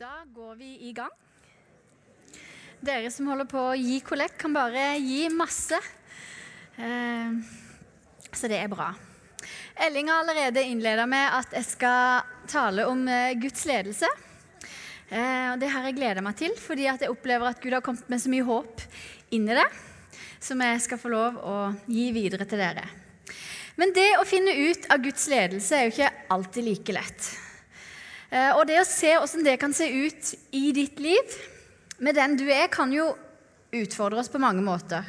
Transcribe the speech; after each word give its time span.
Da 0.00 0.22
går 0.34 0.54
vi 0.56 0.78
i 0.88 0.94
gang. 0.96 1.10
Dere 2.80 3.10
som 3.12 3.26
holder 3.28 3.44
på 3.44 3.60
å 3.60 3.74
gi 3.76 3.98
kollekt, 4.00 4.38
kan 4.40 4.54
bare 4.56 4.94
gi 4.96 5.26
masse. 5.28 5.76
Eh, 6.80 7.34
så 8.32 8.48
det 8.48 8.62
er 8.62 8.70
bra. 8.72 8.86
Elling 9.84 10.08
har 10.08 10.22
allerede 10.22 10.62
innleda 10.64 11.04
med 11.04 11.36
at 11.42 11.52
jeg 11.52 11.68
skal 11.68 12.24
tale 12.48 12.86
om 12.88 13.02
eh, 13.12 13.34
Guds 13.42 13.66
ledelse. 13.68 14.08
Eh, 15.12 15.52
det 15.60 15.68
har 15.68 15.84
jeg 15.84 15.98
gleda 15.98 16.24
meg 16.24 16.40
til, 16.40 16.56
fordi 16.56 16.88
jeg 16.88 17.12
opplever 17.12 17.50
at 17.52 17.60
Gud 17.60 17.76
har 17.76 17.84
kommet 17.84 18.08
med 18.08 18.24
så 18.24 18.32
mye 18.32 18.48
håp 18.48 18.80
inn 19.36 19.52
i 19.52 19.60
det, 19.60 19.68
som 20.40 20.64
jeg 20.64 20.80
skal 20.86 21.02
få 21.04 21.12
lov 21.12 21.36
å 21.44 21.58
gi 21.92 22.08
videre 22.16 22.48
til 22.48 22.64
dere. 22.64 22.88
Men 23.76 23.92
det 24.00 24.08
å 24.16 24.24
finne 24.24 24.56
ut 24.64 24.88
av 24.88 25.04
Guds 25.04 25.28
ledelse 25.28 25.76
er 25.76 25.90
jo 25.90 25.96
ikke 25.98 26.12
alltid 26.32 26.70
like 26.72 27.00
lett. 27.02 27.32
Eh, 28.30 28.52
og 28.54 28.62
det 28.68 28.78
å 28.78 28.86
se 28.86 29.10
hvordan 29.16 29.46
det 29.46 29.56
kan 29.58 29.74
se 29.74 29.88
ut 29.90 30.34
i 30.54 30.70
ditt 30.74 31.00
liv 31.02 31.34
med 31.98 32.14
den 32.14 32.36
du 32.38 32.46
er, 32.46 32.68
kan 32.70 32.92
jo 32.94 33.10
utfordre 33.74 34.22
oss 34.22 34.30
på 34.30 34.40
mange 34.42 34.62
måter. 34.62 35.04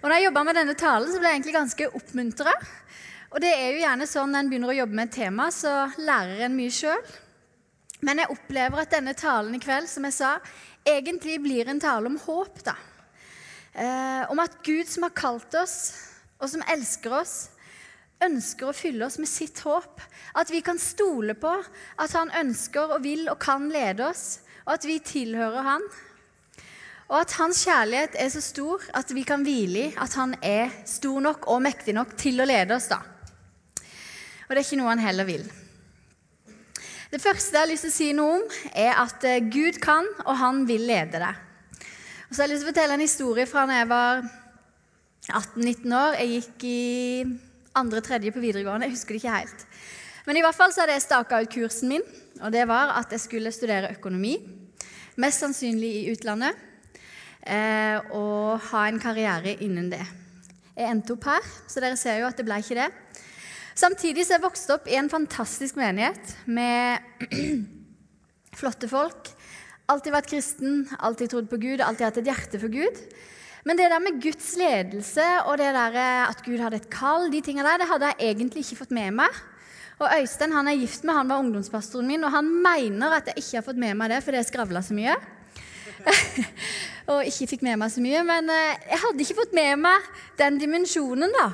Og 0.00 0.08
når 0.08 0.16
jeg 0.16 0.26
jobba 0.28 0.42
med 0.48 0.56
denne 0.58 0.76
talen, 0.78 1.10
så 1.12 1.20
ble 1.20 1.30
jeg 1.30 1.40
egentlig 1.40 1.56
ganske 1.58 1.88
oppmuntra. 2.00 2.54
Og 3.30 3.42
det 3.44 3.50
er 3.54 3.68
jo 3.70 3.82
gjerne 3.84 4.08
sånn 4.10 4.32
når 4.32 4.42
en 4.42 4.50
begynner 4.50 4.72
å 4.72 4.78
jobbe 4.80 4.98
med 4.98 5.10
et 5.10 5.18
tema, 5.20 5.50
så 5.54 5.74
lærer 6.02 6.46
en 6.46 6.56
mye 6.56 6.74
sjøl. 6.74 7.10
Men 8.02 8.22
jeg 8.22 8.32
opplever 8.32 8.82
at 8.82 8.94
denne 8.96 9.14
talen 9.14 9.54
i 9.54 9.60
kveld, 9.62 9.86
som 9.92 10.06
jeg 10.08 10.16
sa, 10.16 10.30
egentlig 10.88 11.36
blir 11.44 11.68
en 11.68 11.82
tale 11.82 12.10
om 12.10 12.16
håp. 12.18 12.62
da. 12.66 12.74
Eh, 13.74 14.22
om 14.32 14.40
at 14.42 14.56
Gud 14.66 14.88
som 14.90 15.06
har 15.06 15.14
kalt 15.14 15.54
oss, 15.60 15.76
og 16.40 16.48
som 16.50 16.64
elsker 16.72 17.14
oss, 17.20 17.36
ønsker 18.24 18.70
å 18.70 18.76
fylle 18.76 19.06
oss 19.06 19.18
med 19.20 19.30
sitt 19.30 19.62
håp. 19.64 20.00
At 20.38 20.52
vi 20.52 20.60
kan 20.64 20.78
stole 20.80 21.34
på 21.38 21.52
at 22.00 22.14
han 22.16 22.32
ønsker 22.42 22.96
og 22.96 23.04
vil 23.04 23.26
og 23.32 23.40
kan 23.42 23.68
lede 23.72 24.06
oss, 24.10 24.40
og 24.66 24.76
at 24.76 24.86
vi 24.88 24.98
tilhører 25.04 25.66
han. 25.66 25.86
Og 27.10 27.16
at 27.18 27.32
hans 27.40 27.64
kjærlighet 27.66 28.14
er 28.22 28.28
så 28.30 28.42
stor 28.44 28.84
at 28.94 29.10
vi 29.14 29.24
kan 29.26 29.42
hvile 29.42 29.88
i 29.88 29.94
at 29.98 30.14
han 30.20 30.36
er 30.46 30.70
stor 30.86 31.18
nok 31.24 31.48
og 31.50 31.64
mektig 31.64 31.96
nok 31.96 32.14
til 32.20 32.38
å 32.38 32.46
lede 32.46 32.76
oss. 32.76 32.86
da. 32.92 33.00
Og 34.46 34.54
det 34.54 34.60
er 34.60 34.66
ikke 34.66 34.78
noe 34.78 34.92
han 34.92 35.02
heller 35.02 35.26
vil. 35.26 35.42
Det 37.10 37.18
første 37.18 37.56
jeg 37.56 37.64
har 37.64 37.66
lyst 37.66 37.82
til 37.88 37.90
å 37.90 37.96
si 37.96 38.08
noe 38.14 38.34
om, 38.38 38.42
er 38.70 38.92
at 39.02 39.24
eh, 39.26 39.42
Gud 39.42 39.80
kan, 39.82 40.06
og 40.22 40.36
han 40.38 40.62
vil 40.68 40.84
lede 40.86 41.18
deg. 41.18 41.46
Og 42.28 42.36
så 42.36 42.44
har 42.44 42.46
jeg 42.46 42.52
lyst 42.52 42.62
til 42.62 42.68
å 42.68 42.70
fortelle 42.70 42.94
en 42.94 43.02
historie 43.02 43.46
fra 43.50 43.64
da 43.66 43.80
jeg 43.80 43.88
var 43.90 44.20
18-19 45.26 45.96
år. 45.98 46.18
Jeg 46.20 46.30
gikk 46.36 46.66
i 46.70 47.49
andre-tredje 47.78 48.32
på 48.34 48.42
videregående. 48.42 48.88
Jeg 48.88 48.96
husker 48.96 49.14
det 49.14 49.22
ikke 49.22 49.36
helt. 49.36 49.66
Men 50.26 50.38
i 50.38 50.42
hvert 50.44 50.56
fall 50.56 50.72
så 50.74 50.84
hadde 50.84 50.96
jeg 50.98 51.06
staka 51.06 51.40
ut 51.42 51.52
kursen 51.52 51.92
min, 51.94 52.06
og 52.40 52.52
det 52.54 52.66
var 52.68 52.94
at 52.98 53.12
jeg 53.14 53.22
skulle 53.22 53.52
studere 53.54 53.92
økonomi. 53.96 54.36
Mest 55.20 55.42
sannsynlig 55.42 55.90
i 56.00 56.08
utlandet. 56.12 56.56
Eh, 57.40 57.96
og 58.12 58.60
ha 58.70 58.86
en 58.88 59.00
karriere 59.00 59.56
innen 59.64 59.88
det. 59.92 60.02
Jeg 60.76 60.90
endte 60.92 61.14
opp 61.16 61.26
her, 61.28 61.46
så 61.68 61.82
dere 61.82 61.98
ser 62.00 62.20
jo 62.20 62.28
at 62.28 62.38
det 62.38 62.46
ble 62.46 62.60
ikke 62.60 62.78
det. 62.78 62.88
Samtidig 63.80 64.26
så 64.26 64.36
jeg 64.36 64.44
vokste 64.44 64.76
opp 64.76 64.88
i 64.90 64.98
en 65.00 65.08
fantastisk 65.12 65.78
menighet 65.80 66.34
med 66.50 67.00
flotte 68.60 68.90
folk. 68.90 69.30
Alltid 69.90 70.14
vært 70.14 70.30
kristen, 70.30 70.84
alltid 71.00 71.32
trodd 71.32 71.48
på 71.50 71.58
Gud, 71.62 71.82
alltid 71.82 72.06
hatt 72.06 72.20
et 72.20 72.30
hjerte 72.30 72.60
for 72.62 72.72
Gud. 72.72 73.00
Men 73.68 73.76
det 73.76 73.90
der 73.92 74.00
med 74.00 74.20
Guds 74.22 74.54
ledelse 74.56 75.26
og 75.44 75.58
det 75.60 75.70
der 75.76 75.96
eh, 76.00 76.28
at 76.30 76.44
Gud 76.44 76.60
hadde 76.62 76.80
et 76.80 76.90
kall, 76.92 77.28
de 77.32 77.42
tingene 77.44 77.66
der, 77.68 77.82
det 77.82 77.90
hadde 77.90 78.12
jeg 78.12 78.30
egentlig 78.32 78.64
ikke 78.64 78.82
fått 78.84 78.94
med 78.96 79.18
meg. 79.20 79.40
Og 80.00 80.08
Øystein 80.16 80.54
han 80.56 80.68
er 80.70 80.78
gift 80.80 81.04
med, 81.04 81.14
han 81.14 81.28
var 81.28 81.42
ungdomspastoren 81.42 82.08
min, 82.08 82.24
og 82.24 82.32
han 82.32 82.46
mener 82.48 83.18
at 83.18 83.28
jeg 83.28 83.42
ikke 83.42 83.58
har 83.58 83.66
fått 83.66 83.82
med 83.82 83.98
meg 84.00 84.14
det 84.14 84.22
fordi 84.24 84.40
jeg 84.40 84.48
skravla 84.48 84.80
så 84.84 84.96
mye. 84.96 85.18
og 87.12 87.26
ikke 87.28 87.50
fikk 87.50 87.66
med 87.66 87.76
meg 87.82 87.92
så 87.92 88.00
mye. 88.00 88.22
Men 88.24 88.48
eh, 88.54 88.88
jeg 88.94 89.02
hadde 89.04 89.26
ikke 89.26 89.38
fått 89.42 89.54
med 89.56 89.84
meg 89.84 90.08
den 90.40 90.56
dimensjonen, 90.62 91.36
da. 91.36 91.50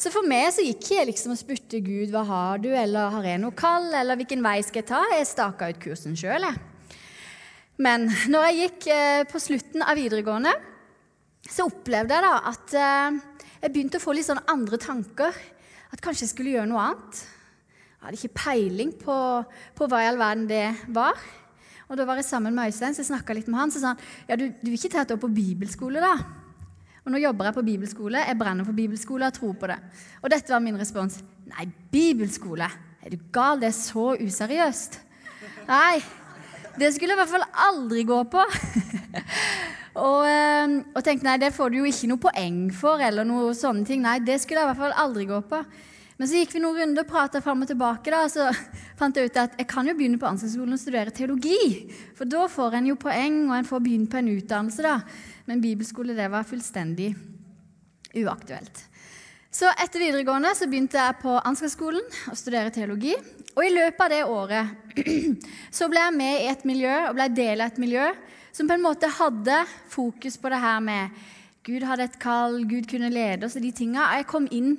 Så 0.00 0.08
for 0.14 0.24
meg 0.24 0.46
så 0.54 0.62
gikk 0.64 0.86
jeg 0.94 1.10
liksom 1.10 1.34
og 1.34 1.40
spurte 1.42 1.82
Gud 1.84 2.14
hva 2.14 2.22
har 2.24 2.62
du, 2.62 2.70
eller 2.72 3.10
har 3.12 3.26
jeg 3.26 3.42
noe 3.42 3.56
kall, 3.58 3.90
eller 3.92 4.16
hvilken 4.16 4.40
vei 4.46 4.60
skal 4.64 4.80
jeg 4.80 4.92
ta? 4.94 5.02
Jeg 5.12 5.28
staka 5.28 5.68
ut 5.68 5.82
kursen 5.82 6.14
sjøl, 6.16 6.46
jeg. 6.46 7.00
Men 7.80 8.06
når 8.30 8.46
jeg 8.46 8.60
gikk 8.60 8.86
eh, 8.94 9.22
på 9.28 9.40
slutten 9.42 9.82
av 9.82 9.98
videregående, 9.98 10.54
så 11.48 11.66
opplevde 11.70 12.16
jeg 12.16 12.24
da 12.26 12.34
at 12.50 12.74
eh, 12.76 13.18
jeg 13.60 13.72
begynte 13.72 14.00
å 14.00 14.04
få 14.04 14.14
litt 14.16 14.28
sånn 14.28 14.42
andre 14.50 14.78
tanker. 14.80 15.36
At 15.90 16.02
kanskje 16.04 16.26
jeg 16.26 16.32
skulle 16.34 16.54
gjøre 16.54 16.68
noe 16.70 16.82
annet. 16.90 17.22
Jeg 18.00 18.06
hadde 18.06 18.18
ikke 18.20 18.40
peiling 18.44 18.92
på, 18.96 19.16
på 19.76 19.88
hva 19.90 20.02
i 20.04 20.08
all 20.08 20.20
verden 20.20 20.46
det 20.48 20.66
var. 20.94 21.18
Og 21.90 21.98
Da 21.98 22.06
var 22.06 22.20
jeg 22.20 22.28
sammen 22.28 22.54
med 22.54 22.70
Øystein, 22.70 22.94
så 22.94 23.02
jeg 23.02 23.10
snakka 23.10 23.34
litt 23.34 23.48
med 23.50 23.58
han. 23.60 23.72
Så 23.74 23.82
sa 23.82 23.94
han 23.94 24.04
ja, 24.28 24.38
du, 24.38 24.46
du 24.60 24.70
vil 24.70 24.78
ikke 24.78 24.92
ta 24.94 25.02
et 25.02 25.16
år 25.16 25.20
på 25.20 25.32
bibelskole, 25.34 26.00
da? 26.00 26.14
Og 27.00 27.12
nå 27.14 27.20
jobber 27.20 27.48
jeg 27.48 27.56
på 27.56 27.64
bibelskole, 27.66 28.22
jeg 28.28 28.38
brenner 28.38 28.66
for 28.68 28.76
bibelskole 28.76 29.26
og 29.26 29.34
tror 29.34 29.54
på 29.58 29.70
det. 29.72 29.78
Og 30.20 30.30
dette 30.30 30.52
var 30.52 30.62
min 30.62 30.78
respons. 30.78 31.18
Nei, 31.50 31.66
bibelskole? 31.90 32.68
Er 33.00 33.14
du 33.14 33.28
gal? 33.32 33.58
Det 33.60 33.70
er 33.70 33.76
så 33.76 34.12
useriøst. 34.20 35.00
Nei, 35.66 36.00
det 36.78 36.92
skulle 36.94 37.14
jeg 37.14 37.18
i 37.18 37.20
hvert 37.22 37.32
fall 37.32 37.46
aldri 37.66 38.04
gå 38.08 38.22
på. 38.30 38.44
Og, 40.00 40.22
ehm, 40.22 40.76
og 40.94 41.02
tenkte 41.02 41.26
nei, 41.26 41.38
det 41.42 41.50
får 41.52 41.72
du 41.72 41.80
jo 41.80 41.88
ikke 41.88 42.08
noe 42.12 42.22
poeng 42.22 42.58
for, 42.72 43.02
eller 43.02 43.26
noe 43.26 43.50
sånne 43.58 43.82
ting. 43.88 44.04
Nei, 44.04 44.20
det 44.22 44.38
skulle 44.40 44.62
jeg 44.62 44.68
i 44.68 44.70
hvert 44.70 44.84
fall 44.84 44.94
aldri 45.02 45.26
gå 45.28 45.40
på. 45.50 45.58
Men 46.20 46.28
så 46.28 46.36
gikk 46.36 46.52
vi 46.54 46.60
noen 46.62 46.76
runder 46.78 47.06
og 47.06 47.08
prata 47.10 47.40
fram 47.42 47.64
og 47.64 47.70
tilbake, 47.70 48.12
da, 48.12 48.22
og 48.26 48.30
så 48.30 48.46
fant 49.00 49.16
jeg 49.16 49.30
ut 49.30 49.40
at 49.40 49.56
jeg 49.58 49.68
kan 49.70 49.88
jo 49.88 49.96
begynne 49.98 50.20
på 50.20 50.28
Ansgarskolen 50.28 50.76
og 50.76 50.82
studere 50.82 51.14
teologi. 51.16 51.88
For 52.16 52.28
da 52.28 52.44
får 52.52 52.78
en 52.78 52.90
jo 52.92 52.98
poeng, 53.00 53.42
og 53.48 53.56
en 53.56 53.68
får 53.68 53.82
begynne 53.82 54.12
på 54.12 54.20
en 54.20 54.30
utdannelse, 54.36 54.84
da. 54.86 55.00
Men 55.50 55.64
bibelskole, 55.64 56.14
det 56.14 56.30
var 56.30 56.46
fullstendig 56.46 57.10
uaktuelt. 58.20 58.84
Så 59.50 59.66
etter 59.82 59.98
videregående 59.98 60.52
så 60.54 60.68
begynte 60.70 61.00
jeg 61.00 61.16
på 61.24 61.32
Ansgarskolen 61.42 62.04
å 62.30 62.36
studere 62.38 62.70
teologi. 62.70 63.16
Og 63.56 63.64
i 63.66 63.72
løpet 63.74 64.04
av 64.04 64.12
det 64.12 64.20
året 64.30 65.00
så 65.76 65.88
ble 65.90 66.04
jeg 66.04 66.14
med 66.14 66.36
i 66.38 66.50
et 66.52 66.62
miljø 66.68 66.92
og 67.08 67.16
ble 67.18 67.26
del 67.34 67.64
av 67.64 67.72
et 67.72 67.80
miljø 67.82 68.04
som 68.54 68.70
på 68.70 68.76
en 68.76 68.84
måte 68.84 69.10
hadde 69.10 69.56
fokus 69.90 70.38
på 70.38 70.52
det 70.52 70.60
her 70.62 70.78
med 70.86 71.18
Gud 71.66 71.82
hadde 71.84 72.06
et 72.06 72.18
kall, 72.22 72.60
Gud 72.70 72.86
kunne 72.90 73.10
lede 73.12 73.46
oss 73.46 73.56
og 73.58 73.64
de 73.66 73.72
tinga. 73.74 74.06
Jeg 74.16 74.28
kom 74.30 74.46
inn 74.54 74.76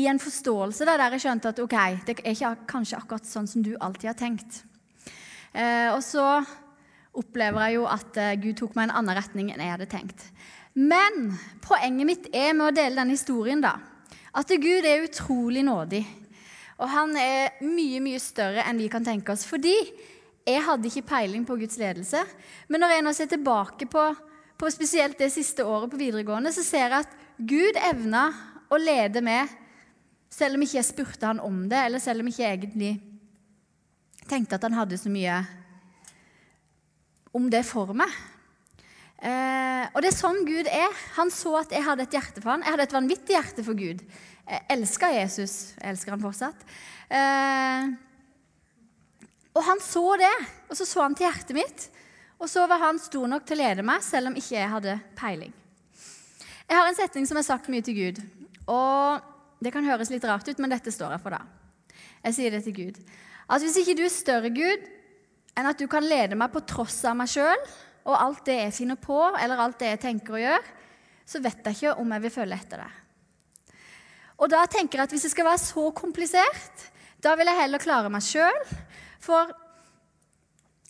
i 0.00 0.08
en 0.10 0.18
forståelse 0.20 0.88
der 0.88 1.04
jeg 1.06 1.22
skjønte 1.22 1.52
at 1.54 1.62
ok, 1.62 1.76
det 2.06 2.16
er 2.18 2.34
ikke 2.34 2.50
kanskje 2.70 2.98
akkurat 2.98 3.30
sånn 3.30 3.48
som 3.50 3.62
du 3.62 3.72
alltid 3.78 4.10
har 4.10 4.18
tenkt. 4.18 4.64
Eh, 5.54 5.86
og 5.94 6.02
så 6.06 6.42
opplever 7.16 7.62
jeg 7.68 7.78
jo 7.78 7.86
at 7.90 8.18
eh, 8.18 8.34
Gud 8.42 8.58
tok 8.58 8.74
meg 8.74 8.88
i 8.88 8.90
en 8.90 8.96
annen 9.00 9.18
retning 9.18 9.54
enn 9.54 9.62
jeg 9.62 9.74
hadde 9.76 9.88
tenkt. 9.90 10.26
Men 10.74 11.32
poenget 11.64 12.10
mitt 12.10 12.28
er 12.34 12.52
med 12.58 12.68
å 12.68 12.74
dele 12.74 13.00
denne 13.00 13.16
historien 13.16 13.62
da, 13.62 13.78
at 14.36 14.52
Gud 14.62 14.86
er 14.86 15.04
utrolig 15.06 15.64
nådig. 15.66 16.04
Og 16.80 16.88
han 16.88 17.12
er 17.18 17.60
mye, 17.64 18.00
mye 18.02 18.20
større 18.22 18.64
enn 18.68 18.80
vi 18.80 18.88
kan 18.92 19.04
tenke 19.04 19.34
oss. 19.34 19.44
Fordi 19.48 19.74
jeg 20.46 20.64
hadde 20.64 20.88
ikke 20.88 21.08
peiling 21.10 21.44
på 21.46 21.58
Guds 21.60 21.76
ledelse. 21.80 22.22
Men 22.68 22.84
når 22.84 22.94
jeg 22.94 23.04
nå 23.04 23.12
ser 23.16 23.30
tilbake 23.32 23.88
på, 23.90 24.04
på 24.56 24.72
spesielt 24.72 25.18
det 25.20 25.32
siste 25.34 25.66
året 25.66 25.90
på 25.92 26.00
videregående, 26.00 26.52
så 26.54 26.64
ser 26.64 26.86
jeg 26.86 27.04
at 27.04 27.18
Gud 27.36 27.78
evna 27.90 28.30
å 28.70 28.78
lede 28.80 29.22
meg, 29.24 29.50
selv 30.30 30.56
om 30.56 30.64
ikke 30.64 30.78
jeg 30.78 30.88
spurte 30.88 31.26
han 31.26 31.40
om 31.42 31.64
det, 31.68 31.78
eller 31.88 32.02
selv 32.02 32.22
om 32.22 32.28
ikke 32.30 32.44
jeg 32.44 32.58
egentlig 32.60 32.92
tenkte 34.30 34.56
at 34.56 34.66
han 34.68 34.76
hadde 34.78 34.98
så 35.00 35.10
mye 35.10 35.40
om 37.34 37.48
det 37.50 37.64
for 37.66 37.90
meg. 37.96 38.12
Eh, 39.20 39.84
og 39.92 40.00
det 40.00 40.10
er 40.10 40.16
sånn 40.16 40.44
Gud 40.48 40.68
er. 40.70 40.92
Han 41.18 41.32
så 41.34 41.52
at 41.60 41.72
jeg 41.74 41.84
hadde 41.84 42.06
et 42.06 42.16
hjerte 42.16 42.40
for 42.40 42.54
han. 42.54 42.64
Jeg 42.64 42.72
hadde 42.74 42.86
et 42.88 42.96
vanvittig 42.96 43.36
hjerte 43.36 43.64
for 43.66 43.76
Gud. 43.76 44.00
Jeg 44.48 44.62
elska 44.72 45.10
Jesus. 45.12 45.56
Jeg 45.76 45.92
elsker 45.92 46.16
han 46.16 46.24
fortsatt. 46.24 46.64
Eh, 47.12 47.90
og 49.50 49.64
han 49.66 49.82
så 49.82 50.04
det, 50.20 50.34
og 50.70 50.78
så 50.78 50.86
så 50.86 51.02
han 51.04 51.16
til 51.18 51.26
hjertet 51.26 51.56
mitt. 51.56 51.88
Og 52.40 52.48
så 52.48 52.64
var 52.70 52.80
han 52.80 53.00
stor 53.02 53.28
nok 53.28 53.44
til 53.44 53.58
å 53.58 53.60
lede 53.60 53.84
meg, 53.84 54.00
selv 54.04 54.30
om 54.30 54.38
ikke 54.38 54.56
jeg 54.56 54.72
hadde 54.72 54.96
peiling. 55.18 55.52
Jeg 56.70 56.78
har 56.78 56.86
en 56.88 56.96
setning 56.96 57.26
som 57.28 57.36
er 57.36 57.44
sagt 57.44 57.68
mye 57.68 57.84
til 57.84 57.98
Gud. 57.98 58.22
Og 58.70 59.26
det 59.60 59.72
kan 59.74 59.84
høres 59.84 60.12
litt 60.12 60.24
rart 60.24 60.48
ut, 60.48 60.62
men 60.62 60.72
dette 60.72 60.94
står 60.94 61.16
jeg 61.16 61.24
for 61.24 61.36
da. 61.36 61.42
Jeg 62.24 62.36
sier 62.36 62.54
det 62.54 62.62
til 62.64 62.76
Gud. 62.78 63.02
At 63.50 63.60
hvis 63.60 63.76
ikke 63.82 63.98
du 63.98 64.04
er 64.06 64.14
større, 64.14 64.52
Gud, 64.54 64.88
enn 65.58 65.68
at 65.68 65.80
du 65.80 65.88
kan 65.90 66.06
lede 66.06 66.38
meg 66.38 66.52
på 66.54 66.62
tross 66.64 67.02
av 67.04 67.18
meg 67.18 67.28
sjøl 67.28 67.58
og 68.10 68.18
alt 68.18 68.44
det 68.48 68.58
jeg 68.58 68.76
finner 68.82 68.98
på, 69.00 69.18
eller 69.38 69.62
alt 69.62 69.78
det 69.80 69.94
jeg 69.94 70.02
tenker 70.02 70.36
å 70.36 70.42
gjøre, 70.42 70.76
så 71.30 71.40
vet 71.42 71.62
jeg 71.64 71.78
ikke 71.78 71.96
om 72.02 72.16
jeg 72.16 72.24
vil 72.26 72.34
følge 72.34 72.58
etter 72.58 72.82
det. 72.82 72.90
Og 74.40 74.48
da 74.50 74.64
tenker 74.72 74.98
jeg 74.98 75.06
at 75.06 75.14
hvis 75.14 75.26
det 75.28 75.34
skal 75.34 75.50
være 75.50 75.62
så 75.62 75.90
komplisert, 75.96 76.86
da 77.20 77.34
vil 77.36 77.50
jeg 77.50 77.60
heller 77.60 77.82
klare 77.82 78.10
meg 78.12 78.24
sjøl. 78.24 78.62
For 79.20 79.52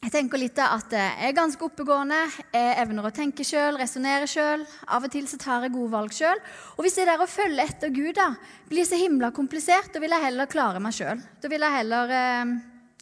jeg 0.01 0.15
tenker 0.15 0.41
litt 0.41 0.59
at 0.63 0.95
jeg 0.95 1.27
er 1.27 1.35
ganske 1.37 1.65
oppegående, 1.67 2.23
jeg 2.55 2.77
evner 2.81 3.09
å 3.09 3.13
tenke 3.13 3.45
sjøl, 3.45 3.77
resonnere 3.77 4.29
sjøl. 4.31 4.63
Av 4.89 5.05
og 5.05 5.13
til 5.13 5.27
så 5.29 5.37
tar 5.43 5.67
jeg 5.67 5.75
gode 5.75 5.93
valg 5.93 6.15
sjøl. 6.15 6.41
Og 6.79 6.87
hvis 6.87 6.97
det 6.97 7.09
der 7.11 7.21
å 7.21 7.29
følge 7.29 7.67
etter 7.67 7.93
Gud 7.93 8.15
da, 8.17 8.31
blir 8.71 8.87
så 8.89 8.97
himla 9.01 9.33
komplisert, 9.37 9.91
da 9.93 10.01
vil 10.01 10.15
jeg 10.15 10.25
heller 10.29 10.49
klare 10.49 10.81
meg 10.81 10.97
sjøl. 10.97 11.21
Da 11.43 11.51
vil 11.53 11.67
jeg 11.67 11.77
heller 11.83 12.15
eh, 12.17 12.55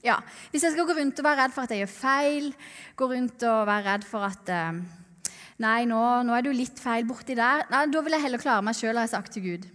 Ja, 0.04 0.20
Hvis 0.52 0.62
jeg 0.62 0.72
skal 0.72 0.86
gå 0.86 0.94
rundt 0.94 1.18
og 1.18 1.26
være 1.26 1.42
redd 1.42 1.54
for 1.56 1.66
at 1.66 1.72
jeg 1.74 1.82
gjør 1.82 1.90
feil, 1.90 2.52
gå 2.94 3.08
rundt 3.10 3.42
og 3.48 3.66
være 3.66 3.86
redd 3.88 4.06
for 4.06 4.26
at 4.28 4.52
eh, 4.54 4.78
Nei, 5.58 5.88
nå, 5.90 5.98
nå, 6.22 6.36
er 6.36 6.44
du 6.46 6.52
litt 6.54 6.78
feil 6.78 7.02
borti 7.02 7.34
der. 7.34 7.64
Nei, 7.72 7.80
Da 7.90 8.02
vil 8.06 8.14
jeg 8.14 8.22
heller 8.22 8.38
klare 8.38 8.62
meg 8.62 8.78
sjøl, 8.78 8.94
har 8.94 9.08
jeg 9.08 9.16
sagt 9.16 9.32
til 9.34 9.42
Gud. 9.42 9.66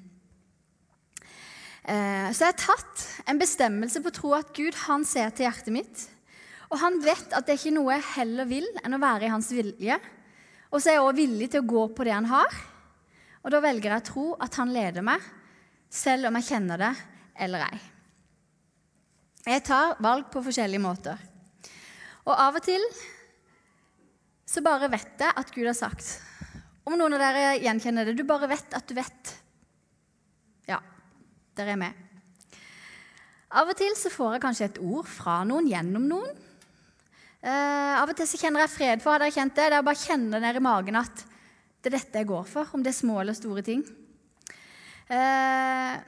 Eh, 1.83 2.29
så 2.31 2.45
jeg 2.45 2.53
har 2.53 2.61
tatt 2.61 3.03
en 3.27 3.41
bestemmelse 3.41 3.99
på 3.99 4.13
å 4.13 4.15
tro 4.15 4.31
at 4.37 4.53
Gud 4.55 4.77
han 4.85 5.03
ser 5.03 5.35
til 5.35 5.49
hjertet 5.49 5.75
mitt. 5.75 6.05
Og 6.71 6.79
han 6.79 7.01
vet 7.03 7.35
at 7.35 7.43
det 7.43 7.57
er 7.57 7.59
ikke 7.59 7.75
noe 7.75 7.97
jeg 7.97 8.09
heller 8.13 8.47
vil 8.47 8.69
enn 8.79 8.95
å 8.95 9.03
være 9.03 9.27
i 9.27 9.33
hans 9.33 9.51
vilje. 9.51 9.99
Og 10.71 10.79
så 10.79 10.93
er 10.93 11.01
jeg 11.01 11.03
òg 11.03 11.19
villig 11.19 11.51
til 11.51 11.65
å 11.65 11.71
gå 11.75 11.87
på 11.91 12.07
det 12.07 12.15
han 12.15 12.31
har. 12.31 12.61
Og 13.43 13.51
da 13.51 13.59
velger 13.59 13.91
jeg 13.91 14.05
å 14.05 14.07
tro 14.07 14.27
at 14.39 14.55
han 14.55 14.71
leder 14.71 15.03
meg, 15.03 15.19
selv 15.91 16.31
om 16.31 16.39
jeg 16.39 16.47
kjenner 16.47 16.79
det 16.79 16.93
eller 17.43 17.67
ei. 17.67 17.83
Jeg 19.43 19.63
tar 19.67 19.97
valg 20.03 20.29
på 20.31 20.39
forskjellige 20.45 20.79
måter. 20.79 21.19
Og 22.23 22.31
av 22.31 22.55
og 22.55 22.63
til 22.63 22.83
så 24.47 24.61
bare 24.63 24.87
vet 24.91 25.19
jeg 25.19 25.33
at 25.35 25.51
Gud 25.51 25.65
har 25.67 25.75
sagt. 25.75 26.05
Om 26.87 26.95
noen 26.99 27.15
av 27.17 27.23
dere 27.23 27.57
gjenkjenner 27.63 28.07
det. 28.07 28.15
Du 28.15 28.23
bare 28.27 28.47
vet 28.51 28.75
at 28.77 28.87
du 28.87 28.93
vet. 28.95 29.33
Ja, 30.69 30.77
dere 31.57 31.73
er 31.73 31.81
med. 31.81 31.99
Av 33.53 33.69
og 33.69 33.77
til 33.77 33.91
så 33.97 34.11
får 34.13 34.35
jeg 34.35 34.43
kanskje 34.45 34.67
et 34.69 34.79
ord 34.83 35.09
fra 35.09 35.41
noen 35.47 35.67
gjennom 35.69 36.05
noen. 36.09 36.39
Uh, 37.43 37.99
av 37.99 38.07
og 38.07 38.15
til 38.15 38.29
så 38.29 38.39
kjenner 38.39 38.63
jeg 38.63 38.71
fred 38.71 39.01
for 39.03 39.11
Har 39.11 39.19
dere 39.25 39.35
kjent 39.35 39.57
det? 39.57 39.65
Det 39.67 39.75
er 39.75 39.83
bare 39.83 39.99
å 39.99 40.05
kjenne 40.05 40.39
ned 40.39 40.55
i 40.55 40.63
magen 40.63 40.95
at 40.95 41.25
det 41.83 41.91
er 41.91 41.97
dette 41.97 42.21
jeg 42.21 42.29
går 42.29 42.45
for, 42.47 42.69
om 42.71 42.83
det 42.85 42.93
er 42.93 42.95
små 42.95 43.17
eller 43.19 43.35
store 43.35 43.65
ting. 43.67 43.81
Uh, 45.11 45.99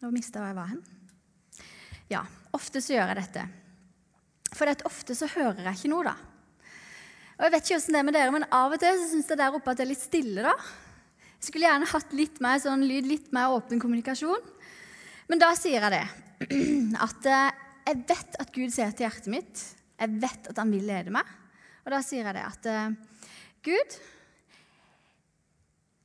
Nå 0.00 0.10
mista 0.14 0.42
jeg 0.48 0.56
var 0.56 0.70
hen. 0.70 0.80
Ja, 2.10 2.24
ofte 2.56 2.80
så 2.80 2.94
gjør 2.94 3.12
jeg 3.12 3.20
dette. 3.20 3.46
For 4.56 4.86
ofte 4.88 5.14
så 5.14 5.28
hører 5.30 5.66
jeg 5.68 5.78
ikke 5.78 5.90
noe, 5.92 6.10
da. 6.10 6.14
Og 7.40 7.46
Jeg 7.46 7.52
vet 7.54 7.66
ikke 7.66 7.76
hvordan 7.78 7.94
det 7.94 8.00
er 8.00 8.06
med 8.08 8.16
dere, 8.16 8.32
men 8.34 8.46
av 8.52 8.74
og 8.74 8.80
til 8.80 8.96
så 9.00 9.10
syns 9.10 9.28
jeg 9.30 9.40
der 9.40 9.56
oppe 9.56 9.72
at 9.72 9.78
det 9.80 9.84
er 9.86 9.92
litt 9.92 10.02
stille. 10.02 10.44
da. 10.44 10.54
Jeg 11.40 11.48
skulle 11.48 11.68
gjerne 11.68 11.88
hatt 11.92 12.16
litt 12.16 12.40
mer 12.44 12.58
sånn 12.60 12.84
lyd, 12.84 13.06
litt 13.08 13.30
mer 13.32 13.54
åpen 13.54 13.80
kommunikasjon. 13.80 14.48
Men 15.30 15.40
da 15.40 15.52
sier 15.56 15.84
jeg 15.86 15.94
det. 15.94 16.06
At 17.06 17.28
eh, 17.28 17.60
jeg 17.90 18.02
vet 18.08 18.36
at 18.40 18.50
Gud 18.54 18.72
ser 18.72 18.92
til 18.94 19.06
hjertet 19.06 19.30
mitt. 19.32 19.62
Jeg 20.00 20.20
vet 20.20 20.48
at 20.52 20.58
han 20.60 20.70
vil 20.72 20.84
lede 20.88 21.12
meg. 21.12 21.26
Og 21.84 21.92
da 21.92 22.00
sier 22.04 22.28
jeg 22.28 22.36
det 22.36 22.44
at 22.44 22.68
eh, 22.70 22.92
Gud, 23.66 23.96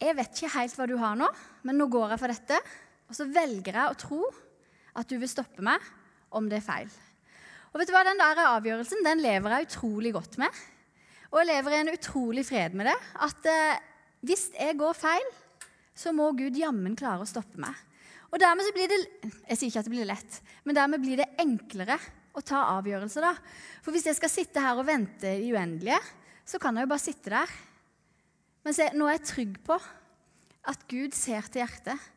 jeg 0.01 0.15
vet 0.17 0.39
ikke 0.39 0.53
helt 0.55 0.75
hva 0.79 0.87
du 0.89 0.95
har 0.99 1.19
nå, 1.19 1.27
men 1.67 1.77
nå 1.79 1.87
går 1.91 2.15
jeg 2.15 2.21
for 2.23 2.33
dette. 2.33 2.59
Og 3.09 3.17
så 3.17 3.27
velger 3.29 3.75
jeg 3.77 3.91
å 3.91 3.99
tro 3.99 4.21
at 4.95 5.09
du 5.09 5.17
vil 5.19 5.29
stoppe 5.29 5.63
meg 5.65 5.83
om 6.35 6.47
det 6.49 6.59
er 6.59 6.65
feil. 6.65 6.93
Og 7.73 7.81
vet 7.81 7.89
du 7.89 7.93
hva, 7.95 8.05
Den 8.07 8.21
der 8.21 8.39
avgjørelsen 8.47 9.03
den 9.05 9.23
lever 9.23 9.51
jeg 9.57 9.67
utrolig 9.69 10.13
godt 10.15 10.37
med. 10.41 10.63
Og 11.33 11.41
jeg 11.41 11.49
lever 11.49 11.73
i 11.73 11.79
en 11.81 11.91
utrolig 11.91 12.45
fred 12.47 12.77
med 12.77 12.87
det. 12.87 12.95
At 13.25 13.49
eh, 13.51 13.81
hvis 14.25 14.47
jeg 14.55 14.77
går 14.79 14.95
feil, 14.95 15.25
så 15.95 16.13
må 16.15 16.29
Gud 16.37 16.55
jammen 16.55 16.95
klare 16.95 17.25
å 17.25 17.29
stoppe 17.29 17.59
meg. 17.61 17.75
Og 18.31 18.39
dermed 18.41 18.67
så 18.67 18.73
blir 18.75 18.89
det 18.91 18.99
Jeg 19.23 19.57
sier 19.57 19.69
ikke 19.69 19.83
at 19.83 19.87
det 19.87 19.93
blir 19.93 20.07
lett, 20.07 20.39
men 20.65 20.75
dermed 20.75 21.03
blir 21.03 21.19
det 21.21 21.27
enklere 21.39 21.99
å 22.35 22.43
ta 22.43 22.65
avgjørelser. 22.77 23.23
da. 23.23 23.35
For 23.83 23.95
hvis 23.95 24.07
jeg 24.09 24.17
skal 24.17 24.31
sitte 24.31 24.63
her 24.63 24.79
og 24.79 24.87
vente 24.87 25.29
i 25.29 25.51
uendelige, 25.53 25.99
så 26.45 26.59
kan 26.59 26.75
jeg 26.75 26.85
jo 26.85 26.91
bare 26.91 27.03
sitte 27.03 27.31
der. 27.31 27.53
Men 28.65 28.75
se, 28.75 28.89
nå 28.95 29.07
er 29.07 29.17
jeg 29.17 29.27
trygg 29.29 29.59
på 29.67 29.77
at 30.65 30.87
Gud 30.89 31.15
ser 31.15 31.45
til 31.51 31.61
hjertet, 31.61 32.11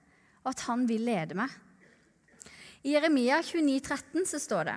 og 0.44 0.52
at 0.52 0.64
han 0.68 0.86
vil 0.88 1.04
lede 1.08 1.36
meg. 1.38 1.52
I 2.86 2.94
Jeremia 2.94 3.40
29, 3.42 3.80
13 3.82 4.26
så 4.30 4.40
står 4.42 4.70
det 4.70 4.76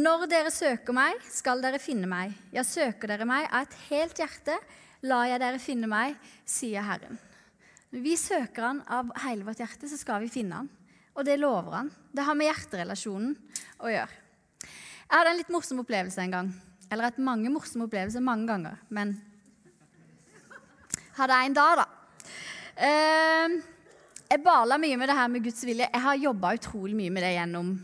Når 0.00 0.26
dere 0.30 0.52
søker 0.54 0.96
meg, 0.96 1.18
skal 1.30 1.62
dere 1.62 1.80
finne 1.82 2.10
meg. 2.10 2.34
Ja, 2.54 2.64
søker 2.66 3.12
dere 3.12 3.28
meg 3.28 3.46
av 3.48 3.68
et 3.68 3.76
helt 3.88 4.18
hjerte, 4.18 4.58
lar 5.06 5.28
jeg 5.30 5.42
dere 5.42 5.62
finne 5.62 5.90
meg, 5.90 6.16
sier 6.44 6.84
Herren. 6.84 7.18
Når 7.90 8.02
vi 8.04 8.16
søker 8.18 8.66
Han 8.66 8.82
av 8.86 9.10
hele 9.24 9.46
vårt 9.46 9.62
hjerte, 9.62 9.88
så 9.90 9.98
skal 9.98 10.22
vi 10.22 10.30
finne 10.30 10.60
Han. 10.60 10.70
Og 11.18 11.26
det 11.26 11.40
lover 11.40 11.78
Han. 11.78 11.92
Det 12.12 12.26
har 12.26 12.38
med 12.38 12.50
hjerterelasjonen 12.50 13.32
å 13.82 13.90
gjøre. 13.90 14.18
Jeg 15.10 15.18
hadde 15.18 15.30
en 15.32 15.40
litt 15.40 15.50
morsom 15.50 15.80
opplevelse 15.82 16.22
en 16.22 16.36
gang. 16.36 16.50
Eller 16.90 17.08
et 17.08 17.22
mange 17.22 17.50
morsomme 17.50 17.86
opplevelser 17.86 18.22
mange 18.22 18.46
ganger. 18.50 18.78
Men 18.94 19.16
hadde 21.16 21.38
jeg 21.38 21.50
en 21.50 21.56
dag, 21.58 21.82
da. 21.82 21.86
Uh, 22.80 23.60
jeg 24.30 24.40
bala 24.40 24.78
mye 24.80 24.96
med 24.96 25.10
det 25.10 25.16
her 25.18 25.28
med 25.28 25.44
Guds 25.44 25.60
vilje. 25.68 25.84
Jeg 25.84 26.00
har 26.00 26.16
jobba 26.16 26.54
utrolig 26.56 26.94
mye 26.96 27.12
med 27.12 27.26
det 27.26 27.34
gjennom 27.34 27.74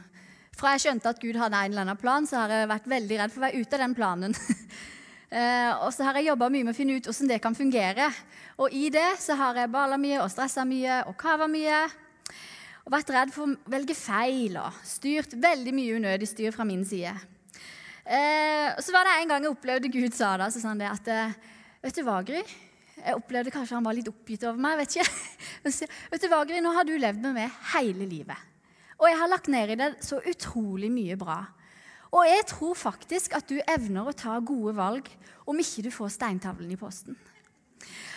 Fra 0.56 0.72
jeg 0.72 0.86
skjønte 0.86 1.10
at 1.12 1.20
Gud 1.20 1.36
hadde 1.36 1.58
en 1.58 1.74
eller 1.74 1.84
annen 1.84 1.98
plan, 2.00 2.24
så 2.24 2.38
har 2.40 2.54
jeg 2.54 2.70
vært 2.70 2.86
veldig 2.88 3.18
redd 3.20 3.34
for 3.34 3.42
å 3.42 3.44
være 3.44 3.60
ute 3.60 3.76
av 3.76 3.82
den 3.82 3.96
planen. 3.98 4.32
uh, 4.32 5.72
og 5.84 5.90
så 5.92 6.06
har 6.06 6.16
jeg 6.16 6.30
jobba 6.30 6.48
mye 6.48 6.64
med 6.64 6.72
å 6.72 6.78
finne 6.78 6.96
ut 6.96 7.10
hvordan 7.10 7.32
det 7.34 7.40
kan 7.44 7.58
fungere. 7.58 8.08
Og 8.56 8.72
i 8.72 8.88
det 8.94 9.10
så 9.20 9.36
har 9.36 9.60
jeg 9.60 9.74
bala 9.74 10.00
mye 10.00 10.22
og 10.22 10.32
stressa 10.32 10.64
mye 10.64 11.02
og 11.10 11.16
kava 11.20 11.44
mye. 11.44 11.84
Og 12.86 12.94
vært 12.94 13.12
redd 13.12 13.36
for 13.36 13.50
å 13.52 13.72
velge 13.76 13.98
feil 13.98 14.56
og 14.62 14.80
styrt 14.86 15.36
veldig 15.36 15.74
mye 15.76 15.98
unødig 16.00 16.30
styr 16.30 16.56
fra 16.56 16.64
min 16.64 16.86
side. 16.88 17.12
Og 18.06 18.80
så 18.86 18.94
var 18.94 19.04
det 19.04 19.16
en 19.18 19.32
gang 19.32 19.42
jeg 19.42 19.50
opplevde 19.50 19.90
Gud 19.90 20.14
sa 20.14 20.36
da, 20.38 20.46
så 20.54 20.62
sa 20.62 20.70
han 20.70 20.80
det 20.80 20.92
at 20.92 21.10
Vet 21.82 21.98
du 21.98 22.06
hva, 22.06 22.20
Gry? 22.24 22.44
Jeg 23.06 23.20
opplevde 23.20 23.52
kanskje 23.54 23.76
han 23.78 23.86
var 23.86 23.94
litt 23.94 24.10
oppgitt 24.10 24.44
over 24.48 24.58
meg. 24.58 24.80
vet 24.80 24.96
ikke. 24.96 25.10
vet 26.12 26.24
du 26.24 26.28
hva, 26.32 26.42
Nå 26.42 26.72
har 26.74 26.88
du 26.88 26.96
levd 26.98 27.22
med 27.22 27.36
meg 27.38 27.60
hele 27.76 28.08
livet. 28.08 28.40
Og 28.96 29.06
jeg 29.10 29.20
har 29.20 29.30
lagt 29.30 29.50
ned 29.52 29.74
i 29.74 29.78
det 29.78 29.92
så 30.02 30.18
utrolig 30.24 30.90
mye 30.90 31.18
bra. 31.20 31.42
Og 32.16 32.26
jeg 32.26 32.46
tror 32.48 32.76
faktisk 32.78 33.34
at 33.36 33.48
du 33.50 33.58
evner 33.60 34.08
å 34.08 34.16
ta 34.16 34.38
gode 34.40 34.74
valg 34.76 35.08
om 35.46 35.58
ikke 35.60 35.84
du 35.86 35.90
får 35.94 36.14
steintavlen 36.16 36.70
i 36.72 36.78
posten. 36.80 37.16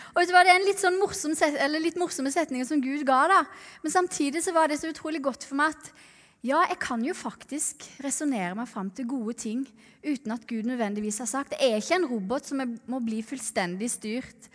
Og 0.09 0.21
vet 0.21 0.29
du 0.29 0.33
hva, 0.33 0.43
Det 0.45 0.53
er 0.53 0.59
en 0.59 0.67
litt, 0.67 0.81
sånn 0.81 0.97
morsom, 0.97 1.35
litt 1.77 1.99
morsomme 1.99 2.31
setninger 2.33 2.65
som 2.65 2.81
Gud 2.81 3.05
ga, 3.05 3.25
da. 3.29 3.41
Men 3.83 3.93
samtidig 3.93 4.41
så 4.45 4.55
var 4.55 4.71
det 4.71 4.79
så 4.81 4.89
utrolig 4.89 5.21
godt 5.21 5.45
for 5.45 5.59
meg 5.59 5.75
at 5.75 5.91
ja, 6.39 6.61
jeg 6.71 6.79
kan 6.79 7.01
jo 7.03 7.13
faktisk 7.17 7.83
resonnere 7.99 8.55
meg 8.55 8.69
fram 8.71 8.87
til 8.95 9.09
gode 9.11 9.35
ting 9.41 9.65
uten 9.99 10.31
at 10.31 10.45
Gud 10.47 10.69
nødvendigvis 10.69 11.19
har 11.19 11.27
sagt. 11.27 11.51
Det 11.51 11.59
er 11.59 11.81
ikke 11.81 11.97
en 11.99 12.07
robot 12.07 12.47
som 12.47 12.63
må 12.63 13.01
bli 13.03 13.19
fullstendig 13.27 13.89
styrt 13.91 14.47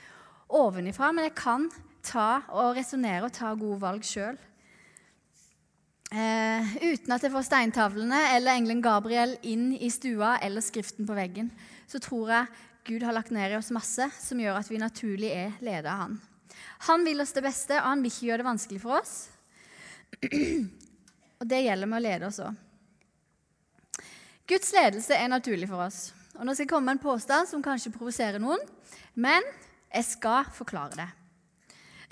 ovenifra, 0.48 1.12
men 1.12 1.28
jeg 1.28 1.36
kan 1.38 1.68
ta 2.04 2.44
og 2.52 2.74
resonnere 2.76 3.24
og 3.26 3.32
ta 3.34 3.52
gode 3.56 3.80
valg 3.82 4.04
sjøl. 4.06 4.36
Eh, 6.14 6.74
uten 6.84 7.14
at 7.16 7.24
jeg 7.24 7.32
får 7.32 7.46
steintavlene 7.48 8.20
eller 8.36 8.54
engelen 8.54 8.82
Gabriel 8.84 9.34
inn 9.42 9.72
i 9.74 9.88
stua 9.90 10.36
eller 10.44 10.62
skriften 10.62 11.08
på 11.08 11.16
veggen, 11.16 11.48
så 11.90 11.98
tror 12.02 12.30
jeg 12.30 12.52
Gud 12.84 13.02
har 13.06 13.16
lagt 13.16 13.32
ned 13.34 13.50
i 13.50 13.56
oss 13.56 13.72
masse 13.74 14.06
som 14.20 14.40
gjør 14.40 14.60
at 14.60 14.68
vi 14.70 14.78
naturlig 14.78 15.32
er 15.32 15.56
ledet 15.64 15.88
av 15.90 16.04
Han. 16.04 16.18
Han 16.86 17.04
vil 17.06 17.22
oss 17.24 17.32
det 17.32 17.42
beste, 17.42 17.78
og 17.80 17.88
han 17.88 18.02
vil 18.04 18.12
ikke 18.12 18.26
gjøre 18.28 18.42
det 18.42 18.46
vanskelig 18.50 18.80
for 18.82 18.98
oss. 19.00 19.14
Og 21.40 21.48
det 21.50 21.64
gjelder 21.64 21.88
med 21.90 21.98
å 21.98 22.04
lede 22.04 22.28
oss 22.28 22.38
òg. 22.44 22.60
Guds 24.48 24.70
ledelse 24.76 25.16
er 25.16 25.30
naturlig 25.32 25.66
for 25.70 25.80
oss. 25.86 26.12
Og 26.36 26.44
Nå 26.44 26.52
skal 26.52 26.66
jeg 26.66 26.70
komme 26.70 26.90
med 26.90 26.98
en 26.98 27.04
påstand 27.06 27.48
som 27.48 27.64
kanskje 27.64 27.92
provoserer 27.94 28.42
noen, 28.42 28.60
men 29.16 29.44
jeg 29.94 30.06
skal 30.08 30.48
forklare 30.54 30.98
det. 30.98 31.10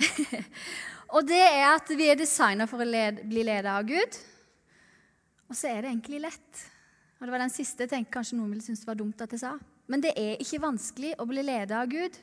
og 1.14 1.26
det 1.26 1.40
er 1.42 1.66
at 1.72 1.90
vi 1.98 2.08
er 2.10 2.18
designa 2.18 2.68
for 2.70 2.82
å 2.82 2.86
led, 2.86 3.24
bli 3.28 3.42
ledet 3.46 3.70
av 3.72 3.86
Gud. 3.86 4.18
Og 5.50 5.58
så 5.58 5.72
er 5.72 5.82
det 5.82 5.90
egentlig 5.90 6.22
lett. 6.22 6.62
Og 7.18 7.26
det 7.26 7.34
var 7.34 7.42
den 7.42 7.54
siste 7.54 7.84
jeg 7.84 7.92
tenkte 7.92 8.14
kanskje 8.14 8.38
noen 8.38 8.52
ville 8.54 8.64
synes 8.64 8.82
det 8.82 8.88
var 8.88 8.98
dumt 8.98 9.24
at 9.24 9.34
jeg 9.34 9.42
sa. 9.42 9.56
Men 9.90 10.02
det 10.04 10.14
er 10.18 10.40
ikke 10.42 10.62
vanskelig 10.62 11.16
å 11.20 11.26
bli 11.28 11.44
ledet 11.44 11.74
av 11.76 11.90
Gud. 11.90 12.14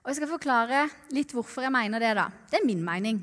Og 0.00 0.10
jeg 0.10 0.18
skal 0.18 0.32
forklare 0.32 0.86
litt 1.12 1.32
hvorfor 1.36 1.66
jeg 1.66 1.74
mener 1.74 2.02
det. 2.02 2.14
da. 2.16 2.26
Det 2.50 2.60
er 2.60 2.66
min 2.66 2.82
mening. 2.84 3.20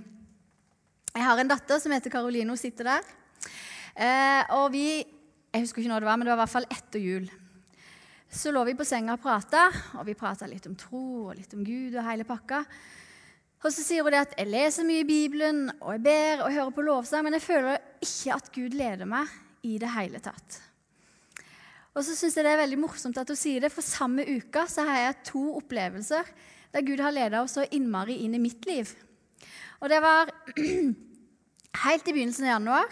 Jeg 1.09 1.25
har 1.25 1.41
en 1.41 1.49
datter 1.49 1.81
som 1.81 1.93
heter 1.93 2.13
Karoline. 2.13 2.53
Hun 2.53 2.61
sitter 2.61 2.91
der. 2.93 3.11
Eh, 3.97 4.55
og 4.57 4.71
vi 4.75 4.87
Jeg 5.47 5.63
husker 5.63 5.81
ikke 5.81 5.89
når 5.89 6.03
det 6.03 6.05
var, 6.05 6.17
men 6.19 6.27
det 6.27 6.31
var 6.33 6.37
i 6.37 6.43
hvert 6.43 6.53
fall 6.53 6.65
etter 6.69 7.01
jul 7.01 7.29
så 8.29 8.51
lå 8.51 8.63
vi 8.67 8.75
på 8.75 8.85
senga 8.87 9.15
og 9.15 9.23
prata, 9.23 9.67
og 9.95 10.05
vi 10.07 10.17
prata 10.17 10.47
litt 10.49 10.67
om 10.67 10.75
tro 10.79 11.29
og 11.29 11.35
litt 11.37 11.53
om 11.55 11.63
Gud 11.65 11.95
og 11.95 12.07
hele 12.07 12.27
pakka. 12.27 12.63
Og 13.63 13.73
så 13.73 13.81
sier 13.81 14.05
hun 14.05 14.13
det 14.13 14.25
at 14.25 14.35
jeg 14.37 14.51
leser 14.51 14.85
mye 14.85 15.01
i 15.01 15.07
Bibelen, 15.07 15.67
og 15.79 15.95
jeg 15.95 16.03
ber 16.05 16.43
og 16.45 16.53
hører 16.53 16.73
på 16.75 16.85
lovsang, 16.85 17.25
men 17.25 17.37
jeg 17.37 17.45
føler 17.47 17.79
ikke 18.03 18.35
at 18.35 18.51
Gud 18.53 18.75
leder 18.77 19.09
meg 19.09 19.31
i 19.65 19.77
det 19.81 19.89
hele 19.95 20.21
tatt. 20.23 20.59
Og 21.97 22.03
så 22.05 22.13
syns 22.13 22.35
jeg 22.37 22.45
det 22.45 22.53
er 22.53 22.61
veldig 22.61 22.77
morsomt 22.83 23.17
at 23.17 23.31
hun 23.31 23.39
sier 23.39 23.63
det, 23.63 23.73
for 23.73 23.85
samme 23.85 24.27
uka 24.27 24.67
så 24.69 24.85
har 24.85 25.01
jeg 25.01 25.23
to 25.31 25.43
opplevelser 25.57 26.29
der 26.75 26.85
Gud 26.85 27.01
har 27.01 27.15
leda 27.15 27.41
oss 27.41 27.55
så 27.57 27.65
innmari 27.73 28.19
inn 28.25 28.35
i 28.37 28.43
mitt 28.43 28.67
liv. 28.69 28.91
Og 29.81 29.89
det 29.89 29.97
var 30.03 30.29
helt 31.87 32.09
i 32.09 32.13
begynnelsen 32.13 32.45
av 32.45 32.57
januar 32.57 32.91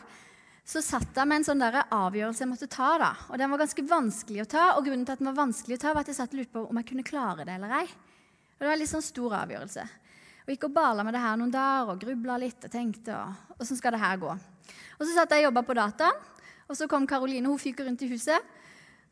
så 0.66 0.82
satt 0.82 1.14
jeg 1.14 1.30
med 1.30 1.40
en 1.40 1.46
sånn 1.46 1.62
der 1.62 1.84
avgjørelse 1.84 2.42
jeg 2.42 2.50
måtte 2.50 2.70
ta. 2.72 2.96
da. 2.98 3.12
Og 3.30 3.38
Den 3.38 3.52
var 3.54 3.62
ganske 3.62 3.86
vanskelig 3.86 4.42
å 4.42 4.50
ta, 4.50 4.64
og 4.74 4.88
grunnen 4.88 5.06
til 5.06 5.14
at 5.14 5.22
den 5.22 5.30
var 5.30 5.38
vanskelig 5.44 5.78
å 5.78 5.84
ta, 5.84 5.94
var 5.94 6.02
at 6.02 6.10
jeg 6.10 6.18
satt 6.18 6.34
og 6.34 6.42
lurte 6.42 6.56
på 6.56 6.64
om 6.66 6.80
jeg 6.82 6.90
kunne 6.90 7.06
klare 7.06 7.46
det 7.46 7.54
eller 7.54 7.76
ei. 7.84 7.86
Og 7.86 8.64
Det 8.64 8.68
var 8.68 8.74
en 8.74 8.82
litt 8.82 8.90
sånn 8.90 9.06
stor 9.06 9.38
avgjørelse. 9.44 9.86
Og 10.46 10.54
gikk 10.54 10.68
og 10.68 10.74
bala 10.74 11.06
med 11.06 11.14
det 11.14 11.22
her 11.22 11.38
noen 11.38 11.54
dager 11.54 11.94
og 11.94 12.02
grubla 12.02 12.38
litt 12.42 12.66
og 12.66 12.74
tenkte 12.74 13.14
og, 13.18 13.56
åssen 13.62 13.78
skal 13.78 13.94
det 13.94 14.02
her 14.02 14.18
gå. 14.22 14.34
Og 14.98 15.04
så 15.04 15.12
satt 15.14 15.34
jeg 15.34 15.44
og 15.44 15.52
jobba 15.52 15.66
på 15.66 15.78
dataen, 15.78 16.22
og 16.66 16.78
så 16.78 16.90
kom 16.90 17.06
Karoline. 17.06 17.46
Hun 17.46 17.62
fyker 17.62 17.86
rundt 17.86 18.02
i 18.02 18.10
huset. 18.10 18.54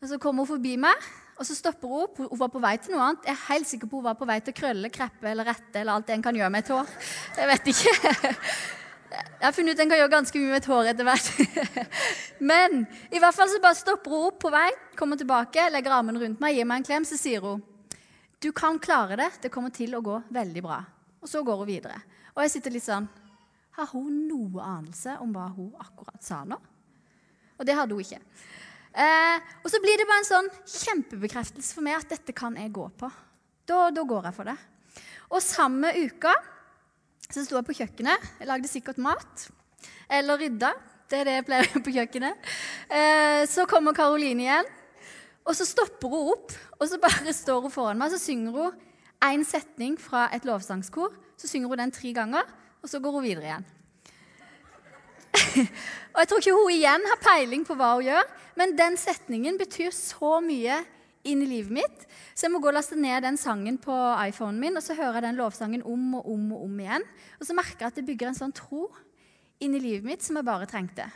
Og 0.01 0.09
så 0.09 0.17
kommer 0.19 0.41
hun 0.43 0.55
forbi 0.55 0.73
meg, 0.81 1.09
og 1.37 1.45
så 1.45 1.55
stopper 1.55 1.87
hun 1.87 2.07
opp. 2.07 2.17
Hun 2.17 2.39
var 2.39 2.49
på 2.49 2.61
vei 2.63 2.73
til 2.81 2.95
noe 2.95 3.11
annet. 3.11 3.27
Jeg 3.29 3.37
er 3.37 3.45
helt 3.51 3.69
sikker 3.69 3.91
på 3.91 4.01
hun 4.01 4.07
var 4.09 4.17
på 4.17 4.27
vei 4.29 4.39
til 4.41 4.55
å 4.55 4.57
krølle, 4.57 4.89
kreppe 4.93 5.29
eller 5.29 5.47
rette 5.53 5.79
eller 5.79 5.93
alt 5.93 6.09
det 6.09 6.17
en 6.17 6.25
kan 6.25 6.39
gjøre 6.39 6.53
med 6.53 6.65
et 6.65 6.73
hår. 6.73 6.95
Jeg 7.37 7.51
vet 7.53 7.69
ikke. 7.75 8.33
Jeg 9.13 9.45
har 9.45 9.53
funnet 9.53 9.75
ut 9.75 9.77
at 9.77 9.83
en 9.83 9.91
kan 9.91 9.99
gjøre 9.99 10.13
ganske 10.13 10.39
mye 10.39 10.49
med 10.49 10.59
et 10.61 10.69
hår 10.71 10.87
etter 10.89 11.05
hvert. 11.05 11.27
Men 12.51 12.85
i 13.13 13.19
hvert 13.21 13.35
fall 13.35 13.51
så 13.51 13.59
bare 13.61 13.77
stopper 13.77 14.13
hun 14.13 14.29
opp 14.31 14.39
på 14.41 14.51
vei, 14.53 14.69
kommer 14.97 15.19
tilbake, 15.19 15.67
legger 15.73 15.93
armen 15.99 16.17
rundt 16.21 16.41
meg, 16.41 16.57
gir 16.57 16.67
meg 16.69 16.81
en 16.81 16.87
klem, 16.87 17.05
så 17.05 17.19
sier 17.19 17.43
hun 17.45 17.61
du 18.43 18.49
kan 18.51 18.79
klare 18.79 19.15
det. 19.15 19.29
Det 19.45 19.51
kommer 19.53 19.71
til 19.71 19.93
å 19.95 20.01
gå 20.03 20.17
veldig 20.35 20.63
bra. 20.65 20.81
Og 21.23 21.29
så 21.31 21.39
går 21.47 21.61
hun 21.61 21.69
videre. 21.69 22.01
Og 22.33 22.41
jeg 22.43 22.57
sitter 22.57 22.73
litt 22.75 22.83
sånn 22.83 23.05
Har 23.77 23.87
hun 23.93 24.25
noe 24.27 24.61
anelse 24.61 25.15
om 25.23 25.31
hva 25.33 25.47
hun 25.55 25.71
akkurat 25.79 26.19
sa 26.21 26.41
nå? 26.45 26.57
Og 27.55 27.63
det 27.65 27.77
hadde 27.77 27.95
hun 27.95 28.03
ikke. 28.03 28.19
Eh, 28.93 29.37
og 29.63 29.71
så 29.71 29.79
blir 29.81 29.97
det 29.97 30.05
bare 30.09 30.21
en 30.21 30.27
sånn 30.27 30.49
kjempebekreftelse 30.69 31.77
for 31.77 31.85
meg 31.85 32.01
at 32.01 32.11
dette 32.11 32.35
kan 32.35 32.57
jeg 32.59 32.73
gå 32.75 32.89
på. 32.99 33.09
Da, 33.65 33.87
da 33.95 34.03
går 34.05 34.27
jeg 34.27 34.35
for 34.35 34.51
det. 34.51 34.57
Og 35.31 35.41
samme 35.41 35.93
uka 36.03 36.35
så 37.33 37.41
sto 37.41 37.57
jeg 37.57 37.65
på 37.65 37.73
kjøkkenet. 37.79 38.25
Jeg 38.39 38.49
lagde 38.49 38.69
sikkert 38.69 38.99
mat. 39.01 39.47
Eller 40.11 40.37
rydda. 40.37 40.73
Det 41.09 41.19
er 41.19 41.27
det 41.27 41.35
jeg 41.39 41.45
pleier 41.47 41.65
å 41.65 41.69
gjøre 41.71 41.85
på 41.85 41.93
kjøkkenet. 41.95 42.49
Eh, 42.93 43.41
så 43.49 43.65
kommer 43.69 43.95
Karoline 43.97 44.45
igjen. 44.45 44.69
Og 45.43 45.57
så 45.57 45.65
stopper 45.67 46.13
hun 46.13 46.29
opp, 46.31 46.53
og 46.77 46.87
så 46.87 46.99
bare 47.01 47.33
står 47.35 47.65
hun 47.65 47.73
foran 47.73 47.99
meg. 47.99 48.13
Så 48.13 48.21
synger 48.21 48.55
hun 48.55 48.77
én 49.25 49.43
setning 49.47 49.97
fra 49.99 50.27
et 50.35 50.45
lovsangskor. 50.47 51.15
Så 51.39 51.49
synger 51.49 51.73
hun 51.73 51.81
den 51.81 51.95
tre 51.95 52.13
ganger, 52.15 52.47
og 52.83 52.91
så 52.91 53.01
går 53.03 53.17
hun 53.17 53.25
videre 53.25 53.49
igjen. 53.49 53.67
og 56.13 56.21
jeg 56.21 56.29
tror 56.29 56.43
ikke 56.43 56.55
hun 56.55 56.71
igjen 56.71 57.09
har 57.09 57.21
peiling 57.25 57.65
på 57.65 57.75
hva 57.79 57.95
hun 57.97 58.07
gjør, 58.11 58.27
men 58.61 58.75
den 58.77 58.97
setningen 59.01 59.57
betyr 59.57 59.89
så 59.95 60.37
mye 60.45 60.83
inn 61.23 61.41
i 61.43 61.47
livet 61.47 61.71
mitt, 61.71 62.05
så 62.35 62.47
jeg 62.47 62.53
må 62.53 62.59
gå 62.59 62.69
og 62.71 62.75
laste 62.75 62.97
ned 62.99 63.23
den 63.23 63.37
sangen 63.39 63.77
på 63.81 63.95
iPhonen 64.27 64.59
min, 64.59 64.77
og 64.77 64.83
så 64.83 64.95
hører 64.97 65.19
jeg 65.19 65.27
den 65.27 65.39
lovsangen 65.39 65.83
om 65.87 66.17
og 66.19 66.27
om 66.33 66.49
og 66.55 66.65
om 66.65 66.79
igjen. 66.83 67.05
Og 67.39 67.47
så 67.47 67.55
merker 67.57 67.85
jeg 67.85 67.93
at 67.93 67.99
det 67.99 68.07
bygger 68.07 68.31
en 68.31 68.39
sånn 68.39 68.55
tro 68.55 68.89
inn 69.63 69.77
i 69.77 69.83
livet 69.83 70.07
mitt 70.07 70.25
som 70.25 70.39
jeg 70.39 70.47
bare 70.47 70.67
trengte. 70.69 71.07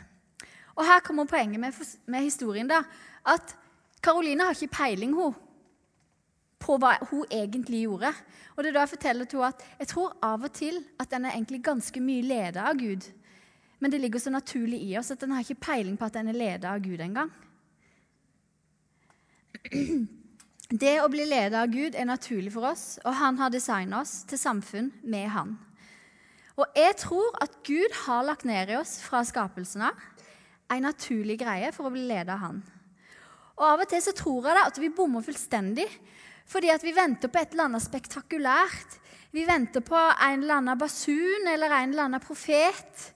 Og 0.78 0.86
her 0.86 1.02
kommer 1.04 1.28
poenget 1.28 1.60
med, 1.60 1.74
med 2.06 2.24
historien, 2.24 2.68
da. 2.70 2.84
At 3.26 3.56
Karoline 4.02 4.46
har 4.46 4.56
ikke 4.56 4.76
peiling 4.78 5.12
hun, 5.16 5.34
på 6.58 6.76
hva 6.80 6.96
hun 7.10 7.26
egentlig 7.30 7.84
gjorde. 7.84 8.12
Og 8.56 8.62
det 8.62 8.70
er 8.70 8.76
da 8.76 8.84
jeg 8.84 8.94
forteller 8.96 9.28
til 9.30 9.42
henne 9.42 9.54
at 9.54 9.82
jeg 9.82 9.90
tror 9.92 10.16
av 10.26 10.46
og 10.46 10.54
til 10.54 10.80
at 10.98 11.10
den 11.12 11.26
er 11.26 11.36
egentlig 11.36 11.62
ganske 11.66 12.02
mye 12.02 12.24
ledet 12.26 12.62
av 12.62 12.78
Gud. 12.78 13.06
Men 13.78 13.92
det 13.92 14.00
ligger 14.02 14.22
så 14.22 14.32
naturlig 14.34 14.80
i 14.88 14.96
oss 14.98 15.12
at 15.14 15.20
den 15.22 15.34
har 15.34 15.44
ikke 15.44 15.62
peiling 15.68 15.98
på 15.98 16.08
at 16.08 16.18
den 16.18 16.32
er 16.32 16.38
ledet 16.38 16.66
av 16.66 16.82
Gud 16.82 17.00
engang. 17.00 17.30
Det 20.68 20.98
å 21.00 21.08
bli 21.08 21.24
ledet 21.24 21.56
av 21.56 21.70
Gud 21.72 21.94
er 21.96 22.04
naturlig 22.04 22.52
for 22.52 22.68
oss, 22.68 22.98
og 23.00 23.14
han 23.16 23.38
har 23.40 23.48
designet 23.48 23.96
oss 24.02 24.18
til 24.28 24.36
samfunn 24.36 24.90
med 25.00 25.30
han. 25.32 25.54
Og 26.58 26.76
jeg 26.76 26.96
tror 27.00 27.38
at 27.40 27.54
Gud 27.64 27.94
har 28.04 28.26
lagt 28.26 28.44
ned 28.44 28.68
i 28.68 28.76
oss 28.76 28.98
fra 29.00 29.22
skapelsen 29.24 29.86
av 29.88 30.02
en 30.68 30.84
naturlig 30.84 31.38
greie 31.40 31.70
for 31.72 31.88
å 31.88 31.92
bli 31.94 32.02
ledet 32.10 32.34
av 32.34 32.42
han. 32.42 32.58
Og 33.58 33.64
Av 33.64 33.82
og 33.82 33.90
til 33.90 34.02
så 34.04 34.12
tror 34.14 34.44
jeg 34.44 34.58
da 34.58 34.66
at 34.68 34.80
vi 34.82 34.92
bommer 34.94 35.24
fullstendig 35.24 35.88
fordi 36.48 36.70
at 36.72 36.84
vi 36.84 36.94
venter 36.96 37.28
på 37.28 37.40
et 37.40 37.52
eller 37.52 37.66
annet 37.68 37.84
spektakulært. 37.84 38.94
Vi 39.36 39.42
venter 39.44 39.82
på 39.84 39.98
en 39.98 40.42
eller 40.42 40.60
annen 40.60 40.80
basun 40.80 41.48
eller 41.48 41.74
en 41.76 41.92
eller 41.92 42.06
annen 42.06 42.24
profet 42.24 43.08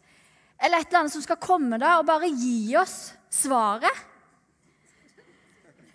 eller 0.63 0.79
et 0.79 0.89
eller 0.89 1.01
annet 1.01 1.15
som 1.15 1.25
skal 1.25 1.41
komme 1.43 1.79
da 1.81 1.97
og 1.99 2.09
bare 2.09 2.29
gi 2.29 2.77
oss 2.79 3.15
svaret. 3.33 4.12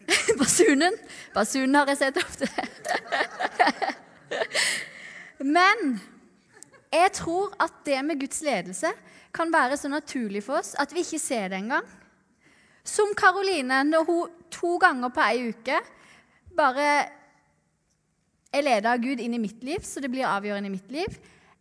Basunen. 0.39 0.95
Basunen 1.33 1.75
har 1.75 1.91
jeg 1.91 1.99
sett 2.01 2.19
ofte. 2.21 2.47
Men 5.57 5.99
jeg 6.93 7.11
tror 7.19 7.53
at 7.63 7.83
det 7.85 7.99
med 8.05 8.19
Guds 8.21 8.41
ledelse 8.45 8.91
kan 9.35 9.51
være 9.53 9.77
så 9.77 9.91
naturlig 9.91 10.43
for 10.45 10.61
oss 10.61 10.73
at 10.79 10.93
vi 10.95 11.03
ikke 11.05 11.21
ser 11.21 11.51
det 11.51 11.59
engang. 11.61 11.85
Som 12.87 13.11
Karoline, 13.17 13.83
når 13.83 14.03
hun 14.07 14.35
to 14.51 14.77
ganger 14.79 15.11
på 15.11 15.23
ei 15.27 15.49
uke 15.51 15.79
bare 16.57 16.87
er 18.55 18.63
ledet 18.63 18.87
av 18.89 19.01
Gud 19.03 19.19
inn 19.19 19.35
i 19.35 19.41
mitt 19.41 19.63
liv, 19.63 19.83
så 19.83 20.01
det 20.01 20.09
blir 20.11 20.25
avgjørende 20.25 20.71
i 20.71 20.77
mitt 20.77 20.91
liv. 20.91 21.17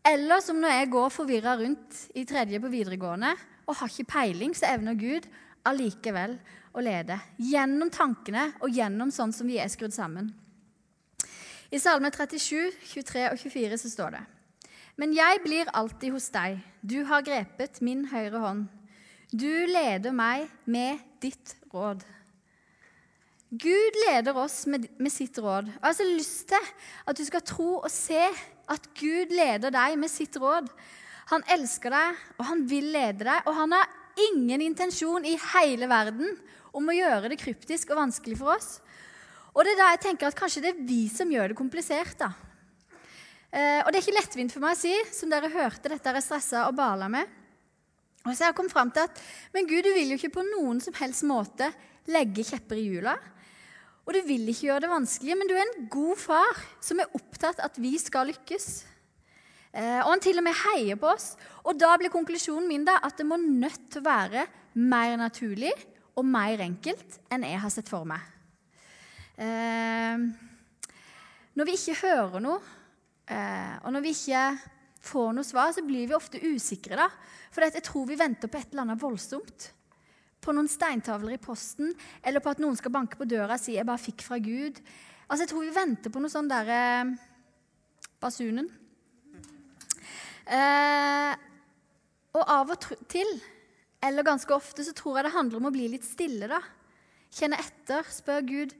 Eller 0.07 0.41
som 0.41 0.61
når 0.62 0.76
jeg 0.76 0.93
går 0.95 1.11
forvirra 1.11 1.57
rundt 1.59 2.05
i 2.15 2.23
tredje 2.25 2.61
på 2.62 2.71
videregående 2.71 3.35
og 3.67 3.76
har 3.81 3.91
ikke 3.91 4.12
peiling, 4.12 4.55
så 4.55 4.71
evner 4.71 4.95
Gud 4.95 5.26
allikevel 5.67 6.37
å 6.77 6.85
lede. 6.85 7.19
Gjennom 7.41 7.91
tankene 7.93 8.51
og 8.61 8.73
gjennom 8.73 9.13
sånn 9.15 9.35
som 9.35 9.49
vi 9.49 9.59
er 9.63 9.71
skrudd 9.73 9.95
sammen. 9.95 10.33
I 11.75 11.81
Salme 11.83 12.13
37, 12.15 12.71
23 12.93 13.29
og 13.33 13.41
24 13.43 13.79
så 13.83 13.91
står 13.91 14.17
det 14.17 14.25
Men 14.97 15.15
jeg 15.17 15.41
blir 15.45 15.71
alltid 15.75 16.15
hos 16.15 16.29
deg. 16.35 16.61
Du 16.81 17.03
har 17.09 17.25
grepet 17.27 17.83
min 17.85 18.07
høyre 18.13 18.43
hånd. 18.43 18.67
Du 19.35 19.67
leder 19.67 20.15
meg 20.15 20.47
med 20.65 21.03
ditt 21.21 21.57
råd. 21.75 22.05
Gud 23.51 23.99
leder 24.07 24.37
oss 24.39 24.65
med, 24.71 24.87
med 24.99 25.13
sitt 25.13 25.39
råd. 25.39 25.69
Og 25.71 25.83
jeg 25.83 25.87
har 25.89 25.99
så 25.99 26.07
lyst 26.07 26.49
til 26.51 26.71
at 27.07 27.19
du 27.19 27.25
skal 27.27 27.45
tro 27.47 27.69
og 27.79 27.91
se 27.93 28.23
at 28.67 28.89
Gud 28.99 29.35
leder 29.35 29.75
deg 29.75 29.99
med 29.99 30.11
sitt 30.11 30.39
råd. 30.41 30.71
Han 31.31 31.45
elsker 31.51 31.91
deg, 31.91 32.19
og 32.39 32.47
han 32.47 32.65
vil 32.71 32.91
lede 32.95 33.27
deg, 33.27 33.47
og 33.47 33.55
han 33.59 33.75
har 33.75 33.91
ingen 34.31 34.65
intensjon 34.65 35.25
i 35.29 35.37
hele 35.53 35.89
verden 35.91 36.35
om 36.77 36.89
å 36.89 36.97
gjøre 36.97 37.31
det 37.33 37.41
kryptisk 37.41 37.93
og 37.93 38.01
vanskelig 38.01 38.39
for 38.41 38.55
oss. 38.57 38.77
Og 39.57 39.65
det 39.65 39.73
er 39.73 39.81
da 39.81 39.93
jeg 39.95 40.03
tenker 40.05 40.29
at 40.29 40.37
kanskje 40.37 40.63
det 40.65 40.73
er 40.75 40.85
vi 40.89 41.07
som 41.13 41.31
gjør 41.33 41.53
det 41.53 41.59
komplisert. 41.59 42.19
da. 42.21 42.33
Eh, 43.51 43.81
og 43.81 43.89
det 43.89 43.99
er 43.99 44.05
ikke 44.05 44.19
lettvint 44.19 44.53
for 44.53 44.65
meg 44.65 44.77
å 44.77 44.81
si, 44.81 44.93
som 45.17 45.33
dere 45.33 45.53
hørte, 45.53 45.89
dette 45.89 46.11
er 46.11 46.19
jeg 46.19 46.27
stressa 46.27 46.67
og 46.69 46.77
bala 46.77 47.09
med. 47.09 47.31
Og 48.27 48.35
så 48.35 48.43
jeg 48.43 48.51
har 48.51 48.57
kommet 48.59 48.75
frem 48.75 48.91
til 48.91 49.07
at 49.07 49.23
men 49.55 49.69
Gud, 49.71 49.87
du 49.87 49.93
vil 49.95 50.13
jo 50.13 50.19
ikke 50.19 50.35
på 50.35 50.45
noen 50.49 50.83
som 50.83 50.97
helst 50.99 51.25
måte 51.29 51.71
legge 52.11 52.45
kjepper 52.45 52.81
i 52.81 52.89
hjula. 52.91 53.15
Og 54.07 54.15
du 54.15 54.21
vil 54.27 54.51
ikke 54.51 54.69
gjøre 54.69 54.85
det 54.85 54.91
vanskelig, 54.91 55.37
men 55.39 55.49
du 55.51 55.55
er 55.57 55.65
en 55.65 55.89
god 55.91 56.21
far 56.21 56.61
som 56.85 57.01
er 57.03 57.17
opptatt 57.17 57.63
at 57.63 57.79
vi 57.81 57.97
skal 58.03 58.29
lykkes. 58.31 58.69
Eh, 59.73 60.01
og 60.03 60.13
han 60.13 60.23
til 60.25 60.39
og 60.41 60.47
med 60.47 60.57
heier 60.63 60.99
på 61.01 61.11
oss. 61.11 61.35
Og 61.65 61.77
da 61.79 61.93
blir 61.99 62.13
konklusjonen 62.13 62.69
min 62.69 62.87
da 62.87 63.01
at 63.05 63.19
det 63.19 63.27
må 63.29 63.39
nødt 63.41 63.91
til 63.91 64.03
å 64.05 64.09
være 64.09 64.47
mer 64.77 65.17
naturlig 65.21 65.73
og 66.17 66.25
mer 66.29 66.63
enkelt 66.65 67.21
enn 67.33 67.45
jeg 67.45 67.61
har 67.61 67.73
sett 67.73 67.91
for 67.91 68.09
meg. 68.09 68.21
Eh, 69.37 70.23
når 71.57 71.69
vi 71.69 71.77
ikke 71.77 72.01
hører 72.03 72.43
noe, 72.45 72.61
eh, 73.29 73.77
og 73.85 73.93
når 73.93 74.05
vi 74.05 74.15
ikke 74.17 74.45
får 75.07 75.33
noe 75.37 75.47
svar, 75.47 75.73
så 75.73 75.85
blir 75.87 76.09
vi 76.09 76.17
ofte 76.17 76.41
usikre. 76.43 76.97
da. 76.97 77.09
For 77.53 77.65
jeg 77.65 77.85
tror 77.85 78.07
vi 78.09 78.19
venter 78.19 78.49
på 78.49 78.59
et 78.59 78.73
eller 78.73 78.87
annet 78.87 79.03
voldsomt. 79.03 79.71
På 80.41 80.53
noen 80.53 80.69
steintavler 80.69 81.35
i 81.35 81.43
posten, 81.43 81.95
eller 82.23 82.41
på 82.41 82.53
at 82.53 82.61
noen 82.63 82.77
skal 82.77 82.93
banke 82.95 83.17
på 83.17 83.29
døra 83.29 83.55
og 83.55 83.61
si 83.61 83.73
'jeg 83.73 83.87
bare 83.87 83.99
fikk 83.99 84.23
fra 84.23 84.39
Gud'. 84.39 84.81
Altså, 85.29 85.43
Jeg 85.43 85.49
tror 85.49 85.61
vi 85.61 85.71
venter 85.75 86.11
på 86.11 86.21
noe 86.21 86.31
sånn 86.31 86.49
derre 86.49 87.19
Basunen. 88.21 88.71
Eh, 90.47 91.33
og 92.37 92.43
av 92.43 92.75
og 92.75 92.91
til 93.11 93.31
eller 94.07 94.26
ganske 94.26 94.53
ofte 94.55 94.85
så 94.87 94.93
tror 94.95 95.19
jeg 95.19 95.26
det 95.26 95.35
handler 95.35 95.59
om 95.59 95.71
å 95.71 95.75
bli 95.75 95.88
litt 95.91 96.05
stille. 96.07 96.47
da. 96.50 96.61
Kjenne 97.33 97.59
etter, 97.59 98.07
spør 98.12 98.45
Gud 98.47 98.76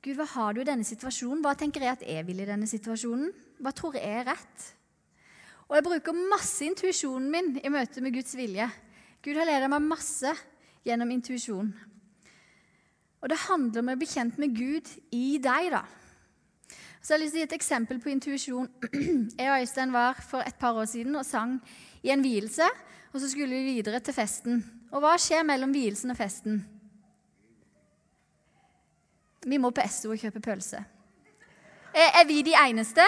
Gud, 0.00 0.16
hva 0.16 0.24
har 0.32 0.54
du 0.56 0.62
i 0.62 0.64
denne 0.64 0.86
situasjonen. 0.86 1.42
Hva 1.44 1.52
tenker 1.60 1.84
jeg 1.84 1.92
at 1.92 2.04
jeg 2.08 2.24
vil 2.24 2.38
i 2.40 2.48
denne 2.48 2.64
situasjonen? 2.68 3.34
Hva 3.60 3.72
tror 3.76 3.98
jeg 3.98 4.08
er 4.08 4.30
rett? 4.30 4.68
Og 5.68 5.76
jeg 5.76 5.84
bruker 5.84 6.22
masse 6.32 6.64
intuisjonen 6.64 7.26
min 7.28 7.50
i 7.60 7.72
møte 7.72 8.00
med 8.00 8.14
Guds 8.16 8.32
vilje. 8.38 8.64
Gud 9.20 9.36
har 9.36 9.44
ledet 9.44 9.68
meg 9.68 9.84
masse 9.84 10.32
gjennom 10.88 11.12
intuisjon. 11.12 11.68
Og 13.20 13.28
det 13.28 13.42
handler 13.44 13.82
om 13.82 13.92
å 13.92 13.98
bli 14.00 14.08
kjent 14.08 14.40
med 14.40 14.56
Gud 14.56 14.88
i 15.12 15.36
deg, 15.36 15.68
da. 15.76 15.84
Så 17.00 17.14
jeg 17.14 17.16
har 17.16 17.22
lyst 17.22 17.32
til 17.32 17.40
å 17.40 17.40
gi 17.40 17.48
et 17.48 17.56
eksempel 17.56 18.00
på 18.00 18.10
intuisjon. 18.12 18.66
Jeg 19.38 19.48
og 19.48 19.62
Øystein 19.62 19.92
var 19.94 20.18
for 20.20 20.44
et 20.44 20.56
par 20.60 20.76
år 20.76 20.84
siden 20.84 21.16
og 21.16 21.24
sang 21.24 21.56
i 22.04 22.12
en 22.12 22.20
vielse. 22.20 22.66
Og 23.14 23.22
så 23.22 23.30
skulle 23.30 23.56
vi 23.56 23.76
videre 23.78 24.02
til 24.04 24.14
festen. 24.14 24.60
Og 24.92 25.00
hva 25.00 25.14
skjer 25.18 25.46
mellom 25.48 25.72
vielsen 25.72 26.12
og 26.12 26.18
festen? 26.18 26.60
Vi 29.48 29.56
må 29.56 29.70
på 29.72 29.80
Esso 29.80 30.12
og 30.12 30.20
kjøpe 30.20 30.42
pølse. 30.44 30.82
Er, 31.94 32.20
er 32.20 32.26
vi 32.28 32.42
de 32.44 32.52
eneste? 32.60 33.06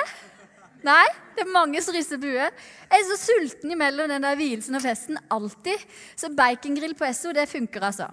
Nei, 0.82 1.04
det 1.36 1.44
er 1.44 1.52
mange 1.52 1.82
som 1.84 1.94
rister 1.94 2.18
på 2.18 2.30
huet. 2.32 2.62
Jeg 2.88 3.02
er 3.02 3.08
så 3.10 3.18
sulten 3.20 3.74
imellom 3.74 4.08
den 4.10 4.24
der 4.24 4.38
vielsen 4.40 4.78
og 4.78 4.82
festen 4.86 5.20
alltid. 5.30 5.84
Så 6.16 6.32
bacongrill 6.32 6.96
på 6.96 7.06
Esso, 7.10 7.34
det 7.36 7.44
funker, 7.50 7.84
altså. 7.92 8.08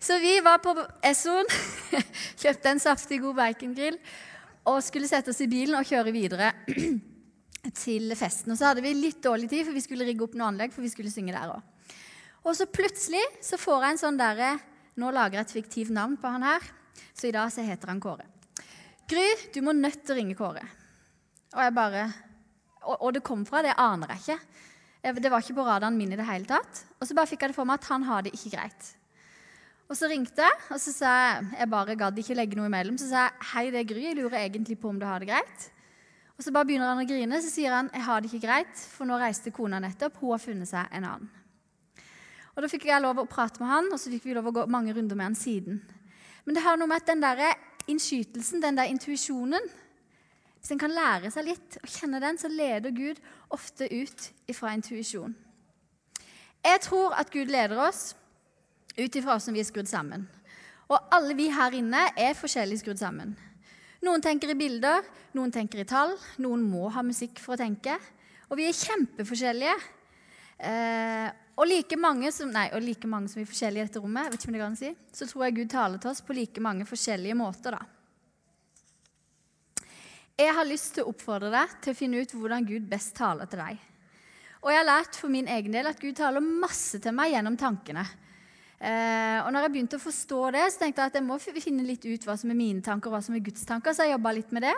Så 0.00 0.16
vi 0.24 0.38
var 0.44 0.62
på 0.64 0.72
Essoen, 1.04 1.46
kjøpte 2.42 2.72
en 2.72 2.80
saftig, 2.80 3.20
god 3.20 3.36
bacongrill 3.36 4.00
og 4.66 4.82
skulle 4.82 5.08
sette 5.10 5.30
oss 5.30 5.42
i 5.44 5.50
bilen 5.50 5.78
og 5.78 5.86
kjøre 5.86 6.14
videre. 6.14 6.52
til 7.74 8.12
festen. 8.18 8.52
Og 8.52 8.58
så 8.58 8.70
hadde 8.70 8.84
vi 8.84 8.92
litt 8.94 9.22
dårlig 9.24 9.48
tid, 9.50 9.64
for 9.66 9.76
vi 9.76 9.82
skulle 9.84 10.06
rigge 10.06 10.26
opp 10.26 10.36
noe 10.38 10.50
anlegg, 10.52 10.74
for 10.74 10.84
vi 10.84 10.92
skulle 10.92 11.12
synge 11.12 11.34
der 11.34 11.54
òg. 11.54 11.94
Og 12.46 12.54
så 12.54 12.68
plutselig 12.70 13.22
så 13.42 13.58
får 13.58 13.82
jeg 13.82 13.94
en 13.94 14.02
sånn 14.04 14.20
derre 14.20 14.56
Nå 14.96 15.10
lager 15.12 15.36
jeg 15.36 15.44
et 15.44 15.54
fiktivt 15.58 15.92
navn 15.92 16.14
på 16.16 16.30
han 16.32 16.44
her, 16.46 16.62
så 17.12 17.26
i 17.28 17.32
dag 17.34 17.50
så 17.52 17.60
heter 17.60 17.90
han 17.90 17.98
Kåre. 18.00 18.24
Gry, 19.10 19.26
du 19.52 19.58
må 19.60 19.74
nødt 19.76 19.98
til 20.06 20.14
å 20.14 20.16
ringe 20.16 20.36
Kåre. 20.38 20.62
Og 21.52 21.60
jeg 21.60 21.74
bare 21.76 22.06
Og, 22.86 22.94
og 22.94 23.10
det 23.12 23.20
kom 23.26 23.42
fra, 23.44 23.60
det 23.66 23.74
aner 23.76 24.14
jeg 24.14 24.22
ikke. 24.22 25.18
Det 25.20 25.30
var 25.30 25.42
ikke 25.42 25.56
på 25.58 25.66
radaren 25.66 25.98
min 25.98 26.14
i 26.14 26.16
det 26.16 26.24
hele 26.24 26.48
tatt. 26.48 26.80
Og 26.96 27.04
så 27.04 27.16
bare 27.18 27.28
fikk 27.28 27.42
jeg 27.42 27.52
det 27.52 27.58
for 27.58 27.68
meg 27.68 27.82
at 27.82 27.88
han 27.90 28.06
har 28.06 28.24
det 28.24 28.32
ikke 28.32 28.54
greit. 28.54 28.88
Og 29.86 29.94
så 29.94 30.08
ringte 30.10 30.42
jeg, 30.42 30.58
og 30.74 30.80
så 30.82 30.92
sa 30.92 31.14
jeg 31.14 31.48
jeg 31.60 31.70
bare 31.70 31.94
gadd 31.98 32.18
ikke 32.18 32.34
legge 32.34 32.58
noe 32.58 32.66
imellom. 32.66 32.98
Så 32.98 33.06
sa 33.10 33.28
jeg 33.28 33.48
hei, 33.52 33.64
det 33.70 33.82
er 33.82 33.88
Gry, 33.92 34.04
jeg 34.08 34.18
lurer 34.18 34.40
egentlig 34.42 34.78
på 34.82 34.90
om 34.90 34.98
du 34.98 35.06
har 35.06 35.22
det 35.22 35.30
greit. 35.30 35.66
Og 36.36 36.44
så 36.44 36.52
bare 36.52 36.68
begynner 36.68 36.90
han 36.90 37.00
å 37.00 37.08
grine, 37.08 37.38
så 37.40 37.48
sier 37.48 37.72
han 37.72 37.88
jeg 37.94 38.04
har 38.04 38.20
det 38.20 38.28
ikke 38.28 38.44
greit, 38.44 38.80
for 38.92 39.08
nå 39.08 39.16
reiste 39.20 39.54
kona 39.54 39.80
nettopp. 39.80 40.18
Hun 40.20 40.34
har 40.34 40.42
funnet 40.42 40.68
seg 40.68 40.90
en 40.90 41.06
annen. 41.12 41.30
Og 42.56 42.64
Da 42.64 42.70
fikk 42.72 42.86
jeg 42.88 43.04
lov 43.04 43.20
å 43.20 43.28
prate 43.28 43.60
med 43.60 43.68
han, 43.68 43.88
og 43.92 44.00
så 44.00 44.10
fikk 44.10 44.26
vi 44.26 44.34
lov 44.36 44.48
å 44.48 44.54
gå 44.58 44.66
mange 44.72 44.94
runder 44.96 45.16
med 45.16 45.30
han 45.30 45.38
siden. 45.38 45.80
Men 46.44 46.56
det 46.56 46.62
har 46.64 46.78
noe 46.80 46.88
med 46.88 47.02
at 47.02 47.10
den 47.10 47.22
der 47.22 47.42
innskytelsen, 47.86 48.62
den 48.62 48.78
der 48.78 48.90
intuisjonen 48.90 49.62
Hvis 50.56 50.72
en 50.74 50.80
kan 50.80 50.90
lære 50.90 51.30
seg 51.30 51.44
litt 51.46 51.76
og 51.78 51.90
kjenne 51.92 52.18
den, 52.18 52.38
så 52.40 52.48
leder 52.50 52.90
Gud 52.90 53.20
ofte 53.54 53.86
ut 53.86 54.24
ifra 54.50 54.72
intuisjon. 54.74 55.36
Jeg 56.64 56.80
tror 56.82 57.14
at 57.14 57.30
Gud 57.30 57.52
leder 57.54 57.78
oss 57.78 58.16
ut 58.96 59.18
ifra 59.18 59.36
hvordan 59.36 59.56
vi 59.56 59.62
er 59.62 59.68
skrudd 59.68 59.90
sammen. 59.90 60.26
Og 60.86 61.12
alle 61.14 61.34
vi 61.36 61.48
her 61.50 61.74
inne 61.76 62.08
er 62.16 62.38
forskjellig 62.38 62.80
skrudd 62.80 63.00
sammen. 63.00 63.34
Noen 64.06 64.22
tenker 64.22 64.52
i 64.52 64.58
bilder, 64.58 65.02
noen 65.34 65.52
tenker 65.52 65.82
i 65.82 65.88
tall, 65.88 66.14
noen 66.42 66.62
må 66.62 66.88
ha 66.94 67.02
musikk 67.02 67.40
for 67.42 67.56
å 67.56 67.60
tenke. 67.60 67.96
Og 68.46 68.60
vi 68.60 68.68
er 68.68 68.76
kjempeforskjellige. 68.76 69.74
Eh, 70.56 71.26
og, 71.56 71.66
like 71.68 71.96
som, 72.32 72.52
nei, 72.52 72.68
og 72.72 72.84
like 72.84 73.08
mange 73.08 73.28
som 73.32 73.40
er 73.40 73.48
forskjellige 73.48 73.82
i 73.82 73.88
dette 73.88 74.00
rommet, 74.00 74.30
vet 74.30 74.40
ikke 74.40 74.52
om 74.52 74.56
det 74.56 74.62
kan 74.62 74.78
si, 74.78 74.92
så 75.12 75.26
tror 75.26 75.44
jeg 75.46 75.56
Gud 75.56 75.70
taler 75.72 75.98
til 75.98 76.10
oss 76.10 76.22
på 76.22 76.36
like 76.36 76.60
mange 76.60 76.86
forskjellige 76.86 77.34
måter. 77.34 77.76
da. 77.76 77.82
Jeg 80.36 80.52
har 80.52 80.68
lyst 80.68 80.94
til 80.94 81.06
å 81.06 81.10
oppfordre 81.14 81.48
deg 81.50 81.78
til 81.80 81.94
å 81.94 81.96
finne 81.96 82.20
ut 82.20 82.32
hvordan 82.36 82.66
Gud 82.68 82.88
best 82.90 83.14
taler 83.16 83.48
til 83.48 83.62
deg. 83.62 83.80
Og 84.60 84.70
jeg 84.72 84.80
har 84.82 84.88
lært 84.88 85.16
for 85.16 85.32
min 85.32 85.48
egen 85.48 85.72
del 85.72 85.88
at 85.88 86.00
Gud 86.00 86.16
taler 86.18 86.44
masse 86.44 87.00
til 87.00 87.14
meg 87.16 87.32
gjennom 87.32 87.56
tankene. 87.56 88.04
Eh, 88.76 89.38
og 89.40 89.48
når 89.54 89.64
jeg 89.64 89.72
begynte 89.72 89.96
å 89.96 90.02
forstå 90.02 90.40
det, 90.56 90.64
så 90.72 90.82
tenkte 90.82 91.02
jeg 91.02 91.12
at 91.12 91.18
jeg 91.18 91.24
må 91.24 91.38
finne 91.40 91.86
litt 91.86 92.04
ut 92.04 92.26
hva 92.28 92.36
som 92.36 92.52
er 92.52 92.58
mine 92.58 92.84
tanker 92.84 93.08
og 93.08 93.16
hva 93.16 93.22
som 93.24 93.36
er 93.36 93.44
Guds 93.44 93.64
tanker. 93.68 93.96
Så 93.96 94.04
jeg 94.04 94.16
jobba 94.16 94.34
litt 94.36 94.52
med 94.52 94.66
det. 94.66 94.74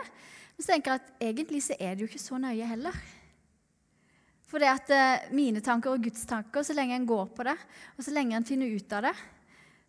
Men 0.54 0.64
så 0.64 0.72
tenker 0.72 0.94
jeg 0.94 1.02
at 1.02 1.24
egentlig 1.30 1.62
så 1.66 1.78
er 1.78 1.96
det 1.96 2.04
jo 2.04 2.10
ikke 2.10 2.22
så 2.22 2.38
nøye 2.42 2.68
heller. 2.70 3.00
For 4.48 4.62
det 4.62 4.70
at 4.70 4.92
eh, 4.94 5.26
mine 5.36 5.60
tanker 5.64 5.92
og 5.92 6.06
Guds 6.06 6.24
tanker, 6.28 6.64
så 6.64 6.76
lenge 6.76 6.96
en 6.96 7.08
går 7.08 7.26
på 7.36 7.44
det, 7.48 7.56
og 7.96 8.06
så 8.06 8.14
lenge 8.14 8.38
en 8.38 8.46
finner 8.48 8.70
ut 8.72 8.94
av 8.96 9.10
det, 9.10 9.14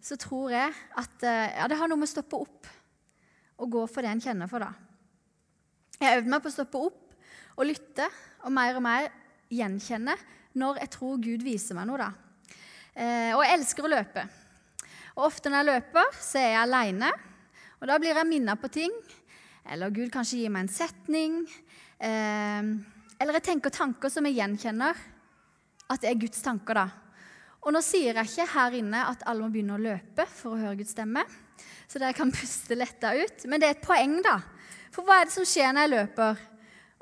så 0.04 0.18
tror 0.20 0.52
jeg 0.52 0.74
at 1.00 1.26
eh, 1.28 1.56
ja, 1.60 1.68
det 1.70 1.78
har 1.80 1.92
noe 1.92 2.00
med 2.00 2.10
å 2.10 2.12
stoppe 2.12 2.40
opp 2.44 2.70
og 3.60 3.72
gå 3.76 3.86
for 3.92 4.04
det 4.04 4.12
en 4.14 4.24
kjenner 4.24 4.52
for, 4.52 4.64
da. 4.64 4.74
Jeg 6.00 6.20
øvde 6.20 6.32
meg 6.32 6.44
på 6.44 6.52
å 6.52 6.56
stoppe 6.56 6.82
opp 6.90 7.16
og 7.60 7.68
lytte 7.68 8.06
og 8.48 8.54
mer 8.56 8.78
og 8.80 8.84
mer 8.86 9.10
gjenkjenne 9.52 10.16
når 10.60 10.80
jeg 10.84 10.92
tror 10.96 11.24
Gud 11.24 11.44
viser 11.44 11.76
meg 11.76 11.90
noe. 11.90 12.00
da. 12.00 12.29
Eh, 12.96 13.32
og 13.36 13.44
jeg 13.46 13.58
elsker 13.58 13.86
å 13.86 13.92
løpe. 13.92 14.26
Og 15.18 15.26
Ofte 15.28 15.52
når 15.52 15.62
jeg 15.62 15.70
løper, 15.70 16.14
så 16.20 16.40
er 16.42 16.54
jeg 16.54 16.62
aleine. 16.64 17.12
Og 17.80 17.88
da 17.90 17.98
blir 18.00 18.16
jeg 18.16 18.30
minnet 18.30 18.62
på 18.62 18.72
ting. 18.72 18.94
Eller 19.70 19.94
Gud 19.94 20.12
kanskje 20.14 20.42
gir 20.42 20.54
meg 20.54 20.66
en 20.66 20.74
setning. 20.74 21.42
Eh, 22.00 22.72
eller 23.20 23.40
jeg 23.40 23.48
tenker 23.50 23.74
tanker 23.76 24.12
som 24.12 24.28
jeg 24.28 24.40
gjenkjenner 24.40 25.00
at 25.90 26.02
det 26.04 26.12
er 26.12 26.20
Guds 26.22 26.42
tanker. 26.46 26.78
da. 26.78 26.88
Og 27.66 27.74
nå 27.76 27.82
sier 27.84 28.16
jeg 28.16 28.30
ikke 28.30 28.48
her 28.54 28.78
inne 28.80 29.02
at 29.10 29.26
alle 29.28 29.44
må 29.44 29.52
begynne 29.52 29.76
å 29.76 29.82
løpe 29.82 30.26
for 30.32 30.56
å 30.56 30.62
høre 30.62 30.78
Guds 30.80 30.94
stemme, 30.96 31.26
så 31.90 32.00
dere 32.00 32.16
kan 32.16 32.32
puste 32.40 32.78
letta 32.78 33.12
ut. 33.18 33.44
Men 33.50 33.60
det 33.60 33.68
er 33.68 33.76
et 33.76 33.84
poeng, 33.86 34.20
da. 34.24 34.38
For 34.96 35.06
hva 35.06 35.20
er 35.20 35.28
det 35.28 35.36
som 35.36 35.48
skjer 35.48 35.74
når 35.76 35.86
jeg 35.86 35.94
løper? 35.96 36.46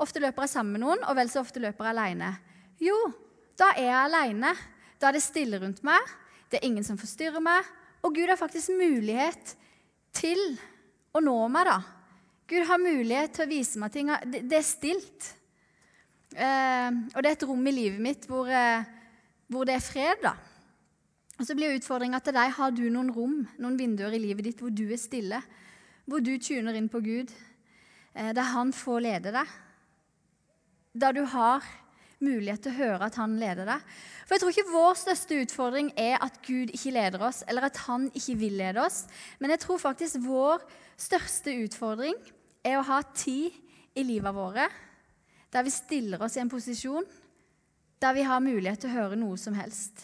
Ofte 0.02 0.22
løper 0.22 0.46
jeg 0.46 0.54
sammen 0.54 0.78
med 0.78 0.86
noen, 0.86 1.06
og 1.06 1.18
vel 1.18 1.30
så 1.32 1.42
ofte 1.44 1.62
løper 1.62 1.88
jeg 1.88 1.96
aleine. 1.96 2.32
Jo, 2.82 2.98
da 3.58 3.72
er 3.76 3.88
jeg 3.88 4.00
aleine. 4.02 4.54
Da 4.98 5.10
er 5.10 5.18
det 5.18 5.26
stille 5.26 5.60
rundt 5.62 5.84
meg, 5.86 6.02
det 6.50 6.60
er 6.60 6.68
ingen 6.68 6.86
som 6.86 6.98
forstyrrer 7.00 7.44
meg, 7.44 7.66
og 8.06 8.16
Gud 8.16 8.30
har 8.30 8.40
faktisk 8.40 8.74
mulighet 8.78 9.54
til 10.16 10.42
å 11.14 11.22
nå 11.24 11.38
meg, 11.52 11.70
da. 11.70 11.78
Gud 12.48 12.64
har 12.70 12.80
mulighet 12.80 13.34
til 13.36 13.44
å 13.44 13.50
vise 13.50 13.80
meg 13.82 13.92
ting. 13.92 14.12
Det, 14.32 14.56
er 14.56 14.66
stilt. 14.66 15.32
Eh, 16.32 16.92
og 17.12 17.20
det 17.20 17.30
er 17.30 17.36
et 17.36 17.48
rom 17.50 17.66
i 17.68 17.74
livet 17.76 18.04
mitt 18.04 18.28
hvor, 18.30 18.48
eh, 18.48 18.86
hvor 19.52 19.68
det 19.68 19.76
er 19.76 19.84
fred, 19.84 20.24
da. 20.24 20.38
Og 21.38 21.46
så 21.46 21.54
blir 21.58 21.76
utfordringa 21.76 22.22
til 22.24 22.34
deg 22.38 22.56
har 22.56 22.72
du 22.74 22.86
noen 22.90 23.12
rom, 23.14 23.42
noen 23.62 23.78
vinduer 23.78 24.16
i 24.16 24.22
livet 24.22 24.48
ditt 24.48 24.62
hvor 24.64 24.72
du 24.74 24.88
er 24.88 25.02
stille, 25.02 25.42
hvor 26.08 26.24
du 26.24 26.34
tuner 26.42 26.78
inn 26.80 26.88
på 26.90 27.04
Gud, 27.04 27.34
eh, 28.16 28.32
der 28.34 28.54
Han 28.56 28.72
får 28.74 29.04
lede 29.04 29.36
deg. 29.36 29.52
Da 30.98 31.12
du 31.12 31.26
har 31.30 31.68
mulighet 32.24 32.64
til 32.66 32.74
å 32.74 32.78
høre 32.78 33.08
at 33.08 33.18
han 33.20 33.36
leder 33.40 33.68
deg. 33.70 33.84
For 34.26 34.36
jeg 34.36 34.44
tror 34.44 34.56
ikke 34.56 34.74
vår 34.74 34.98
største 35.00 35.38
utfordring 35.44 35.92
er 36.00 36.18
at 36.24 36.42
Gud 36.46 36.74
ikke 36.74 36.96
leder 36.96 37.24
oss, 37.28 37.44
eller 37.48 37.70
at 37.70 37.78
han 37.86 38.10
ikke 38.14 38.38
vil 38.42 38.58
lede 38.60 38.82
oss. 38.84 39.04
Men 39.40 39.54
jeg 39.54 39.64
tror 39.64 39.82
faktisk 39.84 40.20
vår 40.26 40.66
største 40.98 41.54
utfordring 41.64 42.18
er 42.66 42.80
å 42.80 42.88
ha 42.88 43.02
tid 43.16 43.54
i 43.98 44.06
livet 44.06 44.36
våre 44.36 44.68
der 45.54 45.64
vi 45.64 45.72
stiller 45.72 46.22
oss 46.22 46.36
i 46.38 46.42
en 46.44 46.52
posisjon 46.52 47.06
der 48.02 48.14
vi 48.14 48.26
har 48.28 48.44
mulighet 48.44 48.84
til 48.84 48.92
å 48.92 48.98
høre 48.98 49.18
noe 49.18 49.40
som 49.42 49.56
helst. 49.58 50.04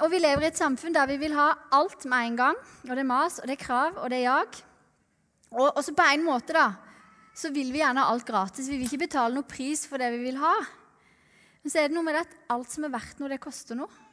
Og 0.00 0.06
vi 0.08 0.20
lever 0.22 0.46
i 0.46 0.48
et 0.48 0.60
samfunn 0.60 0.94
der 0.96 1.08
vi 1.10 1.18
vil 1.20 1.34
ha 1.36 1.50
alt 1.76 2.06
med 2.08 2.30
en 2.30 2.38
gang. 2.38 2.60
Og 2.86 2.92
det 2.94 3.02
er 3.02 3.08
mas, 3.10 3.36
og 3.42 3.48
det 3.48 3.58
er 3.58 3.64
krav, 3.64 3.98
og 4.00 4.08
det 4.08 4.22
er 4.22 4.30
jag. 4.30 4.60
Og 5.60 5.82
så 5.84 5.92
på 5.92 6.06
en 6.14 6.24
måte, 6.24 6.54
da, 6.56 6.70
så 7.36 7.50
vil 7.54 7.70
vi 7.72 7.80
gjerne 7.80 8.02
ha 8.02 8.12
alt 8.12 8.26
gratis. 8.28 8.68
Vi 8.68 8.78
vil 8.78 8.88
ikke 8.88 9.06
betale 9.06 9.34
noe 9.36 9.48
pris 9.48 9.86
for 9.88 10.02
det 10.02 10.10
vi 10.14 10.22
vil 10.26 10.40
ha. 10.40 10.54
Men 11.62 11.72
så 11.72 11.80
er 11.80 11.90
det 11.90 11.96
noe 11.96 12.06
med 12.06 12.16
det 12.16 12.24
at 12.26 12.38
alt 12.54 12.72
som 12.72 12.86
er 12.86 12.94
verdt 12.94 13.20
noe, 13.20 13.30
det 13.32 13.40
koster 13.42 13.78
noe. 13.78 14.06